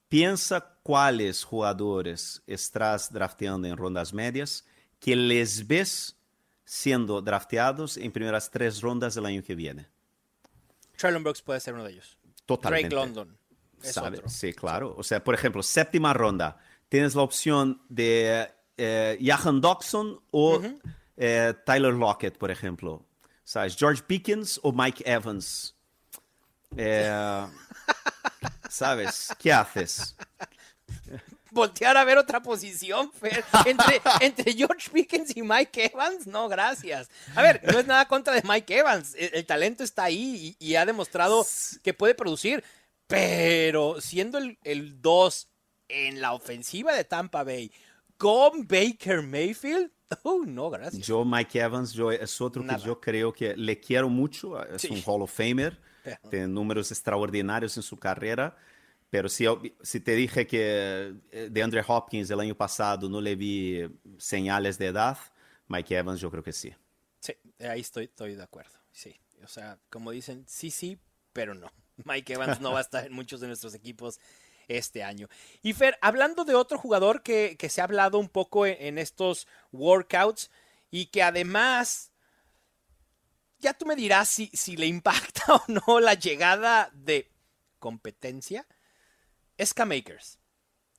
piensa 0.09 0.75
cuáles 0.83 1.43
jugadores 1.43 2.41
estás 2.47 3.11
drafteando 3.11 3.67
en 3.67 3.77
rondas 3.77 4.13
medias 4.13 4.65
que 4.99 5.15
les 5.15 5.67
ves 5.67 6.17
siendo 6.65 7.21
drafteados 7.21 7.97
en 7.97 8.11
primeras 8.11 8.49
tres 8.49 8.81
rondas 8.81 9.15
del 9.15 9.25
año 9.25 9.43
que 9.43 9.55
viene. 9.55 9.87
Traylon 10.97 11.23
Burks 11.23 11.41
puede 11.41 11.59
ser 11.59 11.73
uno 11.73 11.83
de 11.83 11.91
ellos. 11.91 12.17
Totalmente. 12.45 12.89
Drake 12.89 13.05
London. 13.05 13.37
Sí, 14.27 14.53
claro. 14.53 14.93
O 14.97 15.03
sea, 15.03 15.23
por 15.23 15.33
ejemplo, 15.33 15.63
séptima 15.63 16.13
ronda 16.13 16.59
tienes 16.91 17.15
la 17.15 17.21
opción 17.21 17.81
de 17.87 18.51
eh, 18.75 19.17
Jahan 19.23 19.61
Dodson 19.61 20.19
o 20.29 20.61
eh, 21.15 21.53
Tyler 21.65 21.93
Lockett, 21.93 22.37
por 22.37 22.51
ejemplo. 22.51 23.05
¿Sabes? 23.45 23.77
George 23.77 24.03
Pickens 24.05 24.59
o 24.61 24.73
Mike 24.73 25.01
Evans. 25.09 25.73
Eh, 26.75 27.47
¿Sabes? 28.69 29.29
¿Qué 29.39 29.53
haces? 29.53 30.17
Voltear 31.49 31.95
a 31.95 32.03
ver 32.03 32.17
otra 32.17 32.41
posición, 32.41 33.09
Entre, 33.65 34.01
entre, 34.19 34.53
George 34.53 34.89
Pickens 34.91 35.35
y 35.35 35.43
Mike 35.43 35.91
Evans, 35.93 36.27
no, 36.27 36.49
gracias. 36.49 37.09
A 37.35 37.41
ver, 37.41 37.61
no 37.71 37.79
es 37.79 37.87
nada 37.87 38.05
contra 38.09 38.33
de 38.33 38.43
Mike 38.43 38.79
Evans. 38.79 39.15
El, 39.17 39.45
talento 39.45 39.85
está 39.85 40.03
ahí 40.03 40.57
y, 40.59 40.75
ha 40.75 40.85
demostrado 40.85 41.47
que 41.83 41.93
puede 41.93 42.15
producir. 42.15 42.65
Pero 43.07 44.01
siendo 44.01 44.39
el 44.39 45.01
2 45.01 45.50
en 45.91 46.21
la 46.21 46.33
ofensiva 46.33 46.93
de 46.93 47.03
Tampa 47.03 47.43
Bay 47.43 47.71
con 48.17 48.67
Baker 48.67 49.21
Mayfield. 49.21 49.91
Oh, 50.23 50.43
no, 50.45 50.69
gracias. 50.69 51.05
Yo, 51.05 51.25
Mike 51.25 51.59
Evans, 51.59 51.93
yo, 51.93 52.11
es 52.11 52.39
otro 52.39 52.65
que 52.65 52.77
yo 52.79 52.99
creo 52.99 53.33
que 53.33 53.55
le 53.55 53.79
quiero 53.79 54.09
mucho. 54.09 54.63
Es 54.63 54.85
un 54.85 55.01
Hall 55.05 55.21
of 55.21 55.33
Famer. 55.33 55.79
Tiene 56.29 56.47
números 56.47 56.91
extraordinarios 56.91 57.77
en 57.77 57.83
su 57.83 57.97
carrera. 57.97 58.55
Pero 59.09 59.27
si, 59.27 59.45
si 59.81 59.99
te 59.99 60.15
dije 60.15 60.47
que 60.47 61.13
eh, 61.31 61.49
de 61.51 61.63
Andre 61.63 61.83
Hopkins 61.85 62.29
el 62.29 62.39
año 62.39 62.55
pasado 62.55 63.09
no 63.09 63.19
le 63.19 63.35
vi 63.35 63.81
señales 64.17 64.77
de 64.77 64.87
edad, 64.87 65.17
Mike 65.67 65.97
Evans 65.97 66.21
yo 66.21 66.31
creo 66.31 66.41
que 66.41 66.53
sí. 66.53 66.73
Sí, 67.19 67.33
ahí 67.59 67.81
estoy, 67.81 68.05
estoy 68.05 68.35
de 68.35 68.43
acuerdo. 68.43 68.71
Sí, 68.91 69.19
o 69.43 69.47
sea, 69.47 69.79
como 69.89 70.11
dicen, 70.11 70.45
sí, 70.47 70.71
sí, 70.71 70.97
pero 71.33 71.53
no. 71.53 71.67
Mike 72.05 72.33
Evans 72.33 72.61
no 72.61 72.71
va 72.71 72.79
a 72.79 72.83
estar 72.83 73.05
en 73.05 73.13
muchos 73.13 73.41
de 73.41 73.47
nuestros 73.47 73.75
equipos 73.75 74.19
este 74.77 75.03
año. 75.03 75.27
Y 75.61 75.73
Fer, 75.73 75.97
hablando 76.01 76.45
de 76.45 76.55
otro 76.55 76.77
jugador 76.77 77.23
que, 77.23 77.57
se 77.69 77.81
ha 77.81 77.85
hablado 77.85 78.19
un 78.19 78.29
poco 78.29 78.65
en, 78.65 78.97
estos 78.97 79.47
workouts 79.71 80.49
y 80.89 81.07
que 81.07 81.23
además, 81.23 82.11
ya 83.59 83.73
tú 83.73 83.85
me 83.85 83.95
dirás 83.95 84.29
si, 84.29 84.49
si 84.53 84.75
le 84.75 84.87
impacta 84.87 85.43
o 85.53 85.63
no 85.67 85.99
la 85.99 86.13
llegada 86.13 86.89
de 86.93 87.31
competencia, 87.79 88.67
es 89.57 89.73
K-Makers. 89.73 90.39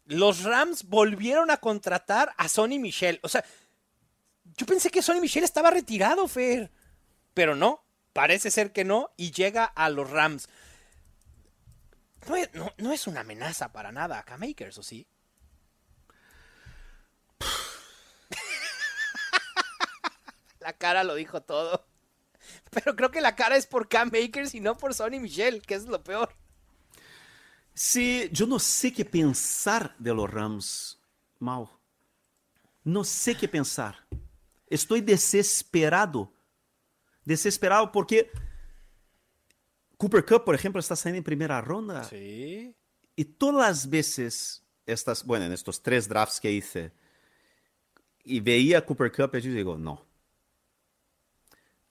Los 0.05 0.43
Rams 0.43 0.85
volvieron 0.85 1.51
a 1.51 1.59
contratar 1.59 2.35
a 2.37 2.49
Sonny 2.49 2.79
Michel. 2.79 3.21
O 3.23 3.29
sea, 3.29 3.45
yo 4.57 4.67
pensé 4.67 4.91
que 4.91 5.03
Sonny 5.03 5.21
Michel 5.21 5.45
estaba 5.45 5.71
retirado, 5.71 6.27
Fer. 6.29 6.71
Pero 7.35 7.55
no, 7.55 7.85
parece 8.13 8.51
ser 8.51 8.73
que 8.73 8.85
no, 8.85 9.11
y 9.17 9.31
llega 9.31 9.65
a 9.65 9.89
los 9.89 10.11
Rams 10.11 10.49
no 12.29 12.37
es, 12.37 12.53
no, 12.55 12.73
no 12.79 12.93
es 12.93 13.07
una 13.07 13.21
amenaza 13.21 13.73
para 13.73 13.93
nada 13.93 14.19
a 14.19 14.25
K-Makers, 14.25 14.79
¿o 14.79 14.83
sí? 14.83 15.07
la 20.63 20.73
cara 20.73 21.05
lo 21.05 21.15
dijo 21.15 21.43
todo. 21.43 21.85
Pero 22.71 22.97
creo 22.97 23.11
que 23.11 23.21
la 23.21 23.37
cara 23.37 23.57
es 23.57 23.67
por 23.67 23.89
Cam 23.89 24.11
Makers 24.13 24.55
y 24.55 24.61
no 24.61 24.77
por 24.77 24.95
Sonny 24.95 25.21
Michel, 25.21 25.63
que 25.63 25.75
es 25.75 25.87
lo 25.87 26.03
peor. 26.03 26.35
Sí, 27.75 28.29
yo 28.33 28.47
no 28.47 28.59
sé 28.59 28.93
qué 28.93 29.05
pensar 29.05 29.95
de 29.99 30.15
los 30.15 30.31
Rams, 30.31 30.99
Mal. 31.39 31.69
No 32.85 33.05
sé 33.05 33.37
qué 33.37 33.49
pensar. 33.49 34.07
Estoy 34.69 35.01
desesperado. 35.01 36.33
Desesperado 37.25 37.93
porque 37.93 38.31
Cooper 40.03 40.25
Cup, 40.25 40.43
por 40.45 40.57
ejemplo, 40.57 40.81
está 40.81 40.97
saliendo 40.97 41.19
en 41.19 41.23
primera 41.23 41.61
ronda. 41.61 42.03
Sí. 42.03 42.75
Y 43.15 43.25
todas 43.25 43.69
las 43.69 43.89
veces, 43.89 44.65
estas, 44.85 45.25
bueno, 45.25 45.45
en 45.45 45.53
estos 45.53 45.81
tres 45.81 46.09
drafts 46.09 46.41
que 46.41 46.51
hice, 46.51 46.91
y 48.25 48.41
veía 48.41 48.79
a 48.79 48.85
Cooper 48.85 49.13
Cup, 49.13 49.37
yo 49.39 49.53
digo, 49.53 49.79
no. 49.79 50.05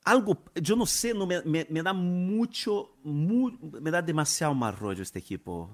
Algo, 0.03 0.43
yo 0.55 0.75
no 0.75 0.85
sé, 0.85 1.13
no 1.13 1.25
me, 1.25 1.41
me, 1.43 1.65
me 1.69 1.81
da 1.81 1.93
mucho, 1.93 2.97
muy, 3.01 3.57
me 3.61 3.89
da 3.89 4.01
demasiado 4.01 4.53
mal 4.53 4.75
rollo 4.75 5.03
este 5.03 5.19
equipo. 5.19 5.69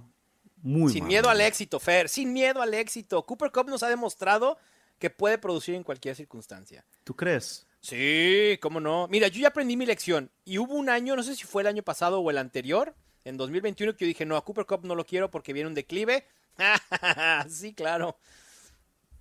Muy 0.62 0.94
Sin 0.94 1.06
mal 1.06 1.08
miedo 1.08 1.30
al 1.32 1.42
éxito, 1.42 1.80
Fer. 1.80 2.08
Sin 2.08 2.34
miedo 2.34 2.62
al 2.62 2.76
éxito. 2.76 3.26
Cooper 3.26 3.52
Cup 3.52 3.68
nos 3.68 3.82
ha 3.82 3.90
demostrado 3.90 4.60
que 5.00 5.10
puede 5.10 5.40
producir 5.40 5.74
en 5.74 5.84
cualquier 5.84 6.16
circunstancia. 6.16 6.86
¿Tú 7.04 7.16
crees? 7.16 7.67
Sí, 7.82 8.58
cómo 8.62 8.80
no. 8.80 9.08
Mira, 9.08 9.28
yo 9.28 9.40
ya 9.42 9.50
aprendí 9.50 9.78
mi 9.78 9.86
lección. 9.86 10.32
Y 10.46 10.58
hubo 10.58 10.74
un 10.76 10.90
año, 10.90 11.16
no 11.16 11.24
sé 11.24 11.36
si 11.36 11.46
fue 11.46 11.62
el 11.62 11.68
año 11.68 11.84
pasado 11.84 12.20
o 12.20 12.30
el 12.30 12.38
anterior, 12.38 12.96
en 13.24 13.38
2021, 13.38 13.96
que 13.96 14.06
yo 14.06 14.08
dije, 14.10 14.26
no, 14.26 14.36
a 14.36 14.44
Cooper 14.44 14.66
Cup 14.66 14.86
no 14.86 14.96
lo 14.96 15.06
quiero 15.06 15.32
porque 15.32 15.54
viene 15.54 15.68
un 15.70 15.76
declive. 15.76 16.26
sí, 17.50 17.74
claro. 17.74 18.18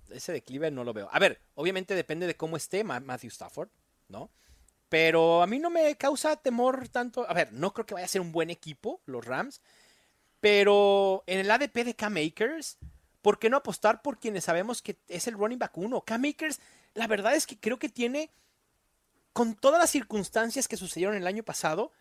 Ese 0.09 0.31
declive 0.31 0.71
no 0.71 0.83
lo 0.83 0.93
veo. 0.93 1.09
A 1.11 1.19
ver, 1.19 1.41
obviamente 1.55 1.93
depende 1.93 2.27
de 2.27 2.35
cómo 2.37 2.55
esté 2.55 2.83
Ma- 2.83 2.99
Matthew 3.01 3.29
Stafford, 3.29 3.69
¿no? 4.07 4.31
Pero 4.89 5.43
a 5.43 5.47
mí 5.47 5.59
no 5.59 5.69
me 5.69 5.95
causa 5.97 6.37
temor 6.37 6.89
tanto. 6.89 7.29
A 7.29 7.33
ver, 7.33 7.53
no 7.53 7.73
creo 7.73 7.85
que 7.85 7.95
vaya 7.95 8.05
a 8.05 8.09
ser 8.09 8.21
un 8.21 8.31
buen 8.31 8.49
equipo, 8.49 9.01
los 9.05 9.25
Rams. 9.25 9.61
Pero 10.41 11.23
en 11.27 11.39
el 11.39 11.51
ADP 11.51 11.83
de 11.85 11.95
K-Makers, 11.95 12.77
¿por 13.21 13.39
qué 13.39 13.49
no 13.49 13.57
apostar 13.57 14.01
por 14.01 14.19
quienes 14.19 14.45
sabemos 14.45 14.81
que 14.81 14.97
es 15.07 15.27
el 15.27 15.35
running 15.35 15.59
back 15.59 15.77
uno? 15.77 16.01
K-Makers, 16.01 16.61
la 16.95 17.07
verdad 17.07 17.35
es 17.35 17.47
que 17.47 17.59
creo 17.59 17.79
que 17.79 17.89
tiene, 17.89 18.31
con 19.37 19.53
todas 19.53 19.79
las 19.79 19.91
circunstancias 19.91 20.67
que 20.67 20.77
sucedieron 20.77 21.15
el 21.15 21.27
año 21.27 21.43
pasado, 21.43 21.91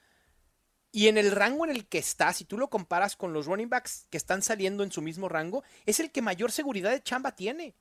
y 0.91 1.09
en 1.09 1.19
el 1.19 1.33
rango 1.33 1.67
en 1.67 1.71
el 1.71 1.87
que 1.87 1.99
está, 1.99 2.33
si 2.33 2.47
tú 2.47 2.57
lo 2.57 2.71
comparas 2.71 3.15
con 3.15 3.35
los 3.35 3.45
running 3.45 3.69
backs 3.69 4.07
que 4.09 4.17
están 4.17 4.41
saliendo 4.41 4.83
en 4.83 4.91
su 4.91 5.03
mismo 5.03 5.29
rango, 5.29 5.63
es 5.85 6.01
el 6.01 6.11
que 6.11 6.23
mayor 6.23 6.51
seguridad 6.51 6.91
de 6.91 7.03
chamba 7.03 7.33
tiene. 7.33 7.75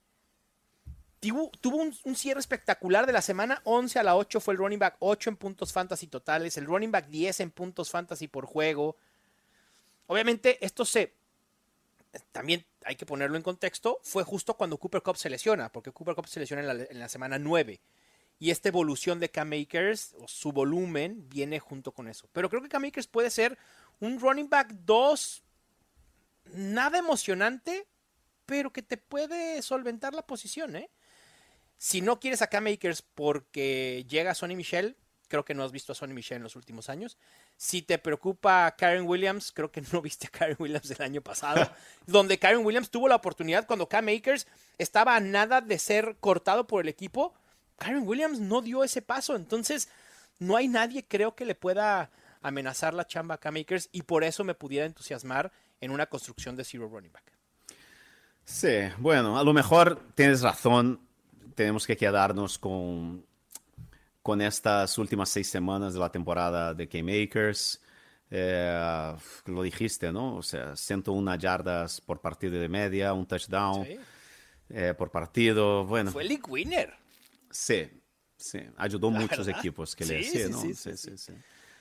Tuvo, 1.21 1.51
tuvo 1.61 1.77
un, 1.77 2.15
cierre 2.17 2.41
espectacular 2.41 3.05
de 3.05 3.13
la 3.13 3.21
semana 3.21 3.61
11 3.63 3.97
a 3.97 4.03
la 4.03 4.17
8 4.17 4.41
fue 4.41 4.55
el 4.55 4.57
running 4.57 4.79
back 4.79 4.97
8 4.99 5.29
en 5.29 5.37
puntos 5.37 5.71
fantasy 5.71 6.07
totales, 6.07 6.57
el 6.57 6.65
running 6.65 6.91
back 6.91 7.07
10 7.07 7.39
en 7.39 7.51
puntos 7.51 7.89
fantasy 7.89 8.27
por 8.27 8.45
juego. 8.45 8.97
Obviamente 10.07 10.57
esto 10.65 10.83
se 10.83 11.13
también 12.33 12.65
hay 12.83 12.97
que 12.97 13.05
ponerlo 13.05 13.37
en 13.37 13.43
contexto, 13.43 14.01
fue 14.03 14.25
justo 14.25 14.55
cuando 14.55 14.77
Cooper 14.77 15.01
Cup 15.01 15.15
se 15.15 15.29
lesiona, 15.29 15.71
porque 15.71 15.93
Cooper 15.93 16.13
Cup 16.13 16.27
se 16.27 16.41
lesiona 16.41 16.61
en 16.61 16.67
la, 16.67 16.85
en 16.89 16.99
la 16.99 17.07
semana 17.07 17.39
9. 17.39 17.79
Y 18.37 18.51
esta 18.51 18.69
evolución 18.69 19.19
de 19.19 19.29
Cam 19.29 19.49
Makers, 19.49 20.13
o 20.19 20.27
su 20.27 20.51
volumen, 20.51 21.27
viene 21.29 21.59
junto 21.59 21.91
con 21.91 22.07
eso. 22.07 22.27
Pero 22.33 22.49
creo 22.49 22.61
que 22.61 22.69
Cam 22.69 22.81
Makers 22.81 23.07
puede 23.07 23.29
ser 23.29 23.57
un 23.99 24.19
running 24.19 24.49
back 24.49 24.71
2, 24.85 25.43
nada 26.53 26.97
emocionante, 26.97 27.87
pero 28.45 28.71
que 28.71 28.81
te 28.81 28.97
puede 28.97 29.61
solventar 29.61 30.13
la 30.13 30.25
posición, 30.25 30.75
¿eh? 30.75 30.89
Si 31.77 32.01
no 32.01 32.19
quieres 32.19 32.41
a 32.41 32.47
Cam 32.47 32.65
Makers 32.65 33.01
porque 33.01 34.05
llega 34.07 34.33
Sonny 34.33 34.55
Michel, 34.55 34.97
creo 35.27 35.43
que 35.43 35.53
no 35.53 35.63
has 35.63 35.71
visto 35.71 35.91
a 35.91 35.95
Sonny 35.95 36.13
Michel 36.13 36.37
en 36.37 36.43
los 36.43 36.55
últimos 36.55 36.89
años. 36.89 37.17
Si 37.57 37.81
te 37.81 37.97
preocupa 37.97 38.73
Karen 38.77 39.05
Williams, 39.05 39.51
creo 39.51 39.71
que 39.71 39.81
no 39.91 40.01
viste 40.01 40.27
a 40.27 40.29
Karen 40.29 40.57
Williams 40.59 40.89
el 40.91 41.01
año 41.01 41.21
pasado, 41.21 41.69
donde 42.05 42.39
Karen 42.39 42.65
Williams 42.65 42.89
tuvo 42.89 43.07
la 43.07 43.15
oportunidad 43.15 43.67
cuando 43.67 43.89
Cam 43.89 44.07
Akers 44.09 44.47
estaba 44.77 45.15
a 45.15 45.19
nada 45.19 45.61
de 45.61 45.79
ser 45.79 46.17
cortado 46.19 46.67
por 46.67 46.81
el 46.81 46.89
equipo. 46.89 47.33
Karen 47.77 48.07
Williams 48.07 48.39
no 48.39 48.61
dio 48.61 48.83
ese 48.83 49.01
paso, 49.01 49.35
entonces 49.35 49.89
no 50.39 50.55
hay 50.55 50.67
nadie 50.67 51.05
creo 51.07 51.35
que 51.35 51.45
le 51.45 51.55
pueda 51.55 52.09
amenazar 52.41 52.93
la 52.93 53.07
chamba 53.07 53.35
a 53.35 53.37
Cam 53.39 53.55
Akers 53.57 53.89
y 53.91 54.03
por 54.03 54.23
eso 54.23 54.43
me 54.43 54.53
pudiera 54.53 54.85
entusiasmar 54.85 55.51
en 55.81 55.91
una 55.91 56.05
construcción 56.05 56.55
de 56.55 56.63
zero 56.63 56.87
running 56.87 57.11
back. 57.11 57.23
Sí, 58.43 58.77
bueno, 58.99 59.37
a 59.39 59.43
lo 59.43 59.53
mejor 59.53 59.99
tienes 60.13 60.41
razón. 60.41 60.99
Tenemos 61.55 61.87
que 61.87 61.97
quedarnos 61.97 62.59
con, 62.59 63.25
con 64.21 64.41
estas 64.41 64.97
últimas 64.97 65.29
seis 65.29 65.49
semanas 65.49 65.93
de 65.93 65.99
la 65.99 66.11
temporada 66.11 66.73
de 66.73 66.87
K-Makers. 66.87 67.81
Eh, 68.29 69.15
lo 69.45 69.63
dijiste, 69.63 70.11
¿no? 70.11 70.35
O 70.35 70.43
sea, 70.43 70.75
101 70.75 71.35
yardas 71.35 72.01
por 72.01 72.21
partido 72.21 72.59
de 72.59 72.69
media, 72.69 73.13
un 73.13 73.25
touchdown 73.25 73.85
Sí. 73.85 73.97
eh, 74.69 74.93
por 74.95 75.09
partido. 75.09 75.85
Bueno, 75.85 76.11
Fue 76.11 76.23
league 76.23 76.43
winner. 76.47 76.93
Sí, 77.55 77.89
sí, 78.37 78.59
ayudó 78.77 79.09
La 79.11 79.19
muchos 79.19 79.45
verdad. 79.45 79.59
equipos 79.59 79.95
que 79.95 80.03
Sí, 80.05 80.13
le 80.13 80.23
sí, 80.23 80.43
sí, 80.43 80.49
¿no? 80.49 80.61
sí, 80.97 81.17
Sí. 81.17 81.33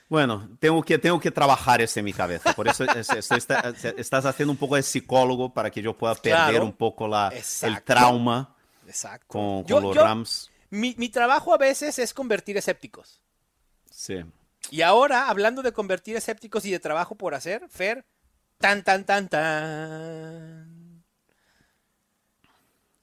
Bueno, 0.07 0.55
tengo 0.59 0.83
que, 0.83 0.99
tengo 0.99 1.19
que 1.19 1.31
trabajar 1.31 1.81
eso 1.81 1.99
en 1.99 2.05
mi 2.05 2.13
cabeza. 2.13 2.53
Por 2.53 2.67
eso 2.67 2.83
es- 2.83 3.09
está- 3.31 3.73
estás 3.97 4.25
haciendo 4.25 4.51
un 4.51 4.57
poco 4.57 4.75
de 4.75 4.83
psicólogo 4.83 5.51
para 5.53 5.71
que 5.71 5.81
yo 5.81 5.97
pueda 5.97 6.13
perder 6.13 6.51
Claro. 6.51 6.65
un 6.65 6.73
poco 6.73 7.07
la, 7.07 7.33
el 7.63 7.81
trauma 7.83 8.55
Exacto. 8.87 9.25
con, 9.27 9.63
con 9.63 9.65
Yo- 9.65 9.79
los 9.81 9.95
yo- 9.95 10.03
Rams. 10.03 10.51
Mi, 10.69 10.93
mi 10.97 11.09
trabajo 11.09 11.53
a 11.53 11.57
veces 11.57 11.97
es 11.99 12.13
convertir 12.13 12.55
escépticos. 12.57 13.19
Sí. 13.89 14.23
Y 14.71 14.81
ahora, 14.81 15.27
hablando 15.29 15.61
de 15.63 15.71
convertir 15.71 16.15
escépticos 16.15 16.65
y 16.65 16.71
de 16.71 16.79
trabajo 16.79 17.15
por 17.15 17.33
hacer, 17.33 17.67
Fer, 17.69 18.05
tan, 18.59 18.83
tan, 18.83 19.05
tan, 19.05 19.27
tan. 19.27 20.74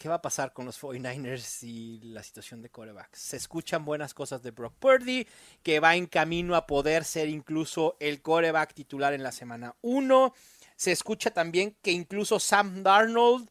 ¿Qué 0.03 0.09
va 0.09 0.17
a 0.17 0.21
pasar 0.21 0.53
con 0.53 0.67
los 0.67 0.83
49ers 0.83 1.63
y 1.63 2.01
la 2.01 2.25
situación 2.25 2.61
de 2.61 2.71
corebacks? 2.71 3.21
Se 3.21 3.37
escuchan 3.37 3.85
buenas 3.85 4.15
cosas 4.15 4.43
de 4.43 4.51
Brock 4.51 4.75
Purdy, 4.81 5.29
que 5.63 5.79
va 5.79 5.95
en 5.95 6.07
camino 6.07 6.57
a 6.57 6.67
poder 6.67 7.05
ser 7.05 7.29
incluso 7.29 7.97
el 8.01 8.21
coreback 8.21 8.75
titular 8.75 9.13
en 9.13 9.23
la 9.23 9.31
semana 9.31 9.77
1. 9.81 10.35
Se 10.75 10.91
escucha 10.91 11.31
también 11.31 11.77
que 11.83 11.93
incluso 11.93 12.41
Sam 12.41 12.83
Darnold 12.83 13.49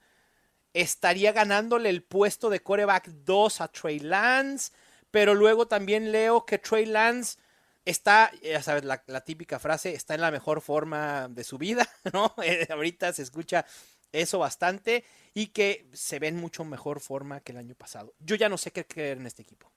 estaría 0.74 1.32
ganándole 1.32 1.88
el 1.88 2.04
puesto 2.04 2.50
de 2.50 2.62
coreback 2.62 3.08
2 3.08 3.62
a 3.62 3.70
Trey 3.70 4.00
Lance, 4.00 4.74
pero 5.10 5.36
luego 5.36 5.70
también 5.70 6.12
leo 6.12 6.46
que 6.46 6.58
Trey 6.58 6.86
Lance 6.86 7.38
está, 7.86 8.30
ya 8.44 8.62
sabes, 8.62 8.84
la, 8.84 9.22
típica 9.22 9.58
frase, 9.58 9.94
está 9.94 10.16
en 10.16 10.22
la 10.22 10.32
mejor 10.32 10.60
forma 10.60 11.30
de 11.30 11.46
su 11.46 11.58
vida, 11.58 11.88
¿no? 12.12 12.36
Ahorita 12.70 13.14
se 13.14 13.22
escucha 13.22 13.66
eso 14.12 14.40
bastante 14.40 15.06
y 15.34 15.48
que 15.48 15.90
se 15.94 16.20
ve 16.20 16.28
en 16.28 16.38
mucho 16.38 16.64
mejor 16.66 17.00
forma 17.00 17.40
que 17.40 17.52
el 17.52 17.58
año 17.58 17.76
pasado. 17.76 18.14
Yo 18.20 18.36
ya 18.36 18.50
no 18.50 18.58
sé 18.58 18.72
qué 18.72 18.86
creer 18.86 19.18
en 19.18 19.28
este 19.28 19.42
equipo. 19.42 19.72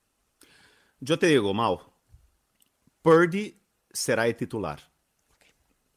Yo 1.00 1.18
te 1.18 1.26
digo, 1.26 1.52
Mau, 1.52 1.80
Purdy 3.02 3.56
será 3.92 4.26
el 4.26 4.34
titular. 4.36 4.80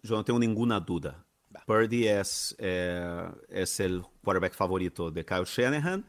Yo 0.04 0.16
no 0.16 0.24
tengo 0.24 0.40
ninguna 0.40 0.80
duda. 0.80 1.26
Va. 1.56 1.64
Purdy 1.66 2.08
es, 2.08 2.56
eh, 2.60 3.30
es 3.50 3.80
el 3.80 4.04
quarterback 4.24 4.54
favorito 4.54 5.10
de 5.10 5.26
Kyle 5.26 5.46
Shanahan. 5.46 6.06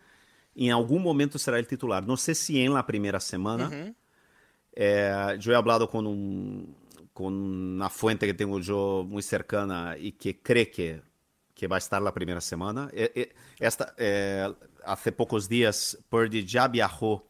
En 0.55 0.73
algún 0.73 1.03
momento 1.03 1.39
será 1.39 1.59
el 1.59 1.67
titular. 1.67 2.05
No 2.05 2.17
sé 2.17 2.35
si 2.35 2.61
en 2.61 2.75
la 2.75 2.85
primera 2.85 3.21
semana. 3.21 3.95
Eh, 4.73 5.37
yo 5.41 5.53
he 5.53 5.57
hablado 5.57 5.89
con, 5.89 6.07
un, 6.07 6.77
con 7.13 7.33
una 7.33 7.89
fuente 7.89 8.27
que 8.27 8.35
tengo 8.35 8.61
yo 8.61 9.05
muy 9.09 9.23
cercana 9.23 9.97
y 9.99 10.13
que 10.13 10.41
cree 10.41 10.71
que, 10.71 11.03
que 11.59 11.67
va 11.67 11.77
a 11.77 11.79
estar 11.79 12.01
la 12.01 12.15
primera 12.15 12.41
semana. 12.41 12.89
Esta, 13.59 13.93
eh, 13.99 14.49
hace 14.85 15.11
pocos 15.13 15.49
días, 15.49 15.99
Purdy 16.09 16.45
ya 16.47 16.69
viajó 16.69 17.27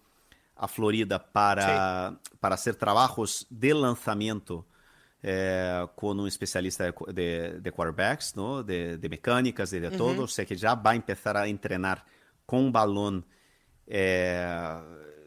a 0.55 0.69
Florida 0.69 1.19
para, 1.33 2.21
para 2.39 2.55
hacer 2.55 2.75
trabajos 2.77 3.47
de 3.49 3.73
lanzamiento 3.73 4.67
eh, 5.23 5.87
con 5.97 6.21
un 6.21 6.29
especialista 6.29 6.85
de, 6.85 6.93
de- 7.13 7.61
de 7.61 7.73
quarterbacks, 7.73 8.37
¿no? 8.37 8.63
de, 8.63 8.99
de 8.99 9.09
mecánicas 9.09 9.73
y 9.73 9.81
de 9.81 9.91
todo. 9.91 10.25
O 10.25 10.29
sea 10.29 10.45
que 10.45 10.57
ya 10.57 10.75
va 10.75 10.91
a 10.91 10.95
empezar 10.95 11.37
a 11.37 11.47
entrenar 11.47 12.05
con 12.45 12.71
balón 12.71 13.25
eh, 13.87 14.79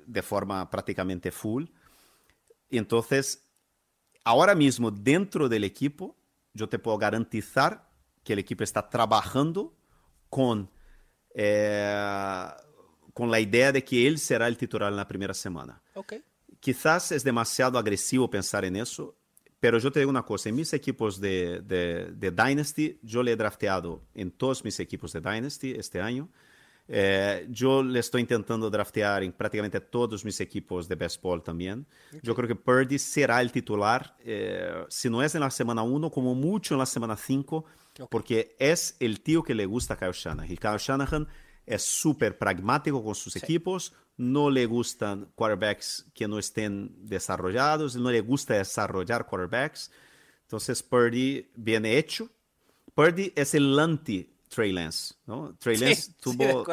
de 0.06 0.22
forma 0.22 0.70
prácticamente 0.70 1.32
full. 1.32 1.66
Y 2.70 2.78
entonces, 2.78 3.50
ahora 4.24 4.54
mismo 4.54 4.92
dentro 4.92 5.50
del 5.50 5.64
equipo, 5.64 6.16
yo 6.54 6.70
te 6.70 6.78
puedo 6.78 6.98
garantizar 7.00 7.90
que 8.24 8.34
el 8.34 8.40
equipo 8.40 8.64
está 8.64 8.90
trabajando 8.90 9.76
con, 10.30 10.70
eh, 11.34 12.48
con 13.14 13.32
la 13.32 13.40
idea 13.40 13.72
de 13.72 13.84
que 13.84 14.08
él 14.08 14.20
será 14.20 14.48
el 14.48 14.58
titular 14.58 14.92
en 14.92 14.98
la 14.98 15.08
primera 15.08 15.34
semana. 15.34 15.82
Ok. 15.94 16.14
Quizás 16.60 17.12
es 17.12 17.24
demasiado 17.24 17.78
agresivo 17.78 18.30
pensar 18.30 18.66
en 18.66 18.76
eso, 18.76 19.16
pero 19.60 19.78
yo 19.80 19.92
te 19.92 20.00
digo 20.00 20.10
una 20.10 20.24
cosa, 20.24 20.50
en 20.50 20.56
mis 20.56 20.74
equipos 20.74 21.20
de, 21.20 21.62
de, 21.62 22.12
de 22.12 22.32
Dynasty, 22.32 23.00
yo 23.02 23.24
le 23.24 23.32
he 23.32 23.36
drafteado 23.36 24.04
en 24.14 24.32
todos 24.32 24.64
mis 24.64 24.80
equipos 24.80 25.14
de 25.14 25.22
Dynasty 25.22 25.72
este 25.72 26.02
año. 26.02 26.30
Eh, 26.94 27.48
yo 27.50 27.82
le 27.84 28.00
estoy 28.00 28.22
intentando 28.22 28.70
draftear 28.70 29.24
en 29.24 29.32
prácticamente 29.32 29.80
todos 29.80 30.26
mis 30.26 30.42
equipos 30.42 30.90
de 30.90 30.96
Best 30.96 31.22
Ball 31.22 31.42
también. 31.42 31.86
Yo 32.22 32.36
creo 32.36 32.48
que 32.48 32.56
Purdy 32.56 33.00
será 33.00 33.40
el 33.40 33.52
titular, 33.52 34.16
eh, 34.20 34.84
si 34.90 35.10
no 35.10 35.24
es 35.24 35.34
en 35.36 35.42
la 35.42 35.52
semana 35.52 35.84
1, 35.84 36.12
como 36.12 36.36
mucho 36.36 36.74
en 36.74 36.80
la 36.80 36.86
semana 36.86 37.16
5, 37.16 37.64
porque 38.10 38.56
es 38.60 38.96
el 39.00 39.22
tío 39.22 39.44
que 39.44 39.56
le 39.56 39.66
gusta 39.66 39.96
a 39.96 39.98
Kyle 39.98 40.12
Shanahan. 40.12 40.52
Y 40.52 40.58
Kyle 40.58 40.78
Shanahan 40.78 41.28
es 41.66 41.84
súper 41.84 42.38
pragmático 42.38 43.04
con 43.04 43.16
sus 43.16 43.36
equipos, 43.36 43.94
no 44.18 44.50
le 44.50 44.66
gustan 44.66 45.32
quarterbacks 45.36 46.08
que 46.14 46.28
no 46.28 46.40
estén 46.40 46.96
desarrollados, 47.08 47.96
no 47.96 48.12
le 48.12 48.22
gusta 48.22 48.56
desarrollar 48.56 49.26
quarterbacks. 49.26 49.92
Entonces 50.44 50.84
Purdy 50.84 51.50
viene 51.56 51.98
hecho. 51.98 52.30
Purdy 52.94 53.32
es 53.36 53.54
el 53.56 53.80
anti 53.80 54.32
Trey 54.50 54.74
Lance, 54.74 55.16
¿no? 55.26 55.56
Trey 55.60 55.78
Lance 55.78 56.12
tuvo 56.22 56.66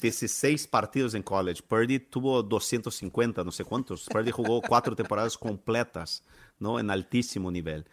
16 0.00 0.66
partidos 0.66 1.14
en 1.14 1.22
college, 1.22 1.62
Purdy 1.62 1.98
tuvo 1.98 2.42
250, 2.42 3.42
no 3.42 3.50
sé 3.50 3.64
cuántos. 3.64 4.04
Purdy 4.04 4.30
jugó 4.30 4.60
cuatro 4.60 4.94
temporadas 4.94 5.38
completas, 5.38 6.22
¿no? 6.58 6.78
En 6.78 6.90
altísimo 6.90 7.50
nivel. 7.50 7.86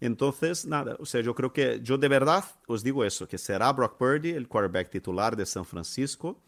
Entonces, 0.00 0.66
nada, 0.66 0.96
o 0.98 1.06
sea, 1.06 1.22
yo 1.22 1.34
creo 1.34 1.52
que 1.52 1.80
yo 1.82 1.96
de 1.96 2.08
verdad 2.08 2.44
os 2.66 2.82
digo 2.82 3.04
eso, 3.04 3.26
que 3.26 3.38
será 3.38 3.72
Brock 3.72 3.96
Purdy 3.96 4.30
el 4.30 4.46
quarterback 4.46 4.90
titular 4.90 5.36
de 5.36 5.46
San 5.46 5.64
Francisco. 5.64 6.38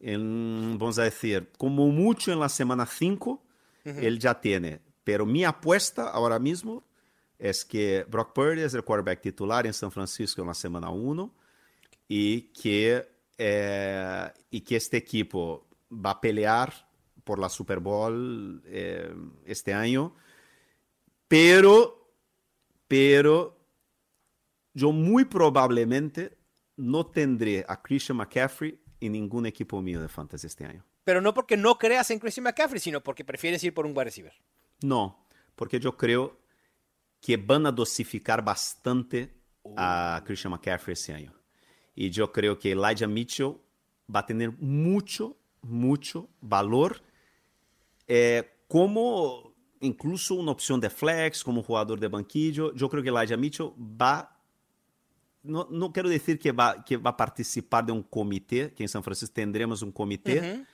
En, 0.00 0.76
vamos 0.78 0.98
a 0.98 1.04
decir, 1.04 1.50
como 1.58 1.88
mucho 1.88 2.32
en 2.32 2.40
la 2.40 2.48
semana 2.48 2.86
5, 2.86 3.42
él 3.84 4.18
ya 4.18 4.40
tiene. 4.40 4.80
Pero 5.04 5.24
mi 5.24 5.44
apuesta 5.44 6.08
ahora 6.08 6.38
mismo 6.38 6.84
es 7.38 7.64
que 7.64 8.04
Brock 8.08 8.32
Purdy 8.32 8.62
es 8.62 8.74
el 8.74 8.82
quarterback 8.82 9.20
titular 9.20 9.66
en 9.66 9.72
San 9.72 9.92
Francisco 9.92 10.40
en 10.40 10.48
la 10.48 10.54
semana 10.54 10.90
1 10.90 11.32
y 12.08 12.42
que, 12.52 13.06
eh, 13.38 14.30
y 14.50 14.60
que 14.62 14.76
este 14.76 14.96
equipo 14.96 15.66
va 15.92 16.12
a 16.12 16.20
pelear 16.20 16.72
por 17.24 17.38
la 17.38 17.48
Super 17.48 17.80
Bowl 17.80 18.62
eh, 18.66 19.14
este 19.44 19.74
año. 19.74 20.14
Pero, 21.28 22.05
pero 22.88 23.58
yo 24.74 24.92
muy 24.92 25.24
probablemente 25.24 26.36
no 26.76 27.06
tendré 27.06 27.64
a 27.66 27.80
Christian 27.80 28.18
McCaffrey 28.18 28.78
en 29.00 29.12
ningún 29.12 29.46
equipo 29.46 29.80
mío 29.80 30.00
de 30.00 30.08
fantasy 30.08 30.46
este 30.46 30.64
año. 30.64 30.84
Pero 31.04 31.20
no 31.20 31.32
porque 31.32 31.56
no 31.56 31.78
creas 31.78 32.10
en 32.10 32.18
Christian 32.18 32.44
McCaffrey, 32.44 32.80
sino 32.80 33.02
porque 33.02 33.24
prefieres 33.24 33.62
ir 33.64 33.72
por 33.72 33.86
un 33.86 33.92
wide 33.92 34.04
receiver. 34.04 34.34
No, 34.82 35.26
porque 35.54 35.78
yo 35.80 35.96
creo 35.96 36.38
que 37.20 37.36
van 37.36 37.66
a 37.66 37.72
dosificar 37.72 38.44
bastante 38.44 39.32
a 39.76 40.22
Christian 40.24 40.52
McCaffrey 40.52 40.92
este 40.92 41.12
año. 41.12 41.32
Y 41.94 42.10
yo 42.10 42.30
creo 42.30 42.58
que 42.58 42.72
Elijah 42.72 43.06
Mitchell 43.06 43.56
va 44.14 44.20
a 44.20 44.26
tener 44.26 44.52
mucho, 44.58 45.36
mucho 45.62 46.28
valor 46.40 47.02
eh, 48.06 48.52
como 48.68 49.45
incluso 49.80 50.34
una 50.34 50.52
opción 50.52 50.80
de 50.80 50.90
flex, 50.90 51.44
como 51.44 51.62
jugador 51.62 52.00
de 52.00 52.08
banquillo. 52.08 52.72
Yo 52.74 52.88
creo 52.88 53.02
que 53.02 53.08
Elijah 53.08 53.36
Mitchell 53.36 53.72
va 53.78 54.32
no, 55.46 55.68
no, 55.70 55.92
quiero 55.92 56.08
decir 56.08 56.38
que 56.38 56.52
va, 56.52 56.84
que 56.84 56.96
va 56.96 57.10
a 57.10 57.16
participar 57.16 57.86
de 57.86 57.92
un 57.92 58.02
comité, 58.02 58.72
que 58.74 58.82
en 58.82 58.88
San 58.88 59.02
Francisco 59.02 59.32
tendremos 59.34 59.82
un 59.82 59.92
comité, 59.92 60.40
uh 60.40 60.42
-huh. 60.42 60.66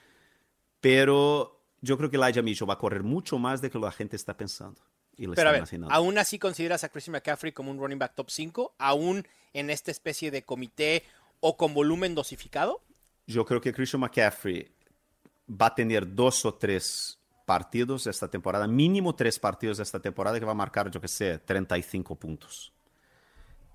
pero 0.80 1.60
yo 1.80 1.96
creo 1.98 2.10
que 2.10 2.16
Elijah 2.16 2.42
Mitchell 2.42 2.68
va 2.68 2.74
a 2.74 2.78
correr 2.78 3.02
mucho 3.02 3.38
más 3.38 3.60
de 3.60 3.70
que 3.70 3.78
la 3.78 3.92
gente 3.92 4.16
está 4.16 4.36
pensando. 4.36 4.80
Y 5.16 5.26
lo 5.26 5.34
pero 5.34 5.50
a 5.50 5.52
ver. 5.52 5.68
¿aún 5.90 6.16
así 6.16 6.38
consideras 6.38 6.84
a 6.84 6.88
Christian 6.88 7.12
McCaffrey 7.12 7.52
como 7.52 7.70
un 7.70 7.78
running 7.78 7.98
back 7.98 8.14
top 8.14 8.30
5? 8.30 8.76
¿Aún 8.78 9.26
en 9.52 9.68
esta 9.68 9.90
especie 9.90 10.30
de 10.30 10.42
comité 10.42 11.02
o 11.40 11.56
con 11.56 11.74
volumen 11.74 12.14
dosificado? 12.14 12.82
Yo 13.26 13.44
creo 13.44 13.60
que 13.60 13.74
Christian 13.74 14.00
McCaffrey 14.00 14.72
va 15.48 15.66
a 15.66 15.74
tener 15.74 16.14
dos 16.14 16.46
o 16.46 16.54
tres 16.54 17.18
partidos 17.44 18.06
esta 18.06 18.28
temporada, 18.28 18.66
mínimo 18.66 19.14
tres 19.14 19.38
partidos 19.38 19.78
esta 19.78 20.00
temporada 20.00 20.38
que 20.38 20.44
va 20.44 20.52
a 20.52 20.56
marcar, 20.56 20.90
yo 20.90 21.00
que 21.00 21.08
sé, 21.08 21.38
35 21.38 22.16
puntos. 22.16 22.72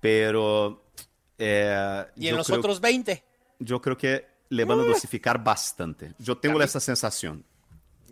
Pero... 0.00 0.84
Eh, 1.38 2.04
¿Y 2.16 2.28
en 2.28 2.36
los 2.36 2.50
otros 2.50 2.80
20? 2.80 3.24
Yo 3.60 3.80
creo 3.80 3.96
que 3.96 4.26
le 4.48 4.64
van 4.64 4.80
a 4.80 4.84
dosificar 4.84 5.42
bastante. 5.42 6.14
Yo 6.18 6.38
tengo 6.38 6.60
esa 6.62 6.80
sensación. 6.80 7.44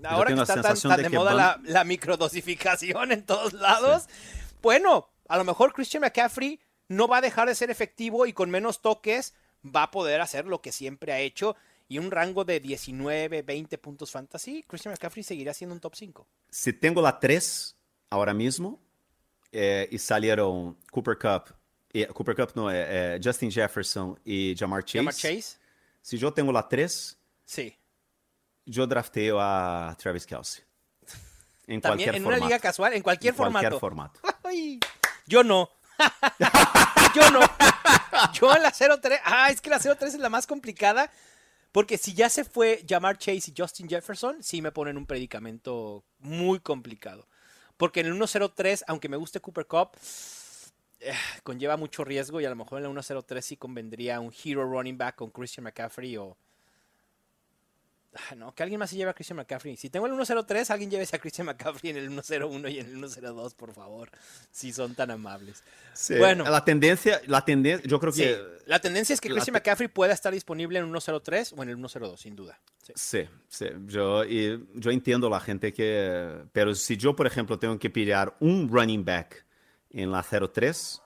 Ahora 0.04 0.34
que 0.34 0.40
está 0.40 0.60
tan, 0.60 0.78
tan 0.78 0.96
de, 0.96 1.02
de, 1.04 1.10
moda 1.10 1.34
van... 1.34 1.36
la, 1.36 1.60
la, 1.64 1.84
microdosificación 1.84 3.12
en 3.12 3.24
todos 3.24 3.54
lados, 3.54 4.02
sí. 4.02 4.08
bueno, 4.62 5.08
a 5.26 5.38
lo 5.38 5.44
mejor 5.44 5.72
Christian 5.72 6.02
McCaffrey 6.02 6.60
no 6.88 7.08
va 7.08 7.18
a 7.18 7.20
dejar 7.20 7.48
de 7.48 7.54
ser 7.54 7.70
efectivo 7.70 8.26
y 8.26 8.32
con 8.32 8.50
menos 8.50 8.82
toques 8.82 9.34
va 9.64 9.84
a 9.84 9.90
poder 9.90 10.20
hacer 10.20 10.46
lo 10.46 10.60
que 10.60 10.72
siempre 10.72 11.12
ha 11.12 11.18
hecho 11.18 11.56
y 11.88 11.98
un 11.98 12.10
rango 12.10 12.44
de 12.44 12.60
19, 12.60 13.42
20 13.42 13.78
puntos 13.78 14.10
fantasy, 14.10 14.64
Christian 14.66 14.92
McCaffrey 14.92 15.22
seguirá 15.22 15.54
siendo 15.54 15.74
un 15.74 15.80
top 15.80 15.94
5. 15.94 16.26
Si 16.50 16.72
tengo 16.72 17.00
la 17.00 17.18
3 17.18 17.76
ahora 18.10 18.34
mismo 18.34 18.80
eh, 19.52 19.88
y 19.90 19.98
salieron 19.98 20.76
Cooper 20.90 21.16
Cup, 21.16 21.54
eh, 21.92 22.06
Cooper 22.08 22.34
Cup 22.34 22.52
no, 22.54 22.70
eh, 22.72 23.20
Justin 23.22 23.50
Jefferson 23.50 24.18
y 24.24 24.54
Jamar 24.56 24.84
Chase, 24.84 24.98
Jamar 24.98 25.14
Chase. 25.14 25.58
Si 26.02 26.18
yo 26.18 26.32
tengo 26.32 26.52
la 26.52 26.68
3, 26.68 27.18
sí. 27.44 27.76
yo 28.64 28.86
drafteo 28.86 29.40
a 29.40 29.96
Travis 29.98 30.26
Kelsey. 30.26 30.64
En 31.68 31.80
También 31.80 32.14
en 32.14 32.22
formato. 32.22 32.36
una 32.36 32.46
liga 32.46 32.58
casual, 32.60 32.92
en 32.92 33.02
cualquier 33.02 33.32
en 33.32 33.36
formato. 33.36 33.60
Cualquier 33.60 33.80
formato. 33.80 34.20
Yo 35.26 35.42
no. 35.42 35.68
yo 37.14 37.30
no. 37.32 37.40
Yo 38.32 38.54
en 38.54 38.62
la 38.62 38.70
03. 38.70 39.20
Ah, 39.24 39.50
es 39.50 39.60
que 39.60 39.70
la 39.70 39.80
03 39.80 40.14
es 40.14 40.20
la 40.20 40.28
más 40.28 40.46
complicada. 40.46 41.10
Porque 41.76 41.98
si 41.98 42.14
ya 42.14 42.30
se 42.30 42.44
fue 42.44 42.82
Jamar 42.88 43.18
Chase 43.18 43.50
y 43.50 43.54
Justin 43.54 43.86
Jefferson, 43.86 44.42
sí 44.42 44.62
me 44.62 44.72
ponen 44.72 44.96
un 44.96 45.04
predicamento 45.04 46.06
muy 46.20 46.58
complicado. 46.58 47.28
Porque 47.76 48.00
en 48.00 48.06
el 48.06 48.14
103, 48.14 48.86
aunque 48.88 49.10
me 49.10 49.18
guste 49.18 49.40
Cooper 49.40 49.66
Cup, 49.66 49.90
eh, 51.00 51.12
conlleva 51.42 51.76
mucho 51.76 52.02
riesgo 52.02 52.40
y 52.40 52.46
a 52.46 52.48
lo 52.48 52.56
mejor 52.56 52.78
en 52.78 52.86
el 52.86 52.92
103 52.92 53.44
sí 53.44 53.58
convendría 53.58 54.20
un 54.20 54.32
hero 54.32 54.64
running 54.64 54.96
back 54.96 55.16
con 55.16 55.30
Christian 55.30 55.64
McCaffrey 55.64 56.16
o. 56.16 56.38
Ah, 58.16 58.34
no, 58.34 58.54
que 58.54 58.62
alguien 58.62 58.78
más 58.78 58.88
se 58.88 58.96
lleve 58.96 59.10
a 59.10 59.14
Christian 59.14 59.36
McCaffrey. 59.36 59.76
Si 59.76 59.90
tengo 59.90 60.06
el 60.06 60.14
103, 60.14 60.70
alguien 60.70 60.90
llévese 60.90 61.16
a 61.16 61.18
Christian 61.18 61.46
McCaffrey 61.46 61.90
en 61.90 61.96
el 61.98 62.10
101 62.10 62.68
y 62.68 62.78
en 62.78 62.86
el 62.86 63.10
102, 63.10 63.54
por 63.54 63.72
favor. 63.74 64.10
Si 64.50 64.72
son 64.72 64.94
tan 64.94 65.10
amables. 65.10 65.62
Sí, 65.92 66.14
bueno, 66.16 66.44
la 66.44 66.64
tendencia, 66.64 67.20
la 67.26 67.44
tendencia, 67.44 67.86
yo 67.86 68.00
creo 68.00 68.12
que. 68.12 68.34
Sí, 68.34 68.40
la 68.66 68.80
tendencia 68.80 69.14
es 69.14 69.20
que 69.20 69.28
Christian 69.28 69.54
McCaffrey 69.54 69.88
pueda 69.88 70.14
estar 70.14 70.32
disponible 70.32 70.78
en 70.78 70.86
el 70.86 71.00
103 71.00 71.54
o 71.56 71.62
en 71.62 71.68
el 71.68 71.76
102, 71.76 72.20
sin 72.20 72.36
duda. 72.36 72.58
Sí, 72.82 72.92
sí, 72.94 73.28
sí. 73.48 73.66
Yo, 73.86 74.24
y, 74.24 74.66
yo 74.74 74.90
entiendo 74.90 75.28
la 75.28 75.40
gente 75.40 75.72
que. 75.72 76.44
Pero 76.52 76.74
si 76.74 76.96
yo, 76.96 77.14
por 77.14 77.26
ejemplo, 77.26 77.58
tengo 77.58 77.78
que 77.78 77.90
pillar 77.90 78.36
un 78.40 78.68
running 78.68 79.04
back 79.04 79.44
en 79.90 80.10
la 80.10 80.22
03, 80.22 81.02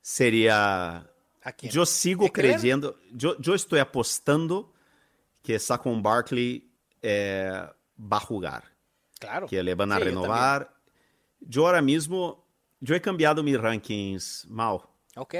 sería. 0.00 1.10
¿A 1.42 1.52
quién? 1.52 1.70
Yo 1.70 1.84
sigo 1.84 2.32
creyendo. 2.32 2.98
Yo, 3.12 3.38
yo 3.38 3.54
estoy 3.54 3.80
apostando 3.80 4.72
que 5.46 5.58
Saquon 5.60 6.02
Barkley 6.02 6.68
eh, 7.00 7.62
va 8.00 8.16
a 8.16 8.20
jugar. 8.20 8.64
Claro. 9.20 9.46
Que 9.46 9.62
le 9.62 9.74
van 9.76 9.92
a 9.92 9.96
Sí, 9.96 10.00
yo 10.00 10.04
renovar. 10.06 10.74
Yo, 11.38 11.66
ahora 11.66 11.80
mismo, 11.80 12.44
yo 12.80 12.96
he 12.96 13.00
cambiado 13.00 13.42
mis 13.44 13.56
rankings 13.60 14.44
mal 14.48 14.80
Ok. 15.14 15.34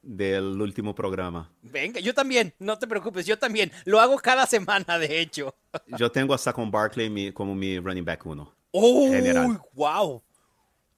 del 0.00 0.60
último 0.62 0.94
programa. 0.94 1.52
Venga, 1.60 2.00
yo 2.00 2.14
también, 2.14 2.54
no 2.58 2.78
te 2.78 2.86
preocupes, 2.86 3.26
yo 3.26 3.38
también. 3.38 3.70
Lo 3.84 4.00
hago 4.00 4.16
cada 4.18 4.46
semana, 4.46 4.98
de 4.98 5.20
hecho. 5.20 5.54
Yo 5.98 6.10
tengo 6.10 6.32
a 6.34 6.38
Saquon 6.38 6.70
Barkley 6.70 7.10
mi- 7.10 7.30
como 7.32 7.54
mi 7.54 7.78
running 7.78 8.04
back 8.04 8.24
uno. 8.26 8.52
¡Oh! 8.72 9.08
General. 9.10 9.60
¡Wow! 9.74 10.22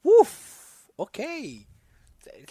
¡Uf! 0.03 0.87
Ok. 0.97 1.19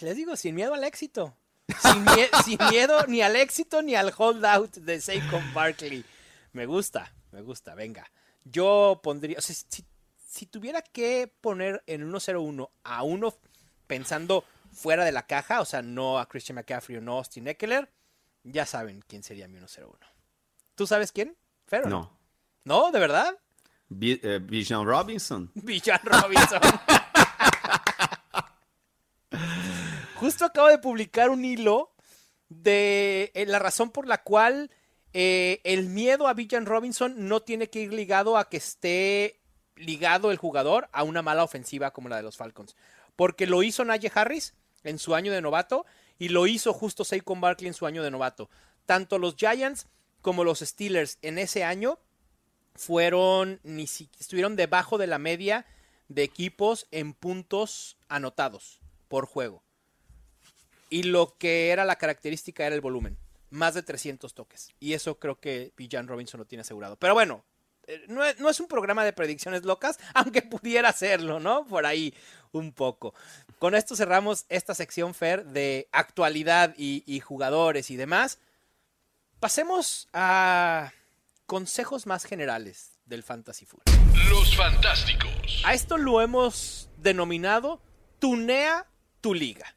Les 0.00 0.14
digo, 0.16 0.36
sin 0.36 0.54
miedo 0.54 0.74
al 0.74 0.84
éxito. 0.84 1.34
Sin, 1.80 2.04
mie- 2.04 2.30
sin 2.44 2.58
miedo 2.70 3.06
ni 3.06 3.22
al 3.22 3.36
éxito 3.36 3.82
ni 3.82 3.94
al 3.94 4.12
holdout 4.16 4.74
de 4.76 5.00
Saquon 5.00 5.52
Barkley. 5.54 6.04
Me 6.52 6.66
gusta, 6.66 7.12
me 7.30 7.42
gusta, 7.42 7.74
venga. 7.74 8.10
Yo 8.44 9.00
pondría, 9.02 9.38
o 9.38 9.40
sea, 9.40 9.54
si, 9.68 9.84
si 10.28 10.46
tuviera 10.46 10.82
que 10.82 11.32
poner 11.40 11.82
en 11.86 12.10
1-0-1 12.10 12.70
a 12.84 13.02
uno 13.02 13.34
pensando 13.86 14.44
fuera 14.72 15.04
de 15.04 15.12
la 15.12 15.26
caja, 15.26 15.60
o 15.60 15.64
sea, 15.64 15.82
no 15.82 16.18
a 16.18 16.26
Christian 16.28 16.56
McCaffrey 16.56 16.96
o 16.98 17.00
no 17.00 17.14
a 17.14 17.18
Austin 17.18 17.46
Eckler, 17.48 17.90
ya 18.42 18.66
saben 18.66 19.04
quién 19.06 19.22
sería 19.22 19.46
mi 19.48 19.58
1-0-1. 19.58 19.96
¿Tú 20.74 20.86
sabes 20.86 21.12
quién? 21.12 21.36
Fer, 21.66 21.86
o 21.86 21.88
No. 21.88 22.18
¿No? 22.64 22.90
¿De 22.90 22.98
verdad? 22.98 23.36
Bi- 23.88 24.20
eh, 24.22 24.38
Bijan 24.42 24.84
Robinson. 24.86 25.50
Villan 25.54 26.00
Robinson. 26.02 26.60
Justo 30.22 30.44
acabo 30.44 30.68
de 30.68 30.78
publicar 30.78 31.30
un 31.30 31.44
hilo 31.44 31.90
de 32.48 33.32
eh, 33.34 33.44
la 33.44 33.58
razón 33.58 33.90
por 33.90 34.06
la 34.06 34.22
cual 34.22 34.70
eh, 35.14 35.60
el 35.64 35.88
miedo 35.88 36.28
a 36.28 36.32
Villan 36.32 36.64
Robinson 36.64 37.26
no 37.26 37.40
tiene 37.42 37.68
que 37.70 37.80
ir 37.80 37.92
ligado 37.92 38.36
a 38.36 38.48
que 38.48 38.58
esté 38.58 39.40
ligado 39.74 40.30
el 40.30 40.36
jugador 40.36 40.88
a 40.92 41.02
una 41.02 41.22
mala 41.22 41.42
ofensiva 41.42 41.92
como 41.92 42.08
la 42.08 42.18
de 42.18 42.22
los 42.22 42.36
Falcons. 42.36 42.76
Porque 43.16 43.48
lo 43.48 43.64
hizo 43.64 43.84
Najee 43.84 44.12
Harris 44.14 44.54
en 44.84 45.00
su 45.00 45.16
año 45.16 45.32
de 45.32 45.40
novato 45.40 45.86
y 46.20 46.28
lo 46.28 46.46
hizo 46.46 46.72
justo 46.72 47.02
Saquon 47.02 47.40
Barkley 47.40 47.66
en 47.66 47.74
su 47.74 47.86
año 47.86 48.04
de 48.04 48.12
novato. 48.12 48.48
Tanto 48.86 49.18
los 49.18 49.34
Giants 49.34 49.88
como 50.20 50.44
los 50.44 50.60
Steelers 50.60 51.18
en 51.22 51.36
ese 51.36 51.64
año 51.64 51.98
fueron 52.76 53.58
ni 53.64 53.88
si, 53.88 54.08
estuvieron 54.20 54.54
debajo 54.54 54.98
de 54.98 55.08
la 55.08 55.18
media 55.18 55.66
de 56.06 56.22
equipos 56.22 56.86
en 56.92 57.12
puntos 57.12 57.96
anotados 58.08 58.80
por 59.08 59.26
juego. 59.26 59.64
Y 60.92 61.04
lo 61.04 61.38
que 61.38 61.70
era 61.70 61.86
la 61.86 61.96
característica 61.96 62.66
era 62.66 62.74
el 62.74 62.82
volumen, 62.82 63.16
más 63.48 63.72
de 63.72 63.82
300 63.82 64.34
toques. 64.34 64.74
Y 64.78 64.92
eso 64.92 65.18
creo 65.18 65.40
que 65.40 65.72
Villan 65.74 66.06
Robinson 66.06 66.36
lo 66.36 66.44
tiene 66.44 66.60
asegurado. 66.60 66.96
Pero 66.96 67.14
bueno, 67.14 67.46
eh, 67.86 68.04
no 68.08 68.22
es, 68.22 68.38
no 68.40 68.50
es, 68.50 68.60
un 68.60 68.68
programa 68.68 69.02
de 69.02 69.14
predicciones 69.14 69.64
locas, 69.64 69.98
aunque 70.14 70.42
pudiera 70.42 70.92
serlo, 70.92 71.40
¿no? 71.40 71.66
Por 71.66 71.86
ahí 71.86 72.12
un 72.52 72.72
poco. 72.72 73.14
Con 73.58 73.74
esto 73.74 73.96
cerramos 73.96 74.44
esta 74.50 74.74
sección, 74.74 75.14
Fer, 75.14 75.46
de 75.46 75.88
actualidad 75.92 76.74
y, 76.76 77.04
y 77.06 77.20
jugadores 77.20 77.90
y 77.90 77.96
demás. 77.96 78.38
Pasemos 79.40 80.10
a 80.12 80.92
consejos 81.46 82.06
más 82.06 82.26
generales 82.26 82.98
del 83.06 83.22
fantasy 83.22 83.64
football. 83.64 83.94
Los 84.28 84.54
fantásticos. 84.58 85.62
A 85.64 85.72
esto 85.72 85.96
lo 85.96 86.20
hemos 86.20 86.90
denominado 86.98 87.80
tunea 88.18 88.86
tu 89.22 89.32
liga. 89.32 89.74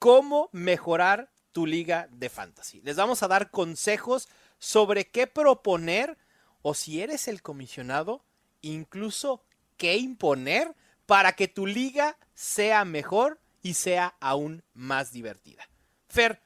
Cómo 0.00 0.48
mejorar 0.52 1.30
tu 1.52 1.66
liga 1.66 2.08
de 2.10 2.30
fantasy. 2.30 2.80
Les 2.80 2.96
vamos 2.96 3.22
a 3.22 3.28
dar 3.28 3.50
consejos 3.50 4.28
sobre 4.58 5.08
qué 5.08 5.26
proponer 5.26 6.16
o 6.62 6.72
si 6.72 7.02
eres 7.02 7.28
el 7.28 7.42
comisionado, 7.42 8.24
incluso 8.62 9.44
qué 9.76 9.98
imponer 9.98 10.74
para 11.04 11.32
que 11.32 11.48
tu 11.48 11.66
liga 11.66 12.16
sea 12.32 12.86
mejor 12.86 13.40
y 13.60 13.74
sea 13.74 14.16
aún 14.20 14.64
más 14.72 15.12
divertida. 15.12 15.68
Fer, 16.08 16.40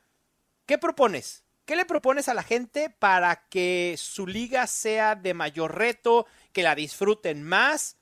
¿qué 0.66 0.76
propones? 0.76 1.44
¿Qué 1.64 1.76
le 1.76 1.84
propones 1.84 2.28
a 2.28 2.34
la 2.34 2.42
gente 2.42 2.90
para 2.90 3.46
que 3.48 3.94
su 3.96 4.26
liga 4.26 4.66
sea 4.66 5.14
de 5.14 5.32
mayor 5.32 5.78
reto, 5.78 6.26
que 6.52 6.64
la 6.64 6.74
disfruten 6.74 7.44
más 7.44 7.98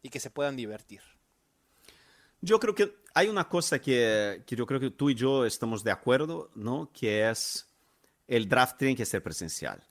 y 0.00 0.10
que 0.10 0.20
se 0.20 0.30
puedan 0.30 0.54
divertir? 0.54 1.02
Yo 2.40 2.60
creo 2.60 2.76
que 2.76 3.01
hay 3.14 3.28
una 3.28 3.48
cosa 3.48 3.78
que, 3.80 4.42
que 4.46 4.56
yo 4.56 4.66
creo 4.66 4.80
que 4.80 4.90
tú 4.90 5.10
y 5.10 5.14
yo 5.14 5.44
estamos 5.44 5.84
de 5.84 5.90
acuerdo, 5.90 6.50
¿no? 6.54 6.90
Que 6.92 7.28
es 7.28 7.68
el 8.26 8.48
draft 8.48 8.78
tiene 8.78 8.96
que 8.96 9.04
ser 9.04 9.22
presencial. 9.22 9.82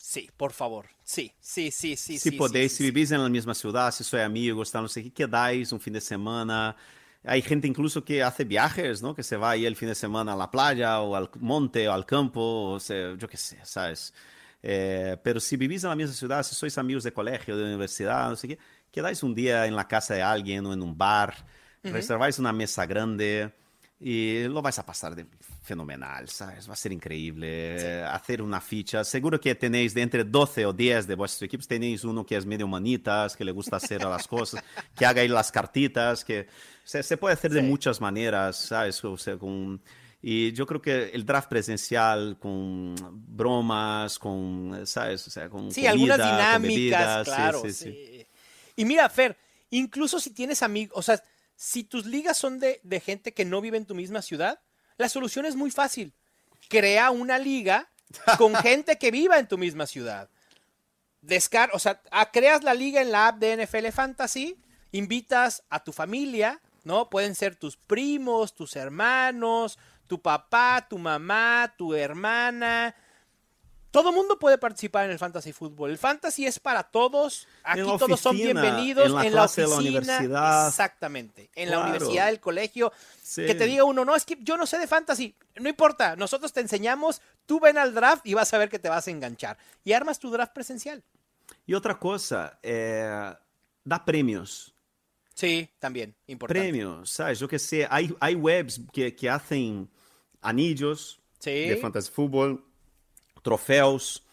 Sí, 0.00 0.30
por 0.36 0.52
favor. 0.52 0.86
Sí, 1.02 1.32
sí, 1.40 1.70
sí, 1.70 1.96
sí. 1.96 2.18
Si 2.18 2.30
sí, 2.30 2.36
podéis, 2.36 2.72
sí, 2.72 2.78
si 2.78 2.84
sí. 2.84 2.90
vivís 2.90 3.10
en 3.10 3.22
la 3.22 3.28
misma 3.28 3.54
ciudad, 3.54 3.92
si 3.92 4.04
sois 4.04 4.22
amigos, 4.22 4.70
tal, 4.70 4.82
no 4.82 4.88
sé 4.88 5.02
qué, 5.02 5.12
quedáis 5.12 5.72
un 5.72 5.80
fin 5.80 5.92
de 5.92 6.00
semana. 6.00 6.76
Hay 7.24 7.42
gente 7.42 7.66
incluso 7.66 8.04
que 8.04 8.22
hace 8.22 8.44
viajes, 8.44 9.02
¿no? 9.02 9.14
Que 9.14 9.22
se 9.22 9.36
va 9.36 9.50
ahí 9.50 9.66
el 9.66 9.76
fin 9.76 9.88
de 9.88 9.94
semana 9.94 10.34
a 10.34 10.36
la 10.36 10.50
playa 10.50 11.00
o 11.00 11.16
al 11.16 11.30
monte 11.40 11.88
o 11.88 11.92
al 11.92 12.06
campo, 12.06 12.72
o 12.72 12.80
sea, 12.80 13.16
yo 13.16 13.28
qué 13.28 13.36
sé, 13.36 13.58
¿sabes? 13.64 14.12
Eh, 14.62 15.16
pero 15.22 15.40
si 15.40 15.56
vivís 15.56 15.82
en 15.84 15.90
la 15.90 15.96
misma 15.96 16.14
ciudad, 16.14 16.42
si 16.42 16.54
sois 16.54 16.76
amigos 16.78 17.02
de 17.04 17.12
colegio, 17.12 17.56
de 17.56 17.64
universidad, 17.64 18.28
no 18.30 18.36
sé 18.36 18.48
qué, 18.48 18.58
quedáis 18.90 19.22
un 19.22 19.34
día 19.34 19.66
en 19.66 19.74
la 19.74 19.88
casa 19.88 20.14
de 20.14 20.22
alguien 20.22 20.64
o 20.66 20.72
en 20.72 20.82
un 20.82 20.96
bar, 20.96 21.34
reserváis 21.84 22.38
una 22.38 22.52
mesa 22.52 22.86
grande 22.86 23.52
y 24.00 24.44
lo 24.48 24.60
vais 24.60 24.78
a 24.78 24.84
pasar 24.84 25.14
de 25.14 25.24
fenomenal, 25.62 26.28
¿sabes? 26.28 26.68
Va 26.68 26.74
a 26.74 26.76
ser 26.76 26.92
increíble 26.92 27.78
Sí. 27.78 27.86
hacer 28.12 28.42
una 28.42 28.60
ficha. 28.60 29.02
Seguro 29.04 29.40
que 29.40 29.54
tenéis 29.54 29.94
de 29.94 30.02
entre 30.02 30.24
12 30.24 30.66
o 30.66 30.72
10 30.72 31.06
de 31.06 31.14
vuestros 31.14 31.42
equipos, 31.42 31.66
tenéis 31.66 32.04
uno 32.04 32.26
que 32.26 32.36
es 32.36 32.44
medio 32.44 32.66
manitas, 32.68 33.34
que 33.36 33.44
le 33.44 33.52
gusta 33.52 33.76
hacer 33.76 34.02
las 34.02 34.26
cosas, 34.28 34.62
que 34.96 35.06
haga 35.06 35.22
ahí 35.22 35.28
las 35.28 35.50
cartitas, 35.50 36.24
que 36.24 36.48
se, 36.82 37.02
se 37.02 37.16
puede 37.16 37.34
hacer 37.34 37.50
de 37.52 37.60
Sí. 37.60 37.66
muchas 37.66 38.00
maneras, 38.00 38.56
¿sabes? 38.56 39.02
O 39.04 39.16
sea, 39.16 39.38
con... 39.38 39.80
Y 40.26 40.52
yo 40.52 40.66
creo 40.66 40.80
que 40.82 41.10
el 41.10 41.24
draft 41.26 41.48
presencial 41.50 42.38
con 42.38 42.94
bromas, 43.36 44.18
con, 44.18 44.86
¿sabes? 44.86 45.26
O 45.26 45.30
sea, 45.30 45.48
con 45.50 45.70
Sí, 45.70 45.82
comida, 45.82 45.90
algunas 45.92 46.18
con 46.18 46.26
dinámicas, 46.26 46.62
bebidas, 46.62 47.26
sí, 47.28 47.32
claro. 47.34 47.62
sí. 47.70 48.26
Y 48.76 48.84
mira, 48.86 49.08
Fer, 49.08 49.36
incluso 49.70 50.18
si 50.18 50.30
tienes 50.30 50.62
amigos, 50.62 50.96
o 50.98 51.02
sea, 51.02 51.22
si 51.56 51.84
tus 51.84 52.06
ligas 52.06 52.36
son 52.36 52.58
de, 52.58 52.80
de 52.82 53.00
gente 53.00 53.32
que 53.32 53.44
no 53.44 53.60
vive 53.60 53.76
en 53.76 53.86
tu 53.86 53.94
misma 53.94 54.22
ciudad, 54.22 54.60
la 54.96 55.08
solución 55.08 55.46
es 55.46 55.56
muy 55.56 55.70
fácil. 55.70 56.14
Crea 56.68 57.10
una 57.10 57.38
liga 57.38 57.90
con 58.38 58.54
gente 58.56 58.98
que 58.98 59.10
viva 59.10 59.38
en 59.38 59.48
tu 59.48 59.58
misma 59.58 59.86
ciudad. 59.86 60.28
Descar 61.20 61.70
o 61.72 61.78
sea, 61.78 62.02
ah, 62.10 62.30
creas 62.30 62.62
la 62.62 62.74
liga 62.74 63.00
en 63.00 63.10
la 63.10 63.28
app 63.28 63.38
de 63.38 63.64
NFL 63.64 63.88
Fantasy, 63.88 64.56
invitas 64.92 65.64
a 65.70 65.82
tu 65.82 65.92
familia, 65.92 66.60
¿no? 66.84 67.08
Pueden 67.08 67.34
ser 67.34 67.56
tus 67.56 67.76
primos, 67.76 68.54
tus 68.54 68.76
hermanos, 68.76 69.78
tu 70.06 70.20
papá, 70.20 70.86
tu 70.88 70.98
mamá, 70.98 71.74
tu 71.76 71.94
hermana. 71.94 72.94
Todo 73.94 74.10
mundo 74.10 74.40
puede 74.40 74.58
participar 74.58 75.04
en 75.04 75.12
el 75.12 75.20
fantasy 75.20 75.52
fútbol. 75.52 75.88
El 75.90 75.98
fantasy 75.98 76.46
es 76.46 76.58
para 76.58 76.82
todos. 76.82 77.46
Aquí 77.62 77.80
todos 77.80 78.18
son 78.18 78.36
bienvenidos. 78.36 79.06
en 79.06 79.14
la 79.14 79.24
en 79.24 79.30
clase 79.30 79.60
de 79.60 79.66
la 79.68 79.70
la 79.70 79.76
oficina. 79.76 80.00
universidad. 80.00 80.68
Exactamente. 80.68 81.50
En 81.54 81.70
la 81.70 81.78
universidad, 81.78 82.28
el 82.28 82.40
colegio. 82.40 82.92
Sí. 83.22 83.46
Que 83.46 83.54
te 83.54 83.66
diga 83.66 83.84
uno, 83.84 84.04
no, 84.04 84.16
es 84.16 84.24
que 84.24 84.36
yo 84.40 84.56
no 84.56 84.66
sé 84.66 84.80
de 84.80 84.88
fantasy. 84.88 85.32
No 85.60 85.68
importa. 85.68 86.16
Nosotros 86.16 86.52
te 86.52 86.58
enseñamos. 86.60 87.22
Tú 87.46 87.60
ven 87.60 87.78
al 87.78 87.94
draft 87.94 88.26
y 88.26 88.34
vas 88.34 88.52
a 88.52 88.58
ver 88.58 88.68
que 88.68 88.80
te 88.80 88.88
vas 88.88 89.06
a 89.06 89.12
enganchar. 89.12 89.56
Y 89.84 89.92
armas 89.92 90.18
tu 90.18 90.28
draft 90.28 90.52
presencial. 90.52 91.00
Y 91.64 91.74
otra 91.74 91.96
cosa, 91.96 92.58
eh, 92.64 93.32
da 93.84 94.04
premios. 94.04 94.74
Sí, 95.34 95.70
también. 95.78 96.16
Importante. 96.26 96.60
Premios, 96.68 97.10
¿sabes? 97.10 97.38
Yo 97.38 97.46
que 97.46 97.60
sé, 97.60 97.86
hay, 97.88 98.12
hay 98.18 98.34
webs 98.34 98.80
que, 98.92 99.14
que 99.14 99.30
hacen 99.30 99.88
anillos 100.42 101.20
Sí. 101.38 101.68
de 101.68 101.76
fantasy 101.76 102.10
fútbol, 102.10 102.64
trofeos. 103.44 104.24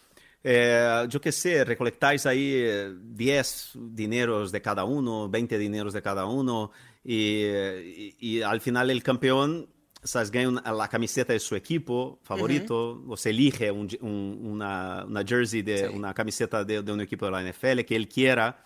Eh, 0.43 1.05
yo 1.07 1.21
que 1.21 1.31
sé, 1.31 1.63
recolectáis 1.63 2.25
ahí 2.25 2.51
eh, 2.55 2.91
10 2.99 3.73
dineros 3.75 4.51
de 4.51 4.59
cada 4.63 4.85
uno, 4.85 5.29
20 5.29 5.55
dineros 5.59 5.93
de 5.93 6.01
cada 6.01 6.25
uno, 6.25 6.71
y, 7.03 7.43
y- 7.45 8.15
y 8.19 8.41
al 8.41 8.59
final 8.59 8.89
el 8.89 9.03
campeón, 9.03 9.69
¿sabes? 10.03 10.31
Gana 10.31 10.49
una- 10.49 10.71
la 10.73 10.87
camiseta 10.87 11.31
de 11.33 11.39
su 11.39 11.55
equipo 11.55 12.19
favorito, 12.23 13.03
o 13.07 13.15
se 13.17 13.29
elige 13.29 13.69
un- 13.69 13.87
un- 14.01 14.39
una, 14.43 15.05
una 15.05 15.23
jersey, 15.23 15.61
de, 15.61 15.77
Sí. 15.89 15.93
una 15.93 16.11
camiseta 16.15 16.63
de, 16.63 16.81
de 16.81 16.91
un 16.91 17.01
equipo 17.01 17.25
de 17.25 17.31
la 17.33 17.41
NFL 17.43 17.85
que 17.85 17.95
él 17.95 18.07
quiera. 18.07 18.63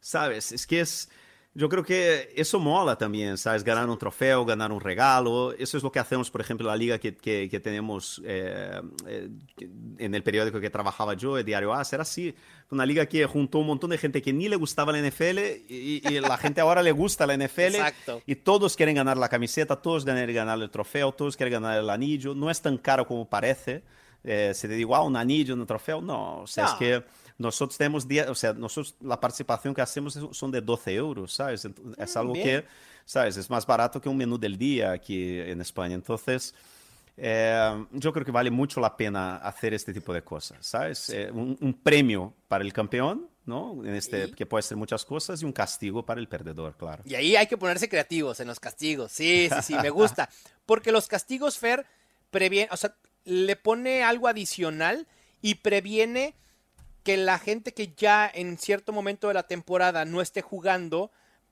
¿Sabes? 0.00 0.50
Es 0.52 0.66
que 0.66 0.80
es. 0.80 1.10
Yo 1.54 1.68
creo 1.68 1.84
que 1.84 2.32
eso 2.34 2.58
mola 2.58 2.96
también, 2.96 3.36
¿sabes? 3.36 3.62
Ganar 3.62 3.86
un 3.90 3.98
trofeo, 3.98 4.42
ganar 4.46 4.72
un 4.72 4.80
regalo. 4.80 5.52
Eso 5.52 5.76
es 5.76 5.82
lo 5.82 5.92
que 5.92 5.98
hacemos, 5.98 6.30
por 6.30 6.40
ejemplo, 6.40 6.66
en 6.66 6.70
la 6.70 6.76
liga 6.76 6.98
que, 6.98 7.14
que, 7.14 7.46
que 7.50 7.60
tenemos 7.60 8.22
eh, 8.24 8.80
eh, 9.06 9.28
en 9.98 10.14
el 10.14 10.22
periódico 10.22 10.60
que 10.60 10.70
trabajaba 10.70 11.12
yo, 11.12 11.36
el 11.36 11.44
diario 11.44 11.74
A. 11.74 11.82
Era 11.92 12.02
así. 12.02 12.34
Una 12.70 12.86
liga 12.86 13.04
que 13.04 13.26
juntó 13.26 13.58
un 13.58 13.66
montón 13.66 13.90
de 13.90 13.98
gente 13.98 14.22
que 14.22 14.32
ni 14.32 14.48
le 14.48 14.56
gustaba 14.56 14.92
la 14.92 15.06
NFL 15.06 15.38
y, 15.68 16.00
y 16.08 16.20
la 16.20 16.38
gente 16.38 16.62
ahora 16.62 16.82
le 16.82 16.92
gusta 16.92 17.26
la 17.26 17.36
NFL. 17.36 17.74
Exacto. 17.74 18.22
Y 18.26 18.34
todos 18.36 18.74
quieren 18.74 18.94
ganar 18.94 19.18
la 19.18 19.28
camiseta, 19.28 19.76
todos 19.76 20.04
quieren 20.04 20.34
ganar 20.34 20.58
el 20.58 20.70
trofeo, 20.70 21.12
todos 21.12 21.36
quieren 21.36 21.52
ganar 21.52 21.78
el 21.78 21.90
anillo. 21.90 22.34
No 22.34 22.50
es 22.50 22.62
tan 22.62 22.78
caro 22.78 23.06
como 23.06 23.28
parece. 23.28 23.82
Eh, 24.24 24.52
si 24.54 24.68
te 24.68 24.74
digo, 24.74 24.96
ah, 24.96 25.02
un 25.02 25.16
anillo, 25.16 25.52
un 25.54 25.66
trofeo, 25.66 26.00
no. 26.00 26.40
O 26.40 26.46
sea, 26.46 26.64
No. 26.64 26.70
es 26.70 26.76
que 26.78 27.02
nosotros 27.42 27.76
tenemos, 27.76 28.06
día- 28.08 28.30
o 28.30 28.34
sea, 28.34 28.52
nosotros 28.54 28.94
la 29.00 29.20
participación 29.20 29.74
que 29.74 29.82
hacemos 29.82 30.18
son 30.32 30.50
de 30.50 30.60
12 30.60 30.94
euros, 30.94 31.32
¿sabes? 31.34 31.64
Ent- 31.66 31.94
Es 31.98 32.16
algo 32.16 32.32
bien. 32.32 32.44
que, 32.62 32.66
¿sabes? 33.04 33.36
Es 33.36 33.50
más 33.50 33.66
barato 33.66 34.00
que 34.00 34.08
un 34.08 34.16
menú 34.16 34.38
del 34.38 34.56
día 34.56 34.92
aquí 34.92 35.38
en 35.40 35.60
España. 35.60 35.94
Entonces, 35.94 36.54
eh, 37.16 37.84
yo 37.92 38.12
creo 38.12 38.24
que 38.24 38.32
vale 38.32 38.50
mucho 38.50 38.80
la 38.80 38.96
pena 38.96 39.36
hacer 39.36 39.74
este 39.74 39.92
tipo 39.92 40.14
de 40.14 40.22
cosas, 40.22 40.58
¿sabes? 40.66 41.10
Eh, 41.10 41.30
un, 41.30 41.58
un 41.60 41.74
premio 41.74 42.32
para 42.48 42.64
el 42.64 42.72
campeón, 42.72 43.28
¿no? 43.44 43.84
En 43.84 43.94
este, 43.94 44.26
Y- 44.28 44.32
que 44.32 44.46
puede 44.46 44.62
ser 44.62 44.76
muchas 44.78 45.04
cosas, 45.04 45.42
y 45.42 45.44
un 45.44 45.52
castigo 45.52 46.04
para 46.06 46.20
el 46.20 46.28
perdedor, 46.28 46.74
claro. 46.76 47.02
Y 47.04 47.14
ahí 47.14 47.36
hay 47.36 47.46
que 47.46 47.56
ponerse 47.58 47.88
creativos 47.88 48.40
en 48.40 48.48
los 48.48 48.58
castigos. 48.60 49.12
Sí, 49.12 49.48
sí, 49.52 49.62
sí, 49.62 49.74
me 49.82 49.90
gusta. 49.90 50.30
Porque 50.64 50.90
los 50.92 51.06
castigos, 51.06 51.58
Fer, 51.58 51.84
previene, 52.30 52.68
o 52.72 52.76
sea, 52.76 52.94
le 53.24 53.56
pone 53.56 54.02
algo 54.02 54.26
adicional 54.26 55.06
y 55.42 55.56
previene 55.56 56.34
que 57.02 57.16
la 57.16 57.38
gente 57.38 57.74
que 57.74 57.92
ya 57.96 58.30
en 58.32 58.58
cierto 58.58 58.92
momento 58.92 59.28
de 59.28 59.34
la 59.34 59.46
temporada 59.46 60.04
no 60.04 60.20
esté 60.20 60.42
jugando 60.42 61.10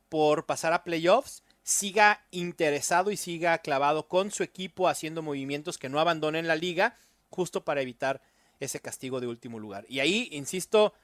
por 0.09 0.47
pasar 0.47 0.73
a 0.73 0.85
playoffs, 0.85 1.43
siga 1.63 2.25
interesado 2.31 3.11
y 3.11 3.17
siga 3.17 3.59
clavado 3.59 4.09
con 4.09 4.31
su 4.31 4.43
equipo 4.43 4.89
haciendo 4.89 5.23
movimientos 5.23 5.79
que 5.79 5.89
no 5.89 6.01
abandonen 6.01 6.49
la 6.49 6.57
liga, 6.57 6.97
justo 7.29 7.65
para 7.65 7.81
evitar 7.81 8.21
ese 8.59 8.81
castigo 8.81 9.21
de 9.21 9.27
último 9.27 9.59
lugar. 9.59 9.87
Y 9.89 10.01
ahí, 10.01 10.29
insisto, 10.33 10.95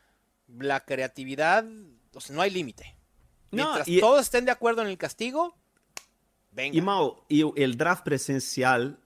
la 0.58 0.80
creatividad, 0.80 1.64
o 2.14 2.20
sea, 2.20 2.34
no 2.34 2.42
hay 2.42 2.50
límite. 2.50 2.96
No, 3.50 3.64
Mientras 3.64 3.88
y- 3.88 4.00
todos 4.00 4.22
estén 4.22 4.44
de 4.44 4.50
acuerdo 4.50 4.82
en 4.82 4.88
el 4.88 4.98
castigo, 4.98 5.56
venga. 6.50 6.76
Y 6.76 6.80
Mau, 6.80 7.22
y 7.28 7.44
el 7.60 7.76
draft 7.76 8.04
presencial 8.04 8.98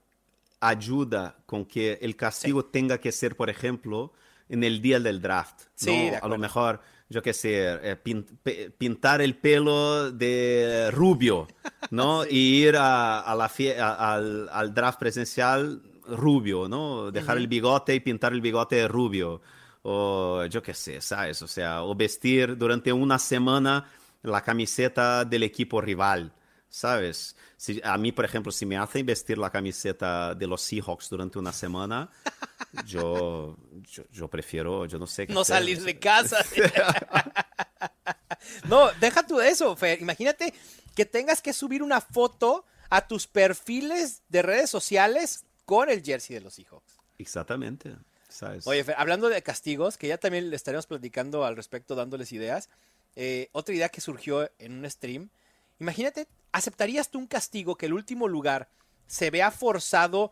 ayuda 0.59 1.37
con 1.45 1.65
que 1.65 1.99
el 2.01 2.15
castigo 2.15 2.65
tenga 2.65 2.99
que 2.99 3.11
ser, 3.11 3.35
por 3.35 3.49
ejemplo, 3.49 4.13
en 4.51 4.63
el 4.63 4.81
día 4.81 4.99
del 4.99 5.21
draft. 5.21 5.61
Sí, 5.75 5.87
¿no? 6.05 6.11
de 6.11 6.17
A 6.17 6.27
lo 6.27 6.37
mejor 6.37 6.81
yo 7.09 7.21
qué 7.21 7.33
sé, 7.33 7.79
eh, 7.83 8.71
pintar 8.77 9.21
el 9.21 9.35
pelo 9.35 10.11
de 10.11 10.89
rubio, 10.91 11.47
¿no? 11.89 12.23
Y 12.29 12.63
ir 12.65 12.77
a, 12.77 13.19
a 13.19 13.35
la 13.35 13.51
a- 13.79 14.13
al, 14.13 14.47
al 14.49 14.73
draft 14.73 14.99
presencial 14.99 15.81
rubio, 16.07 16.67
¿no? 16.69 17.11
Dejar 17.11 17.37
el 17.37 17.47
bigote 17.47 17.95
y 17.95 17.99
pintar 17.99 18.31
el 18.33 18.39
bigote 18.41 18.77
de 18.77 18.87
rubio. 18.87 19.41
O 19.83 20.45
yo 20.45 20.61
qué 20.61 20.73
sé, 20.73 21.01
¿sabes? 21.01 21.41
O 21.41 21.47
sea, 21.47 21.83
o 21.83 21.95
vestir 21.95 22.55
durante 22.57 22.93
una 22.93 23.17
semana 23.19 23.89
la 24.21 24.41
camiseta 24.41 25.25
del 25.25 25.43
equipo 25.43 25.81
rival, 25.81 26.31
¿sabes? 26.71 27.35
Si, 27.57 27.79
a 27.83 27.95
mí, 27.99 28.11
por 28.11 28.25
ejemplo, 28.25 28.51
si 28.51 28.65
me 28.65 28.77
hacen 28.77 29.05
vestir 29.05 29.37
la 29.37 29.51
camiseta 29.51 30.33
de 30.33 30.47
los 30.47 30.61
Seahawks 30.63 31.09
durante 31.09 31.37
una 31.37 31.53
semana, 31.53 32.09
yo, 32.87 33.55
yo, 33.83 34.03
yo 34.11 34.27
prefiero, 34.29 34.85
yo 34.87 34.97
no 34.97 35.05
sé 35.05 35.27
qué 35.27 35.33
No 35.33 35.41
hacer. 35.41 35.57
salir 35.57 35.83
de 35.83 35.99
casa. 35.99 36.43
no, 38.65 38.91
deja 38.99 39.23
tú 39.25 39.39
eso, 39.41 39.75
Fer. 39.75 40.01
Imagínate 40.01 40.53
que 40.95 41.05
tengas 41.05 41.41
que 41.41 41.53
subir 41.53 41.83
una 41.83 42.01
foto 42.01 42.65
a 42.89 43.07
tus 43.07 43.27
perfiles 43.27 44.21
de 44.29 44.41
redes 44.41 44.69
sociales 44.69 45.45
con 45.65 45.89
el 45.89 46.03
jersey 46.03 46.33
de 46.35 46.41
los 46.41 46.55
Seahawks. 46.55 46.97
Exactamente, 47.17 47.95
¿sabes? 48.27 48.65
Oye, 48.67 48.83
Fer, 48.83 48.95
hablando 48.97 49.29
de 49.29 49.41
castigos, 49.43 49.97
que 49.97 50.07
ya 50.07 50.17
también 50.17 50.49
le 50.49 50.55
estaremos 50.55 50.87
platicando 50.87 51.45
al 51.45 51.55
respecto, 51.55 51.95
dándoles 51.95 52.31
ideas. 52.31 52.69
eh, 53.15 53.49
otra 53.51 53.75
idea 53.75 53.89
que 53.89 53.99
surgió 54.01 54.49
en 54.57 54.71
un 54.79 54.89
stream. 54.89 55.29
Imagínate, 55.79 56.27
¿aceptarías 56.51 57.09
tú 57.09 57.19
un 57.19 57.27
castigo 57.27 57.75
que 57.75 57.85
el 57.85 57.93
último 57.93 58.27
lugar 58.27 58.69
se 59.07 59.29
vea 59.29 59.51
forzado 59.51 60.31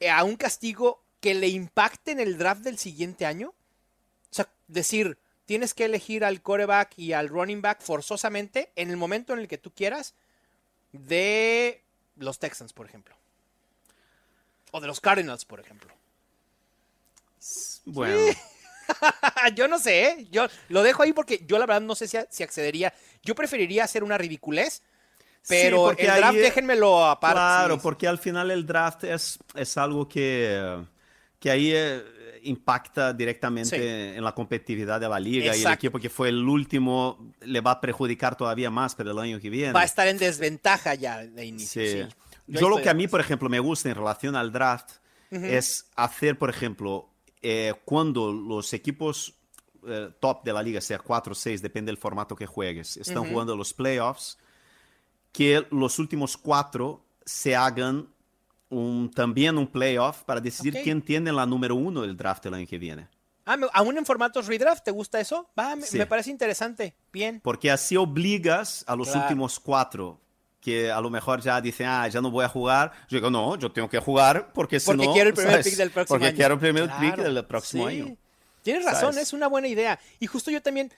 eh, 0.00 0.10
a 0.10 0.24
un 0.24 0.36
castigo 0.36 1.02
que 1.20 1.34
le 1.34 1.48
impacte 1.48 2.12
en 2.12 2.20
el 2.20 2.38
draft 2.38 2.62
del 2.62 2.78
siguiente 2.78 3.26
año? 3.26 3.48
O 3.48 4.34
sea, 4.34 4.48
decir, 4.68 5.18
tienes 5.46 5.74
que 5.74 5.84
elegir 5.84 6.24
al 6.24 6.42
coreback 6.42 6.98
y 6.98 7.12
al 7.12 7.28
running 7.28 7.62
back 7.62 7.80
forzosamente 7.80 8.70
en 8.76 8.90
el 8.90 8.96
momento 8.96 9.32
en 9.32 9.40
el 9.40 9.48
que 9.48 9.58
tú 9.58 9.72
quieras 9.72 10.14
de 10.92 11.82
los 12.16 12.38
Texans, 12.38 12.72
por 12.72 12.86
ejemplo. 12.86 13.16
O 14.72 14.80
de 14.80 14.86
los 14.86 15.00
Cardinals, 15.00 15.44
por 15.44 15.60
ejemplo. 15.60 15.94
bueno, 17.84 18.18
yo 19.54 19.68
no 19.68 19.78
sé, 19.78 20.06
¿eh? 20.06 20.26
yo 20.30 20.48
lo 20.68 20.82
dejo 20.82 21.02
ahí 21.02 21.12
porque 21.12 21.44
yo 21.46 21.58
la 21.58 21.66
verdad 21.66 21.82
no 21.82 21.94
sé 21.94 22.08
si, 22.08 22.18
si 22.30 22.42
accedería. 22.42 22.92
Yo 23.22 23.34
preferiría 23.34 23.84
hacer 23.84 24.04
una 24.04 24.18
ridiculez, 24.18 24.82
pero 25.48 25.84
porque 25.84 26.04
el 26.04 26.10
ahí, 26.10 26.20
draft 26.20 26.36
eh, 26.36 26.40
déjenmelo 26.40 27.04
aparte. 27.06 27.34
claro, 27.36 27.74
sí. 27.74 27.80
porque 27.82 28.08
al 28.08 28.18
final 28.18 28.50
el 28.50 28.66
draft 28.66 29.04
es, 29.04 29.38
es 29.54 29.76
algo 29.76 30.08
que, 30.08 30.84
que 31.38 31.50
ahí 31.50 31.72
eh, 31.74 32.02
impacta 32.42 33.12
directamente 33.12 33.76
Sí. 33.76 34.16
en 34.18 34.22
la 34.24 34.32
competitividad 34.32 35.00
de 35.00 35.08
la 35.08 35.18
liga 35.18 35.46
y 35.46 35.48
el 35.48 35.54
Exacto. 35.56 35.74
equipo 35.74 35.98
que 35.98 36.10
fue 36.10 36.28
el 36.28 36.48
último 36.48 37.32
le 37.40 37.60
va 37.60 37.72
a 37.72 37.80
perjudicar 37.80 38.36
todavía 38.36 38.70
más 38.70 38.94
para 38.94 39.10
el 39.10 39.18
año 39.18 39.40
que 39.40 39.50
viene. 39.50 39.72
Va 39.72 39.80
a 39.80 39.84
estar 39.84 40.06
en 40.08 40.18
desventaja 40.18 40.94
ya 40.94 41.18
de 41.24 41.44
inicio. 41.44 41.82
Sí. 41.82 42.02
sí. 42.02 42.08
Yo, 42.48 42.60
Yo 42.60 42.68
lo 42.68 42.76
que 42.80 42.88
a 42.88 42.94
mí, 42.94 43.08
por 43.08 43.20
ejemplo, 43.20 43.48
me 43.48 43.58
gusta 43.58 43.88
en 43.88 43.96
relación 43.96 44.36
al 44.36 44.52
draft 44.52 44.90
es 45.32 45.90
hacer, 45.96 46.38
por 46.38 46.48
ejemplo, 46.50 47.10
eh, 47.42 47.74
cuando 47.84 48.32
los 48.32 48.72
equipos 48.72 49.34
eh, 49.86 50.10
top 50.20 50.44
de 50.44 50.52
la 50.52 50.62
liga, 50.62 50.80
sea 50.80 50.98
4 51.00 51.32
o 51.32 51.34
6, 51.34 51.60
depende 51.62 51.90
del 51.90 51.98
formato 51.98 52.36
que 52.36 52.46
juegues, 52.46 52.96
están 52.96 53.24
jugando 53.28 53.56
los 53.56 53.74
playoffs, 53.74 54.38
que 55.36 55.66
los 55.70 55.98
últimos 55.98 56.36
cuatro 56.36 57.04
se 57.24 57.54
hagan 57.56 58.08
un, 58.70 59.10
también 59.14 59.58
un 59.58 59.66
playoff 59.66 60.22
para 60.24 60.40
decidir 60.40 60.76
Ok. 60.76 60.82
quién 60.82 61.02
tiene 61.02 61.32
la 61.32 61.46
número 61.46 61.74
uno 61.74 62.02
del 62.02 62.16
draft 62.16 62.46
el 62.46 62.54
año 62.54 62.66
que 62.66 62.78
viene. 62.78 63.08
Ah, 63.44 63.56
me- 63.56 63.68
¿Aún 63.72 63.96
en 63.96 64.04
formatos 64.04 64.46
redraft 64.46 64.82
te 64.84 64.90
gusta 64.90 65.20
eso? 65.20 65.48
Va, 65.58 65.76
me, 65.76 65.82
Sí. 65.82 65.98
me 65.98 66.06
parece 66.06 66.30
interesante. 66.30 66.94
Bien. 67.12 67.40
Porque 67.44 67.70
así 67.70 67.96
obligas 67.96 68.84
a 68.88 68.96
los 68.96 69.08
Claro. 69.08 69.22
últimos 69.22 69.60
cuatro 69.60 70.20
que 70.60 70.90
a 70.90 71.00
lo 71.00 71.10
mejor 71.10 71.40
ya 71.42 71.60
dicen, 71.60 71.86
ah, 71.86 72.08
ya 72.08 72.20
no 72.20 72.28
voy 72.32 72.44
a 72.44 72.48
jugar. 72.48 72.90
Yo 73.08 73.18
digo, 73.18 73.30
no, 73.30 73.56
yo 73.56 73.70
tengo 73.70 73.88
que 73.88 74.00
jugar 74.00 74.52
porque 74.52 74.80
si 74.80 74.86
Porque 74.86 75.06
no, 75.06 75.12
quiero 75.12 75.28
el 75.28 75.34
primer 75.34 75.52
¿sabes? 75.52 75.66
pick 75.68 75.76
del 75.76 75.90
próximo 75.92 76.14
Porque 76.14 76.26
año. 76.26 76.36
quiero 76.36 76.54
el 76.54 76.60
primer 76.60 76.82
pick 76.98 77.14
Claro, 77.14 77.34
del 77.34 77.44
próximo 77.44 77.88
sí. 77.88 78.00
año. 78.00 78.16
Tienes 78.62 78.84
razón, 78.84 79.12
¿Sabes? 79.12 79.28
es 79.28 79.32
una 79.32 79.46
buena 79.46 79.68
idea. 79.68 80.00
Y 80.18 80.26
justo 80.26 80.50
yo 80.50 80.60
también 80.60 80.92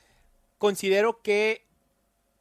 considero 0.57 1.21
que 1.21 1.67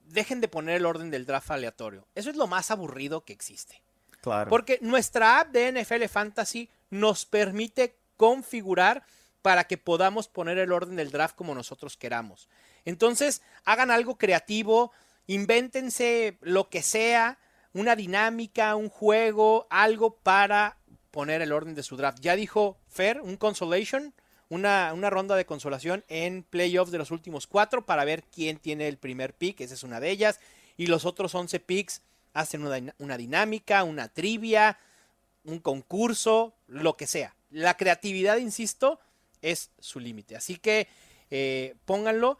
dejen 0.07 0.41
de 0.41 0.47
poner 0.47 0.77
el 0.77 0.85
orden 0.85 1.11
del 1.11 1.25
draft 1.25 1.51
aleatorio. 1.51 2.07
Eso 2.15 2.29
es 2.29 2.35
lo 2.35 2.47
más 2.47 2.71
aburrido 2.71 3.23
que 3.23 3.33
existe. 3.33 3.81
Claro. 4.21 4.49
Porque 4.49 4.79
nuestra 4.81 5.39
app 5.39 5.51
de 5.51 5.71
NFL 5.71 6.05
Fantasy 6.05 6.69
nos 6.89 7.25
permite 7.25 7.97
configurar 8.17 9.05
para 9.41 9.65
que 9.65 9.77
podamos 9.77 10.27
poner 10.27 10.57
el 10.57 10.71
orden 10.71 10.95
del 10.95 11.11
draft 11.11 11.35
como 11.35 11.55
nosotros 11.55 11.95
queramos. 11.95 12.49
Entonces, 12.83 13.41
hagan 13.63 13.91
algo 13.91 14.17
creativo, 14.17 14.91
invéntense 15.27 16.37
lo 16.41 16.69
que 16.69 16.81
sea, 16.81 17.37
una 17.73 17.95
dinámica, 17.95 18.75
un 18.75 18.89
juego, 18.89 19.67
algo 19.69 20.15
para 20.17 20.77
poner 21.11 21.41
el 21.41 21.51
orden 21.51 21.75
de 21.75 21.83
su 21.83 21.95
draft. 21.95 22.19
Ya 22.21 22.35
dijo 22.35 22.77
Fer, 22.87 23.21
un 23.21 23.37
consolation, 23.37 24.13
una, 24.49 24.93
una 24.93 25.09
ronda 25.09 25.35
de 25.35 25.45
consolación 25.45 26.03
en 26.07 26.43
playoffs 26.43 26.91
de 26.91 26.97
los 26.97 27.11
últimos 27.11 27.47
cuatro 27.47 27.85
para 27.85 28.05
ver 28.05 28.23
quién 28.23 28.57
tiene 28.57 28.87
el 28.87 28.97
primer 28.97 29.33
pick, 29.33 29.61
esa 29.61 29.73
es 29.73 29.83
una 29.83 29.99
de 29.99 30.09
ellas, 30.09 30.39
y 30.77 30.87
los 30.87 31.05
otros 31.05 31.33
11 31.35 31.59
picks 31.59 32.01
hacen 32.33 32.65
una, 32.65 32.93
una 32.99 33.17
dinámica, 33.17 33.83
una 33.83 34.09
trivia, 34.09 34.77
un 35.43 35.59
concurso, 35.59 36.53
lo 36.67 36.97
que 36.97 37.07
sea. 37.07 37.35
La 37.49 37.77
creatividad, 37.77 38.37
insisto, 38.37 38.99
es 39.41 39.71
su 39.79 39.99
límite. 39.99 40.35
Así 40.35 40.57
que 40.57 40.87
eh, 41.31 41.75
pónganlo. 41.85 42.37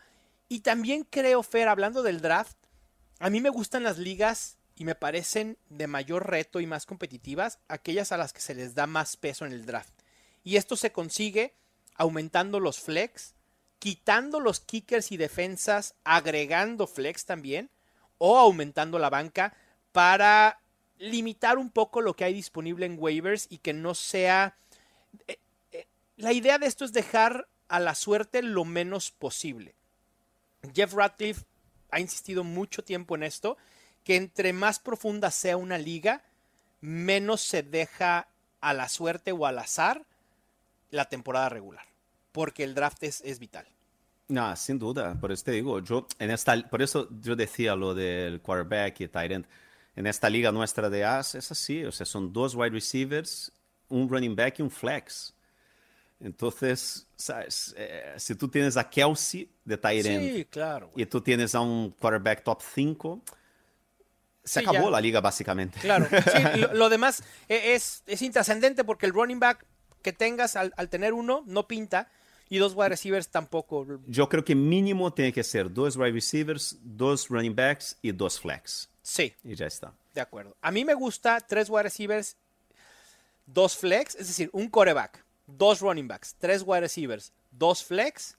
Y 0.49 0.59
también 0.59 1.05
creo, 1.09 1.43
Fer, 1.43 1.67
hablando 1.67 2.03
del 2.03 2.21
draft, 2.21 2.57
a 3.19 3.29
mí 3.29 3.41
me 3.41 3.49
gustan 3.49 3.83
las 3.83 3.97
ligas 3.97 4.57
y 4.75 4.85
me 4.85 4.95
parecen 4.95 5.57
de 5.69 5.87
mayor 5.87 6.29
reto 6.29 6.59
y 6.59 6.67
más 6.67 6.85
competitivas 6.85 7.59
aquellas 7.67 8.11
a 8.11 8.17
las 8.17 8.31
que 8.31 8.41
se 8.41 8.55
les 8.55 8.75
da 8.75 8.87
más 8.87 9.17
peso 9.17 9.45
en 9.45 9.51
el 9.51 9.65
draft. 9.65 9.93
Y 10.43 10.55
esto 10.55 10.75
se 10.75 10.91
consigue 10.91 11.55
aumentando 11.97 12.59
los 12.59 12.79
flex, 12.79 13.33
quitando 13.79 14.39
los 14.39 14.59
kickers 14.59 15.11
y 15.11 15.17
defensas, 15.17 15.95
agregando 16.03 16.87
flex 16.87 17.25
también, 17.25 17.69
o 18.17 18.37
aumentando 18.37 18.97
la 18.99 19.09
banca 19.09 19.55
para 19.91 20.59
limitar 20.97 21.57
un 21.57 21.69
poco 21.69 22.01
lo 22.01 22.15
que 22.15 22.23
hay 22.23 22.33
disponible 22.33 22.85
en 22.85 22.97
waivers 22.99 23.47
y 23.49 23.59
que 23.59 23.73
no 23.73 23.93
sea... 23.93 24.57
eh, 25.27 25.39
eh, 25.71 25.87
la 26.15 26.33
idea 26.33 26.57
de 26.57 26.65
esto 26.65 26.85
es 26.85 26.93
dejar 26.93 27.47
a 27.67 27.79
la 27.79 27.95
suerte 27.95 28.41
lo 28.41 28.65
menos 28.65 29.11
posible. 29.11 29.75
Jeff 30.73 30.93
Ratcliffe 30.93 31.45
ha 31.91 31.99
insistido 31.99 32.43
mucho 32.43 32.83
tiempo 32.83 33.15
en 33.15 33.23
esto, 33.23 33.57
que 34.03 34.15
entre 34.15 34.53
más 34.53 34.79
profunda 34.79 35.31
sea 35.31 35.57
una 35.57 35.77
liga, 35.77 36.23
menos 36.81 37.41
se 37.41 37.63
deja 37.63 38.29
a 38.61 38.73
la 38.73 38.89
suerte 38.89 39.31
o 39.31 39.45
al 39.45 39.59
azar 39.59 40.05
la 40.89 41.05
temporada 41.05 41.49
regular, 41.49 41.85
porque 42.37 42.63
el 42.63 42.75
draft 42.75 43.01
es, 43.03 43.21
es 43.25 43.39
vital. 43.39 43.65
No, 44.27 44.55
sin 44.55 44.77
duda. 44.77 45.17
Por 45.19 45.31
eso 45.31 45.43
te 45.45 45.51
digo, 45.53 45.79
yo 45.79 46.05
en 46.19 46.29
esta, 46.29 46.55
por 46.69 46.83
eso 46.83 47.07
yo 47.21 47.35
decía 47.35 47.75
lo 47.75 47.95
del 47.95 48.41
quarterback 48.41 49.01
y 49.01 49.07
tight 49.07 49.31
end. 49.31 49.45
En 49.95 50.05
esta 50.05 50.29
liga 50.29 50.51
nuestra 50.51 50.87
de 50.87 51.03
As 51.03 51.33
es 51.33 51.49
así, 51.51 51.83
o 51.83 51.91
sea, 51.91 52.05
son 52.05 52.31
dos 52.31 52.53
wide 52.53 52.69
receivers, 52.69 53.51
un 53.89 54.07
running 54.07 54.35
back 54.35 54.59
y 54.59 54.61
un 54.61 54.69
flex. 54.69 55.33
Entonces, 56.19 57.07
sabes, 57.15 57.73
Eh, 57.75 58.13
si 58.17 58.35
tú 58.35 58.47
tienes 58.47 58.77
a 58.77 58.87
Kelsey 58.87 59.49
de 59.65 59.77
tight 59.77 60.05
end 60.05 60.35
Sí, 60.35 60.45
claro. 60.45 60.91
y 60.95 61.05
tú 61.07 61.21
tienes 61.21 61.55
a 61.55 61.61
un 61.61 61.89
quarterback 61.91 62.43
top 62.43 62.61
5, 62.75 63.21
se 64.43 64.59
Sí, 64.61 64.65
acabó 64.67 64.85
ya. 64.85 64.91
la 64.91 65.01
liga 65.01 65.21
básicamente. 65.21 65.79
Claro, 65.79 66.07
sí, 66.09 66.39
lo, 66.59 66.73
lo 66.73 66.89
demás 66.89 67.23
e- 67.49 67.73
es, 67.73 68.03
es 68.05 68.21
intrascendente 68.21 68.83
porque 68.83 69.07
el 69.07 69.13
running 69.13 69.39
back 69.39 69.65
que 70.01 70.13
tengas 70.13 70.55
al, 70.55 70.73
al 70.77 70.89
tener 70.89 71.13
uno 71.13 71.43
no 71.47 71.67
pinta 71.67 72.09
y 72.49 72.57
dos 72.57 72.73
wide 72.75 72.89
receivers 72.89 73.27
tampoco. 73.27 73.85
Yo 74.07 74.29
creo 74.29 74.43
que 74.43 74.55
mínimo 74.55 75.13
tiene 75.13 75.33
que 75.33 75.43
ser 75.43 75.71
dos 75.71 75.95
wide 75.97 76.11
receivers, 76.11 76.77
dos 76.81 77.27
running 77.29 77.55
backs 77.55 77.97
y 78.01 78.11
dos 78.11 78.39
flex. 78.39 78.89
Sí, 79.01 79.33
Y 79.43 79.55
ya 79.55 79.67
está. 79.67 79.93
de 80.13 80.21
acuerdo. 80.21 80.55
A 80.61 80.71
mí 80.71 80.83
me 80.83 80.93
gusta 80.93 81.39
tres 81.39 81.69
wide 81.69 81.83
receivers, 81.83 82.35
dos 83.45 83.77
flex, 83.77 84.15
es 84.15 84.27
decir, 84.27 84.49
un 84.51 84.67
coreback, 84.69 85.23
dos 85.45 85.79
running 85.79 86.07
backs, 86.07 86.35
tres 86.37 86.63
wide 86.65 86.81
receivers, 86.81 87.31
dos 87.51 87.83
flex, 87.83 88.35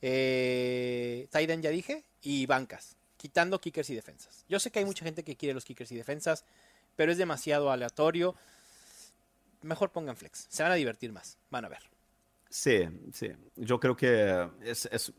eh, 0.00 1.28
ya 1.32 1.70
dije, 1.70 2.04
y 2.22 2.46
bancas, 2.46 2.96
quitando 3.16 3.60
kickers 3.60 3.90
y 3.90 3.94
defensas. 3.94 4.44
Yo 4.48 4.58
sé 4.58 4.70
que 4.70 4.80
hay 4.80 4.84
mucha 4.84 5.04
gente 5.04 5.22
que 5.22 5.36
quiere 5.36 5.54
los 5.54 5.64
kickers 5.64 5.92
y 5.92 5.96
defensas, 5.96 6.44
pero 6.96 7.12
es 7.12 7.18
demasiado 7.18 7.70
aleatorio. 7.70 8.34
Mejor 9.62 9.90
pongan 9.90 10.16
flex, 10.16 10.46
se 10.48 10.62
van 10.64 10.72
a 10.72 10.76
divertir 10.76 11.12
más, 11.12 11.38
van 11.50 11.64
a 11.64 11.68
ver. 11.68 11.82
Sí, 12.52 12.86
sí. 13.12 13.30
Yo 13.56 13.80
creo 13.80 13.96
que 13.96 14.48
es, 14.62 14.86
es- 14.92 15.12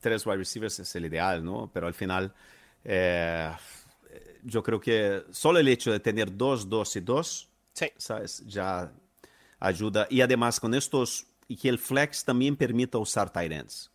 tres 0.00 0.26
wide 0.26 0.38
receivers 0.38 0.78
es 0.80 0.94
el 0.96 1.06
ideal, 1.06 1.44
¿no? 1.44 1.70
Pero 1.72 1.86
al 1.86 1.94
final, 1.94 2.34
eh, 2.84 3.50
yo 4.44 4.62
creo 4.62 4.80
que 4.80 5.24
solo 5.30 5.58
el 5.58 5.68
hecho 5.68 5.92
de 5.92 6.00
tener 6.00 6.36
dos, 6.36 6.68
dos 6.68 6.96
y 6.96 7.00
dos, 7.00 7.50
Sí, 7.74 7.90
¿sabes? 7.96 8.44
Ya 8.46 8.92
ayuda. 9.60 10.06
Y 10.10 10.20
además 10.22 10.60
con 10.60 10.74
estos, 10.74 11.26
y 11.48 11.56
que 11.56 11.68
el 11.70 11.78
flex 11.78 12.24
también 12.24 12.56
permita 12.56 12.98
usar 12.98 13.32
tight 13.32 13.52
ends. 13.52 13.90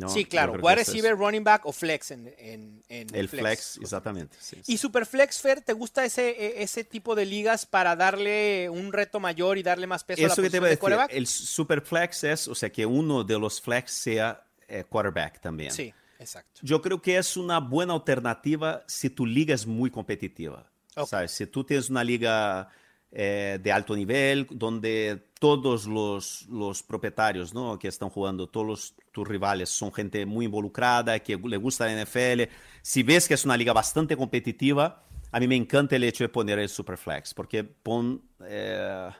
¿No? 0.00 0.08
Sí, 0.08 0.24
claro. 0.24 0.54
Wide 0.54 0.80
es- 0.80 0.88
receiver, 0.88 1.16
running 1.16 1.44
back 1.44 1.64
o 1.66 1.72
flex 1.72 2.10
en, 2.10 2.34
en, 2.38 2.82
en 2.88 3.14
El 3.14 3.28
flex, 3.28 3.78
exactamente. 3.80 4.36
sí, 4.40 4.56
sí. 4.64 4.72
¿Y 4.72 4.78
Superflex, 4.78 5.40
Fer, 5.40 5.60
te 5.60 5.72
gusta 5.72 6.04
ese, 6.04 6.30
e- 6.30 6.62
ese 6.62 6.82
tipo 6.84 7.14
de 7.14 7.24
ligas 7.26 7.66
para 7.66 7.94
darle 7.94 8.68
un 8.70 8.92
reto 8.92 9.20
mayor 9.20 9.58
y 9.58 9.62
darle 9.62 9.86
más 9.86 10.02
peso 10.04 10.20
a 10.24 10.28
la 10.28 10.34
que 10.34 10.34
te 10.34 10.42
posición 10.42 10.58
iba 10.60 10.64
a 10.64 10.68
de 10.68 10.70
decir, 10.70 10.80
quarterback? 10.80 11.10
el 11.12 11.26
super 11.26 11.80
flex 11.82 12.24
es, 12.24 12.48
o 12.48 12.54
sea, 12.54 12.70
que 12.70 12.84
uno 12.86 13.22
de 13.22 13.38
los 13.38 13.60
flex 13.60 13.92
sea 13.92 14.42
eh, 14.66 14.84
quarterback 14.88 15.40
también. 15.40 15.70
Sí, 15.70 15.92
exacto. 16.18 16.60
Yo 16.62 16.80
creo 16.82 17.00
que 17.00 17.16
es 17.18 17.36
una 17.36 17.60
buena 17.60 17.92
alternativa 17.94 18.82
si 18.86 19.10
tu 19.10 19.26
liga 19.26 19.54
es 19.54 19.66
muy 19.66 19.90
competitiva. 19.90 20.66
Ok. 20.96 21.08
¿sabes? 21.08 21.30
Si 21.30 21.46
tú 21.46 21.62
tienes 21.62 21.88
una 21.88 22.02
liga 22.02 22.68
eh, 23.12 23.58
de 23.62 23.72
alto 23.72 23.94
nivel, 23.94 24.46
donde 24.50 25.29
todos 25.40 25.86
los, 25.86 26.46
los 26.48 26.82
propietarios 26.82 27.54
¿no? 27.54 27.78
que 27.78 27.88
están 27.88 28.10
jugando, 28.10 28.46
todos 28.46 28.94
tus 29.10 29.26
rivales 29.26 29.70
son 29.70 29.92
gente 29.92 30.24
muy 30.26 30.44
involucrada, 30.44 31.18
que 31.18 31.36
le 31.36 31.56
gusta 31.56 31.86
la 31.86 32.04
NFL, 32.04 32.42
si 32.82 33.02
ves 33.02 33.26
que 33.26 33.34
es 33.34 33.44
una 33.46 33.56
liga 33.56 33.72
bastante 33.72 34.16
competitiva, 34.16 35.02
a 35.32 35.40
mí 35.40 35.48
me 35.48 35.56
encanta 35.56 35.96
el 35.96 36.04
hecho 36.04 36.24
de 36.24 36.28
poner 36.28 36.58
el 36.58 36.68
Superflex, 36.68 37.32
porque 37.32 37.64
pon 37.64 38.22
eh, 38.46 39.10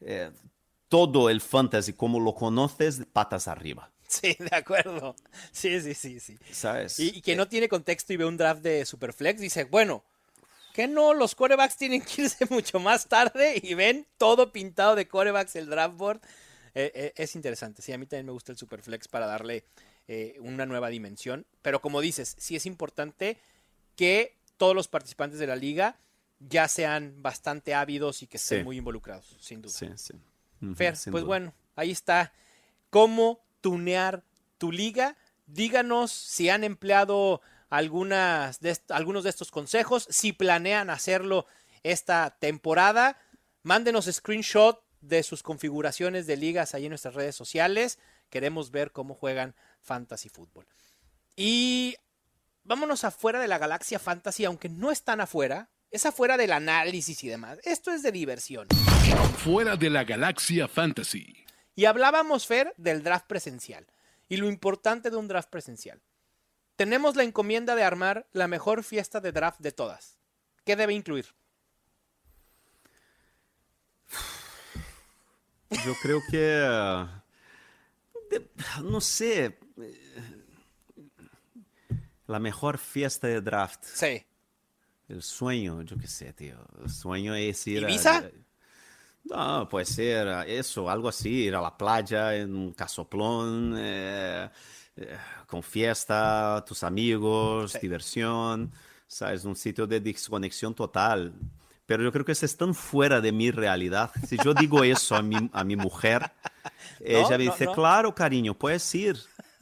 eh, 0.00 0.30
todo 0.88 1.28
el 1.28 1.40
fantasy 1.40 1.94
como 1.94 2.20
lo 2.20 2.32
conoces 2.34 3.02
patas 3.12 3.48
arriba. 3.48 3.90
Sí, 4.06 4.36
de 4.40 4.56
acuerdo. 4.56 5.14
Sí, 5.52 5.80
sí, 5.80 5.94
sí, 5.94 6.18
sí. 6.18 6.36
¿Sabes? 6.50 6.98
Y, 6.98 7.18
y 7.18 7.22
que 7.22 7.36
no 7.36 7.46
tiene 7.46 7.68
contexto 7.68 8.12
y 8.12 8.16
ve 8.16 8.24
un 8.24 8.36
draft 8.36 8.60
de 8.60 8.84
Superflex, 8.84 9.40
dice, 9.40 9.64
bueno, 9.64 10.02
que 10.72 10.86
no, 10.88 11.14
los 11.14 11.34
corebacks 11.34 11.76
tienen 11.76 12.02
que 12.02 12.22
irse 12.22 12.46
mucho 12.50 12.78
más 12.80 13.06
tarde 13.08 13.60
y 13.62 13.74
ven 13.74 14.06
todo 14.18 14.52
pintado 14.52 14.94
de 14.94 15.08
corebacks 15.08 15.56
el 15.56 15.68
draft 15.68 15.96
board. 15.96 16.20
Eh, 16.74 16.92
eh, 16.94 17.12
es 17.16 17.34
interesante, 17.34 17.82
sí, 17.82 17.92
a 17.92 17.98
mí 17.98 18.06
también 18.06 18.26
me 18.26 18.32
gusta 18.32 18.52
el 18.52 18.58
Superflex 18.58 19.08
para 19.08 19.26
darle 19.26 19.64
eh, 20.08 20.36
una 20.40 20.66
nueva 20.66 20.88
dimensión. 20.88 21.46
Pero 21.62 21.80
como 21.80 22.00
dices, 22.00 22.36
sí 22.38 22.56
es 22.56 22.66
importante 22.66 23.38
que 23.96 24.36
todos 24.56 24.74
los 24.74 24.88
participantes 24.88 25.38
de 25.38 25.46
la 25.46 25.56
liga 25.56 25.98
ya 26.38 26.68
sean 26.68 27.22
bastante 27.22 27.74
ávidos 27.74 28.22
y 28.22 28.26
que 28.26 28.36
estén 28.36 28.58
Sí. 28.60 28.64
muy 28.64 28.76
involucrados, 28.78 29.36
sin 29.40 29.60
duda. 29.62 29.72
Sí, 29.72 29.88
sí. 29.96 30.14
Fer, 30.74 30.92
pues 30.94 31.04
duda. 31.04 31.24
bueno, 31.24 31.54
ahí 31.76 31.90
está. 31.90 32.32
¿Cómo 32.90 33.40
tunear 33.60 34.22
tu 34.58 34.70
liga? 34.72 35.16
Díganos 35.46 36.12
si 36.12 36.48
han 36.50 36.64
empleado 36.64 37.40
algunas 37.70 38.60
de 38.60 38.76
algunos 38.90 39.24
de 39.24 39.30
estos 39.30 39.50
consejos, 39.50 40.06
si 40.10 40.32
planean 40.32 40.90
hacerlo 40.90 41.46
esta 41.82 42.36
temporada. 42.38 43.18
Mándenos 43.62 44.06
screenshot 44.10 44.82
de 45.00 45.22
sus 45.22 45.42
configuraciones 45.42 46.26
de 46.26 46.36
ligas 46.36 46.74
ahí 46.74 46.86
en 46.86 46.90
nuestras 46.90 47.14
redes 47.14 47.36
sociales. 47.36 47.98
Queremos 48.28 48.70
ver 48.70 48.92
cómo 48.92 49.14
juegan 49.14 49.54
Fantasy 49.80 50.28
Football. 50.28 50.66
Y 51.36 51.96
vámonos 52.64 53.04
afuera 53.04 53.40
de 53.40 53.48
la 53.48 53.58
galaxia 53.58 53.98
Fantasy, 53.98 54.44
aunque 54.44 54.68
no 54.68 54.90
están 54.90 55.20
afuera. 55.20 55.70
Es 55.90 56.06
afuera 56.06 56.36
del 56.36 56.52
análisis 56.52 57.24
y 57.24 57.28
demás. 57.28 57.58
Esto 57.64 57.90
es 57.92 58.02
de 58.02 58.12
diversión. 58.12 58.68
Fuera 59.38 59.76
de 59.76 59.90
la 59.90 60.04
galaxia 60.04 60.68
fantasy. 60.68 61.44
Y 61.74 61.86
hablábamos, 61.86 62.46
Fer, 62.46 62.72
del 62.76 63.02
draft 63.02 63.26
presencial 63.26 63.86
y 64.28 64.36
lo 64.36 64.48
importante 64.48 65.10
de 65.10 65.16
un 65.16 65.26
draft 65.26 65.50
presencial. 65.50 66.00
Tenemos 66.80 67.14
la 67.14 67.24
encomienda 67.24 67.74
de 67.74 67.82
armar 67.82 68.26
la 68.32 68.48
mejor 68.48 68.82
fiesta 68.84 69.20
de 69.20 69.32
draft 69.32 69.60
de 69.60 69.70
todas. 69.70 70.16
¿Qué 70.64 70.76
debe 70.76 70.94
incluir? 70.94 71.26
Yo 75.84 75.92
creo 76.00 76.22
que. 76.30 77.06
eh, 78.30 78.46
no 78.82 78.98
sé. 79.02 79.58
eh, 79.76 80.22
La 82.28 82.38
mejor 82.38 82.78
fiesta 82.78 83.26
de 83.26 83.42
draft. 83.42 83.84
Sí. 83.84 84.24
El 85.10 85.22
sueño, 85.22 85.82
yo 85.82 85.98
qué 85.98 86.06
sé, 86.06 86.32
tío. 86.32 86.56
El 86.82 86.88
sueño 86.88 87.34
es 87.34 87.66
ir 87.66 87.84
a- 87.84 87.90
¿Ibiza? 87.90 88.30
No, 89.24 89.68
puede 89.68 89.84
ser 89.84 90.48
eso, 90.48 90.88
algo 90.88 91.10
así, 91.10 91.44
ir 91.44 91.54
a 91.56 91.60
la 91.60 91.76
playa 91.76 92.34
en 92.34 92.56
un 92.56 92.72
casoplón, 92.72 93.74
eh, 93.76 94.48
eh, 94.96 95.16
con 95.46 95.62
fiesta, 95.62 96.64
tus 96.66 96.82
amigos, 96.84 97.72
Sí. 97.72 97.78
diversión, 97.82 98.72
¿sabes? 99.06 99.44
Un 99.44 99.56
sitio 99.56 99.86
de 99.86 100.00
desconexión 100.00 100.74
total. 100.74 101.32
Pero 101.86 102.04
yo 102.04 102.12
creo 102.12 102.24
que 102.24 102.32
eso 102.32 102.46
es 102.46 102.56
tan 102.56 102.72
fuera 102.74 103.20
de 103.20 103.32
mi 103.32 103.50
realidad. 103.50 104.10
Si 104.26 104.36
yo 104.44 104.54
digo 104.54 104.84
eso 104.84 105.16
a 105.16 105.22
mi, 105.22 105.50
a 105.52 105.64
mi 105.64 105.74
mujer, 105.76 106.30
ella 107.00 107.36
me 107.38 107.44
no, 107.46 107.52
dice, 107.52 107.64
no. 107.64 107.72
claro, 107.72 108.14
cariño, 108.14 108.54
puedes 108.54 108.94
ir, 108.94 109.16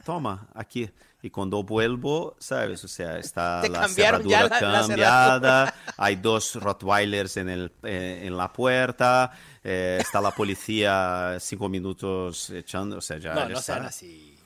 toma, 0.05 0.47
aquí. 0.53 0.89
Y 1.21 1.29
cuando 1.31 1.63
vuelvo, 1.63 2.37
¿sabes? 2.39 2.81
O 2.85 2.87
sea, 2.87 3.17
está 3.17 3.67
la 3.67 3.89
cerradura 3.89 4.43
la- 4.47 4.61
la 4.61 4.79
cambiada, 4.87 5.73
hay 5.97 6.15
dos 6.15 6.55
Rottweilers 6.55 7.35
en, 7.35 7.49
el, 7.49 7.71
eh, 7.83 8.21
en 8.23 8.37
la 8.37 8.53
puerta, 8.53 9.31
eh, 9.61 9.97
está 9.99 10.21
la 10.21 10.31
policía 10.31 11.35
cinco 11.41 11.67
minutos 11.67 12.49
echando, 12.51 12.99
o 12.99 13.01
sea, 13.01 13.17
ya, 13.17 13.33
No, 13.33 13.41
ya 13.41 13.49
no 13.49 13.59
está. 13.59 13.73
sean 13.73 13.85
así. 13.87 14.38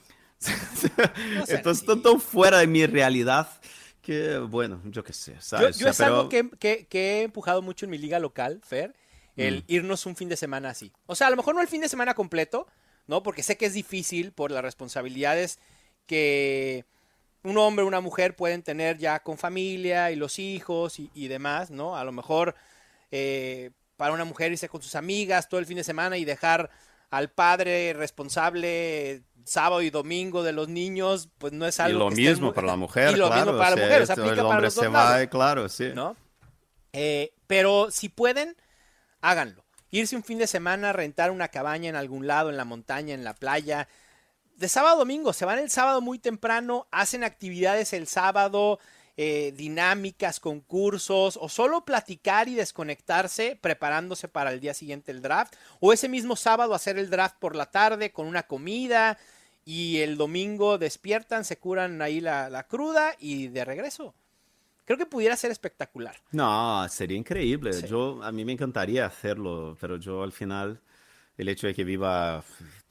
No 0.48 1.44
Entonces, 1.48 1.80
están 1.80 2.02
tan 2.02 2.20
fuera 2.20 2.58
de 2.58 2.66
mi 2.66 2.84
realidad 2.86 3.48
que, 4.02 4.38
bueno, 4.38 4.80
yo 4.84 5.02
qué 5.02 5.12
sé, 5.12 5.34
Yo, 5.34 5.40
¿sabes? 5.40 5.78
yo 5.78 5.86
O 5.86 5.90
es 5.90 5.96
pero- 5.96 6.16
algo 6.16 6.28
que, 6.28 6.50
que- 6.58 6.86
que 6.86 7.20
he 7.20 7.22
empujado 7.22 7.62
mucho 7.62 7.86
en 7.86 7.90
mi 7.90 7.98
liga 7.98 8.18
local, 8.18 8.60
Fer, 8.66 8.94
el 9.36 9.58
Mm. 9.60 9.64
irnos 9.68 10.06
un 10.06 10.14
fin 10.16 10.28
de 10.28 10.36
semana 10.36 10.70
así. 10.70 10.92
O 11.06 11.14
sea, 11.14 11.26
a 11.28 11.30
lo 11.30 11.36
mejor 11.36 11.54
no 11.54 11.60
el 11.60 11.68
fin 11.68 11.80
de 11.80 11.88
semana 11.88 12.14
completo, 12.14 12.66
¿no? 13.06 13.22
Porque 13.22 13.42
sé 13.42 13.56
que 13.56 13.66
es 13.66 13.72
difícil 13.74 14.32
por 14.32 14.50
las 14.50 14.62
responsabilidades 14.62 15.58
que 16.06 16.84
un 17.42 17.58
hombre 17.58 17.84
o 17.84 17.88
una 17.88 18.00
mujer 18.00 18.36
pueden 18.36 18.62
tener 18.62 18.98
ya 18.98 19.20
con 19.20 19.36
familia 19.38 20.10
y 20.10 20.16
los 20.16 20.38
hijos 20.38 20.98
y, 20.98 21.10
y 21.14 21.28
demás, 21.28 21.70
¿no? 21.70 21.96
A 21.96 22.04
lo 22.04 22.12
mejor 22.12 22.54
eh, 23.10 23.70
para 23.96 24.12
una 24.12 24.24
mujer 24.24 24.52
irse 24.52 24.68
con 24.68 24.82
sus 24.82 24.94
amigas 24.94 25.48
todo 25.48 25.60
el 25.60 25.66
fin 25.66 25.76
de 25.76 25.84
semana 25.84 26.16
y 26.16 26.24
dejar 26.24 26.70
al 27.10 27.30
padre 27.30 27.92
responsable 27.92 29.22
sábado 29.44 29.82
y 29.82 29.90
domingo 29.90 30.42
de 30.42 30.52
los 30.52 30.68
niños, 30.68 31.28
pues 31.38 31.52
no 31.52 31.66
es 31.66 31.78
Y 31.82 31.82
algo 31.82 31.98
lo 31.98 32.08
que 32.08 32.14
esté 32.14 32.36
mismo 32.36 32.52
para 32.52 32.68
la 32.68 32.76
mujer, 32.76 33.12
y 33.12 33.16
lo 33.16 33.26
claro. 33.26 33.34
mismo 33.34 33.54
para 33.56 33.70
o 33.70 33.70
la 33.70 33.76
mujer, 33.76 34.02
o 34.02 34.06
sea, 34.06 34.14
esto, 34.14 34.14
aplica 34.14 34.40
el 34.40 34.46
para 34.46 34.48
hombre 34.48 34.66
los 34.66 34.74
dos 34.74 34.86
se 34.86 34.88
lados. 34.88 35.22
va, 35.22 35.26
claro, 35.26 35.68
sí. 35.68 35.92
¿no? 35.92 36.16
Eh, 36.92 37.34
pero 37.46 37.90
si 37.90 38.08
pueden, 38.08 38.56
háganlo. 39.20 39.64
Irse 39.90 40.16
un 40.16 40.24
fin 40.24 40.38
de 40.38 40.46
semana, 40.46 40.92
rentar 40.92 41.30
una 41.30 41.48
cabaña 41.48 41.88
en 41.88 41.96
algún 41.96 42.26
lado, 42.26 42.50
en 42.50 42.56
la 42.56 42.64
montaña, 42.64 43.14
en 43.14 43.24
la 43.24 43.34
playa. 43.34 43.88
De 44.56 44.68
sábado 44.68 44.96
a 44.96 44.98
domingo, 44.98 45.32
se 45.32 45.44
van 45.44 45.58
el 45.58 45.70
sábado 45.70 46.00
muy 46.00 46.18
temprano, 46.18 46.86
hacen 46.90 47.24
actividades 47.24 47.92
el 47.92 48.06
sábado, 48.06 48.78
eh, 49.16 49.52
dinámicas, 49.56 50.40
concursos, 50.40 51.38
o 51.40 51.48
solo 51.48 51.84
platicar 51.84 52.48
y 52.48 52.54
desconectarse 52.54 53.56
preparándose 53.60 54.26
para 54.28 54.52
el 54.52 54.60
día 54.60 54.74
siguiente 54.74 55.12
el 55.12 55.22
draft, 55.22 55.54
o 55.80 55.92
ese 55.92 56.08
mismo 56.08 56.34
sábado 56.36 56.74
hacer 56.74 56.98
el 56.98 57.10
draft 57.10 57.36
por 57.38 57.54
la 57.54 57.66
tarde 57.70 58.10
con 58.12 58.26
una 58.26 58.42
comida 58.44 59.16
y 59.64 59.98
el 59.98 60.16
domingo 60.16 60.78
despiertan, 60.78 61.44
se 61.44 61.56
curan 61.58 62.02
ahí 62.02 62.20
la, 62.20 62.50
la 62.50 62.64
cruda 62.66 63.14
y 63.18 63.48
de 63.48 63.64
regreso. 63.64 64.14
Creo 64.84 64.98
que 64.98 65.06
pudiera 65.06 65.34
ser 65.36 65.50
espectacular. 65.50 66.16
No, 66.32 66.86
sería 66.90 67.16
increíble. 67.16 67.72
Sí. 67.72 67.86
Yo, 67.86 68.22
a 68.22 68.30
mí 68.32 68.44
me 68.44 68.52
encantaría 68.52 69.06
hacerlo, 69.06 69.78
pero 69.80 69.96
yo 69.96 70.22
al 70.22 70.32
final, 70.32 70.78
el 71.38 71.48
hecho 71.48 71.66
de 71.66 71.74
que 71.74 71.84
viva 71.84 72.44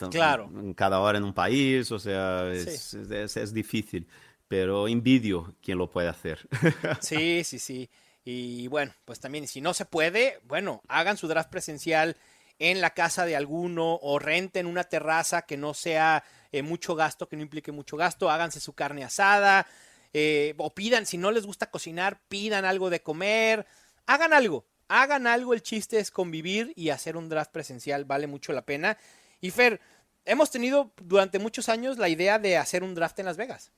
Claro. 0.10 0.50
cada 0.76 1.00
hora 1.00 1.20
en 1.20 1.24
un 1.24 1.34
país, 1.34 1.92
o 1.92 2.00
sea, 2.00 2.52
es, 2.52 2.94
es- 2.96 3.38
es 3.38 3.54
difícil. 3.54 4.08
Pero 4.54 4.88
envidio 4.88 5.56
quien 5.64 5.80
lo 5.80 5.90
puede 5.90 6.10
hacer. 6.10 6.48
Sí, 7.02 7.44
sí, 7.44 7.58
sí. 7.58 7.90
Y 8.24 8.68
bueno, 8.68 8.94
pues 9.04 9.20
también, 9.20 9.48
si 9.48 9.62
no 9.62 9.74
se 9.74 9.86
puede, 9.86 10.42
bueno, 10.44 10.84
hagan 10.88 11.18
su 11.18 11.28
draft 11.28 11.50
presencial 11.50 12.18
en 12.60 12.80
la 12.80 12.92
casa 12.92 13.26
de 13.26 13.36
alguno 13.36 13.98
o 14.00 14.20
renten 14.20 14.68
una 14.68 14.84
terraza 14.84 15.42
que 15.42 15.58
no 15.58 15.74
sea 15.74 16.24
eh, 16.52 16.62
mucho 16.62 16.94
gasto, 16.94 17.28
que 17.28 17.36
no 17.36 17.42
implique 17.42 17.72
mucho 17.72 17.98
gasto, 17.98 18.30
háganse 18.30 18.60
su 18.60 18.74
carne 18.74 19.04
asada, 19.04 19.66
eh, 20.14 20.54
o 20.60 20.72
pidan, 20.76 21.08
si 21.08 21.18
no 21.18 21.32
les 21.32 21.48
gusta 21.48 21.72
cocinar, 21.72 22.22
pidan 22.30 22.64
algo 22.64 22.92
de 22.92 23.02
comer, 23.02 23.66
hagan 24.06 24.34
algo, 24.34 24.68
hagan 24.88 25.26
algo, 25.26 25.56
el 25.56 25.64
chiste 25.64 25.98
es 25.98 26.12
convivir 26.12 26.74
y 26.76 26.90
hacer 26.90 27.18
un 27.18 27.28
draft 27.28 27.52
presencial, 27.52 28.06
vale 28.06 28.28
mucho 28.28 28.54
la 28.54 28.68
pena. 28.68 29.00
Y 29.42 29.50
Fer, 29.50 29.82
hemos 30.26 30.52
tenido 30.52 30.94
durante 31.02 31.40
muchos 31.40 31.70
años 31.70 31.98
la 31.98 32.08
idea 32.08 32.38
de 32.38 32.58
hacer 32.58 32.84
un 32.84 32.94
draft 32.94 33.18
en 33.18 33.26
Las 33.26 33.38
Vegas. 33.38 33.72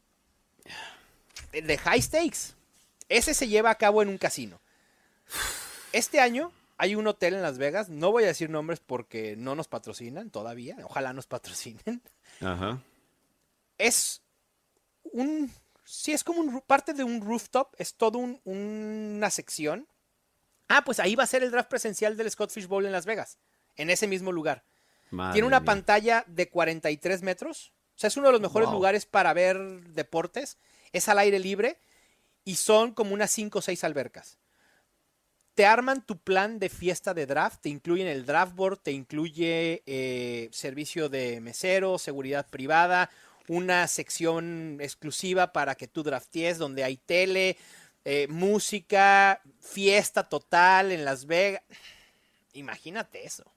De- 1.52 1.78
high 1.78 2.02
stakes. 2.02 2.54
Ese 3.10 3.34
se 3.34 3.48
lleva 3.48 3.70
a 3.70 3.76
cabo 3.76 4.02
en 4.02 4.10
un 4.10 4.18
casino. 4.18 4.60
Este 5.92 6.20
año 6.20 6.52
hay 6.78 6.96
un 6.96 7.08
hotel 7.08 7.36
en 7.36 7.42
Las 7.42 7.58
Vegas, 7.58 7.90
no 7.90 8.12
voy 8.12 8.24
a 8.24 8.28
decir 8.28 8.50
nombres 8.50 8.80
porque 8.80 9.36
no 9.38 9.56
nos 9.56 9.68
patrocinan 9.68 10.30
todavía, 10.30 10.78
ojalá 10.84 11.14
nos 11.14 11.28
patrocinen. 11.28 12.02
Ajá. 12.42 12.82
Es 13.78 14.22
un, 15.04 15.52
sí, 15.84 16.12
es 16.12 16.24
como 16.24 16.42
un, 16.42 16.62
parte 16.62 16.94
de 16.94 17.04
un 17.04 17.22
rooftop, 17.22 17.74
es 17.78 17.96
todo 17.96 18.18
un- 18.18 18.42
una 18.44 19.30
sección. 19.30 19.88
Ah, 20.68 20.84
pues 20.84 21.00
ahí 21.00 21.16
va 21.16 21.24
a 21.24 21.28
ser 21.28 21.44
el 21.44 21.52
draft 21.52 21.70
presencial 21.70 22.18
del 22.18 22.30
Scott 22.32 22.52
Fish 22.52 22.68
Bowl 22.68 22.86
en 22.86 22.92
Las 22.92 23.06
Vegas, 23.06 23.38
en 23.76 23.90
ese 23.90 24.08
mismo 24.08 24.32
lugar. 24.32 24.64
Madre 25.12 25.34
Tiene 25.34 25.48
una 25.48 25.60
mía. 25.60 25.66
pantalla 25.66 26.24
de 26.28 26.50
43 26.50 27.22
metros 27.22 27.72
O 27.96 27.98
sea, 27.98 28.08
es 28.10 28.18
uno 28.18 28.28
de 28.28 28.34
los 28.34 28.42
mejores 28.42 28.66
Wow. 28.68 28.76
lugares 28.76 29.06
para 29.06 29.32
ver 29.34 29.58
deportes. 29.94 30.58
Es 30.96 31.10
al 31.10 31.20
aire 31.20 31.40
libre 31.40 31.78
y 32.46 32.56
son 32.56 32.94
como 32.94 33.14
unas 33.14 33.30
5 33.32 33.60
o 33.60 33.62
6 33.62 33.84
albercas. 33.84 34.38
Te 35.54 35.66
arman 35.66 36.06
tu 36.06 36.18
plan 36.18 36.58
de 36.58 36.70
fiesta 36.70 37.14
de 37.14 37.26
draft, 37.26 37.62
te 37.62 37.68
incluyen 37.68 38.08
el 38.08 38.26
draft 38.26 38.56
board, 38.56 38.80
te 38.80 38.94
incluye 38.94 39.84
eh, 39.86 40.48
servicio 40.54 41.10
de 41.10 41.42
mesero, 41.42 41.98
seguridad 41.98 42.48
privada, 42.50 43.10
una 43.50 43.88
sección 43.90 44.78
exclusiva 44.80 45.52
para 45.52 45.76
que 45.76 45.90
tú 45.90 46.02
draftees 46.02 46.58
donde 46.58 46.86
hay 46.86 46.96
tele, 46.96 47.58
eh, 48.06 48.28
música, 48.30 49.42
fiesta 49.60 50.30
total 50.30 50.94
en 50.94 51.04
Las 51.04 51.26
Vegas. 51.26 51.62
Imagínate 52.54 53.26
eso. 53.26 53.55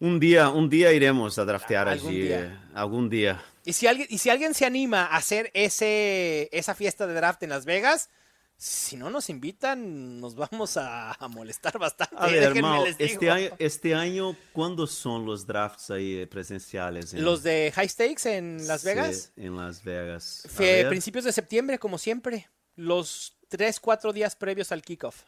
Un 0.00 0.18
día, 0.20 0.48
un 0.50 0.68
día 0.68 0.92
iremos 0.92 1.38
a 1.38 1.44
draftear 1.44 1.88
Algún 1.88 2.10
allí. 2.10 2.22
día. 2.22 2.40
eh, 2.40 2.58
algún 2.74 3.08
día. 3.08 3.42
Y 3.64 3.72
si 3.72 3.86
alguien, 3.86 4.06
y 4.10 4.18
si 4.18 4.28
alguien 4.30 4.52
se 4.54 4.66
anima 4.66 5.06
a 5.06 5.16
hacer 5.16 5.50
ese, 5.54 6.48
esa 6.52 6.74
fiesta 6.74 7.06
de 7.06 7.14
draft 7.14 7.42
en 7.42 7.50
Las 7.50 7.64
Vegas, 7.64 8.10
si 8.56 8.96
no 8.96 9.08
nos 9.10 9.30
invitan, 9.30 10.20
nos 10.20 10.34
vamos 10.34 10.76
a, 10.76 11.12
a 11.12 11.28
molestar 11.28 11.78
bastante. 11.78 12.14
A 12.18 12.26
ver, 12.26 12.54
les 12.54 12.96
este 12.98 13.30
año, 13.30 13.50
este 13.58 13.94
año, 13.94 14.36
¿cuándo 14.52 14.86
son 14.86 15.24
los 15.24 15.46
drafts 15.46 15.90
ahí 15.90 16.26
presenciales? 16.26 17.14
en- 17.14 17.24
Los 17.24 17.42
de 17.42 17.72
High 17.74 17.88
Stakes 17.88 18.26
en 18.36 18.66
Las 18.66 18.82
Sí, 18.82 18.86
Vegas, 18.88 19.32
en 19.36 19.56
Las 19.56 19.82
Vegas. 19.82 20.42
A 20.44 20.48
fue 20.50 20.66
ver, 20.66 20.88
principios 20.88 21.24
de 21.24 21.32
septiembre, 21.32 21.78
como 21.78 21.98
siempre. 21.98 22.48
Los 22.76 23.36
tres, 23.48 23.80
cuatro 23.80 24.12
días 24.12 24.36
previos 24.36 24.72
al 24.72 24.82
kickoff. 24.82 25.22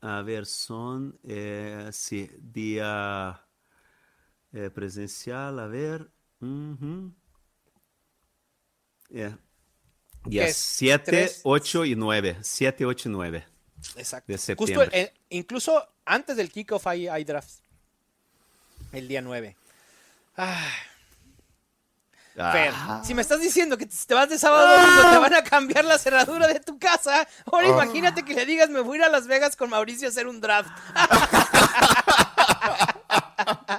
a 0.00 0.22
ver, 0.22 0.44
son, 0.46 1.18
eh, 1.24 1.88
sí, 1.92 2.28
día 2.38 3.44
eh, 4.52 4.70
presencial, 4.70 5.58
a 5.58 5.66
ver. 5.66 6.08
ujú. 6.40 7.12
Eh, 9.10 9.34
Días 10.24 10.50
es? 10.50 10.56
7, 10.56 11.04
Tres. 11.04 11.40
8 11.44 11.84
y 11.86 11.96
9. 11.96 12.38
7, 12.42 12.84
8 12.86 13.08
y 13.08 13.12
9. 13.12 13.46
Exacto. 13.96 14.32
De 14.32 14.36
Justo, 14.36 14.46
septiembre. 14.56 14.88
eh, 14.92 15.14
incluso 15.30 15.86
antes 16.04 16.36
del 16.36 16.50
kickoff 16.50 16.86
hay, 16.86 17.08
hay 17.08 17.24
drafts. 17.24 17.62
El 18.92 19.08
día 19.08 19.20
9. 19.22 19.56
Ah, 20.36 20.66
Fer, 22.34 22.72
Ah. 22.76 23.02
si 23.04 23.14
me 23.14 23.22
estás 23.22 23.40
diciendo 23.40 23.76
que 23.76 23.86
te 23.86 24.14
vas 24.14 24.28
de 24.28 24.38
sábado 24.38 24.68
a 24.68 24.80
domingo, 24.80 25.10
te 25.10 25.18
van 25.18 25.34
a 25.34 25.42
cambiar 25.42 25.84
la 25.84 25.98
cerradura 25.98 26.46
de 26.46 26.60
tu 26.60 26.78
casa. 26.78 27.26
Ahora 27.46 27.66
Ah. 27.66 27.70
imagínate 27.70 28.24
que 28.24 28.34
le 28.34 28.46
digas, 28.46 28.70
me 28.70 28.80
voy 28.80 28.98
a 28.98 29.00
ir 29.00 29.04
a 29.06 29.08
Las 29.08 29.26
Vegas 29.26 29.56
con 29.56 29.70
Mauricio 29.70 30.06
a 30.06 30.10
hacer 30.10 30.28
un 30.28 30.40
draft. 30.40 30.70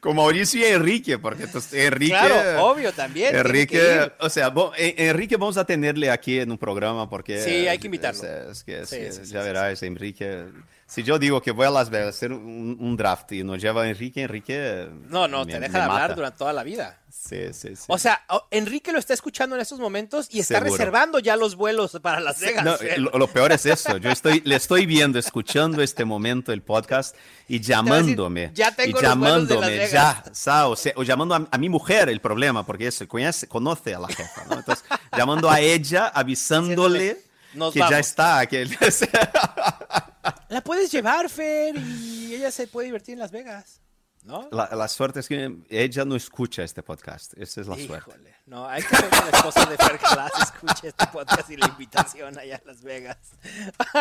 Con 0.00 0.16
Mauricio 0.16 0.60
y 0.60 0.64
Enrique, 0.64 1.18
porque 1.18 1.42
entonces, 1.44 1.72
Enrique. 1.74 2.12
Claro, 2.12 2.64
obvio, 2.64 2.90
también. 2.92 3.36
Enrique, 3.36 4.10
o 4.18 4.30
sea, 4.30 4.48
bo- 4.48 4.72
eh, 4.78 4.94
Enrique 4.96 5.36
vamos 5.36 5.58
a 5.58 5.64
tenerle 5.66 6.10
aquí 6.10 6.40
en 6.40 6.50
un 6.50 6.56
programa 6.58 7.08
porque... 7.10 7.42
Sí, 7.42 7.68
hay 7.68 7.78
que 7.78 7.86
invitarlo. 7.88 8.22
Es, 8.22 8.58
es 8.58 8.64
que 8.64 8.86
Sí, 8.86 9.24
sí, 9.24 9.30
ya 9.30 9.42
verás, 9.42 9.82
Enrique... 9.82 10.46
Si 10.90 11.04
yo 11.04 11.20
digo 11.20 11.40
que 11.40 11.52
voy 11.52 11.66
a 11.66 11.70
Las 11.70 11.88
Vegas 11.88 12.06
a 12.06 12.10
hacer 12.10 12.32
un, 12.32 12.76
un 12.80 12.96
draft 12.96 13.30
y 13.30 13.44
nos 13.44 13.62
lleva 13.62 13.88
Enrique, 13.88 14.22
Enrique... 14.22 14.88
No, 15.08 15.28
no, 15.28 15.44
me- 15.44 15.52
te 15.52 15.60
deja 15.60 15.78
de 15.78 15.84
hablar 15.84 16.00
mata. 16.02 16.14
durante 16.16 16.38
toda 16.38 16.52
la 16.52 16.64
vida. 16.64 16.98
Sí, 17.12 17.52
sí, 17.52 17.76
sí. 17.76 17.84
O 17.86 17.96
sea, 17.96 18.24
Enrique 18.50 18.90
lo 18.92 18.98
está 18.98 19.14
escuchando 19.14 19.54
en 19.54 19.62
estos 19.62 19.78
momentos 19.78 20.26
y 20.30 20.40
está 20.40 20.54
Seguro. 20.54 20.72
reservando 20.72 21.18
ya 21.20 21.36
los 21.36 21.54
vuelos 21.54 21.96
para 22.02 22.18
Las 22.18 22.40
Vegas. 22.40 22.64
No, 22.64 22.76
lo, 22.98 23.10
lo 23.18 23.28
peor 23.28 23.52
es 23.52 23.66
eso. 23.66 23.98
Yo 23.98 24.10
estoy, 24.10 24.40
le 24.44 24.56
estoy 24.56 24.84
viendo, 24.84 25.18
escuchando 25.20 25.80
este 25.80 26.04
momento 26.04 26.52
el 26.52 26.62
podcast 26.62 27.14
y 27.46 27.54
a 27.56 27.58
decir, 27.58 27.60
llamándome. 27.68 28.50
"Ya 28.54 28.74
tengo 28.74 28.90
y 28.90 28.92
los 28.94 29.02
de 29.02 29.06
llamándome, 29.08 29.66
Vegas". 29.68 29.92
ya, 29.92 30.66
o, 30.66 30.74
sea, 30.76 30.92
o 30.96 31.02
llamando 31.04 31.36
a, 31.36 31.46
a 31.52 31.58
mi 31.58 31.68
mujer 31.68 32.08
el 32.08 32.20
problema, 32.20 32.66
porque 32.66 32.88
eso, 32.88 33.06
conoce, 33.06 33.46
conoce 33.46 33.94
a 33.94 34.00
la 34.00 34.08
jefa, 34.08 34.44
¿no? 34.48 34.56
Entonces, 34.58 34.84
llamando 35.16 35.48
a 35.50 35.60
ella, 35.60 36.08
avisándole 36.08 37.20
Nos 37.54 37.72
que 37.74 37.78
ya 37.80 37.98
está. 38.00 38.44
Que, 38.46 38.66
La 40.48 40.60
puedes 40.62 40.90
llevar, 40.90 41.28
Fer, 41.28 41.76
y 41.76 42.34
ella 42.34 42.50
se 42.50 42.66
puede 42.66 42.86
divertir 42.86 43.14
en 43.14 43.20
Las 43.20 43.30
Vegas. 43.30 43.80
¿No? 44.22 44.50
la, 44.52 44.68
la 44.76 44.86
suerte 44.86 45.20
es 45.20 45.28
que 45.28 45.56
ella 45.70 46.04
no 46.04 46.14
escucha 46.14 46.62
este 46.62 46.82
podcast. 46.82 47.32
Esa 47.38 47.62
es 47.62 47.66
la 47.66 47.76
suerte. 47.76 48.34
No, 48.44 48.68
hay 48.68 48.82
que 48.82 48.94
hacer 48.94 49.08
que 49.08 49.16
la 49.16 49.30
esposa 49.30 49.64
de 49.64 49.76
Fer 49.78 49.96
Glass 49.96 50.32
escuche 50.42 50.88
este 50.88 51.06
podcast 51.06 51.48
y 51.48 51.56
la 51.56 51.66
invitación 51.68 52.38
allá 52.38 52.56
a 52.56 52.66
Las 52.66 52.82
Vegas. 52.82 53.16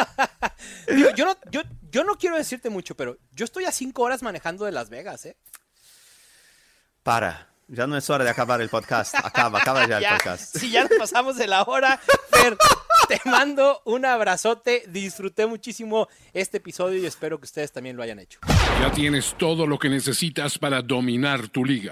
Digo, 0.93 1.11
yo, 1.11 1.25
no, 1.25 1.37
yo, 1.51 1.61
yo 1.89 2.03
no 2.03 2.15
quiero 2.15 2.35
decirte 2.35 2.69
mucho, 2.69 2.95
pero 2.95 3.17
yo 3.31 3.45
estoy 3.45 3.63
a 3.63 3.71
cinco 3.71 4.01
horas 4.01 4.21
manejando 4.21 4.65
de 4.65 4.73
Las 4.73 4.89
Vegas, 4.89 5.25
¿eh? 5.25 5.37
Para. 7.01 7.48
Ya 7.71 7.85
no 7.85 7.95
es 7.95 8.09
hora 8.09 8.23
de 8.23 8.31
acabar 8.31 8.61
el 8.61 8.69
podcast. 8.69 9.13
Acaba, 9.13 9.59
acaba 9.59 9.87
ya 9.87 9.97
el 9.97 10.03
Ya, 10.09 10.15
podcast. 10.15 10.57
si 10.57 10.71
ya 10.71 10.85
nos 10.85 10.97
pasamos 10.97 11.37
de 11.37 11.45
la 11.45 11.61
hora, 11.61 11.99
Fer, 12.31 12.57
te 13.07 13.21
mando 13.29 13.81
un 13.85 14.05
abrazote. 14.05 14.85
Disfruté 14.87 15.45
muchísimo 15.45 16.07
este 16.33 16.57
episodio 16.57 16.99
y 16.99 17.05
espero 17.05 17.37
que 17.39 17.45
ustedes 17.45 17.71
también 17.71 17.95
lo 17.95 18.01
hayan 18.01 18.17
hecho. 18.17 18.39
Ya 18.81 18.91
tienes 18.91 19.35
todo 19.37 19.67
lo 19.67 19.77
que 19.77 19.87
necesitas 19.87 20.57
para 20.57 20.81
dominar 20.81 21.47
tu 21.49 21.63
liga. 21.63 21.91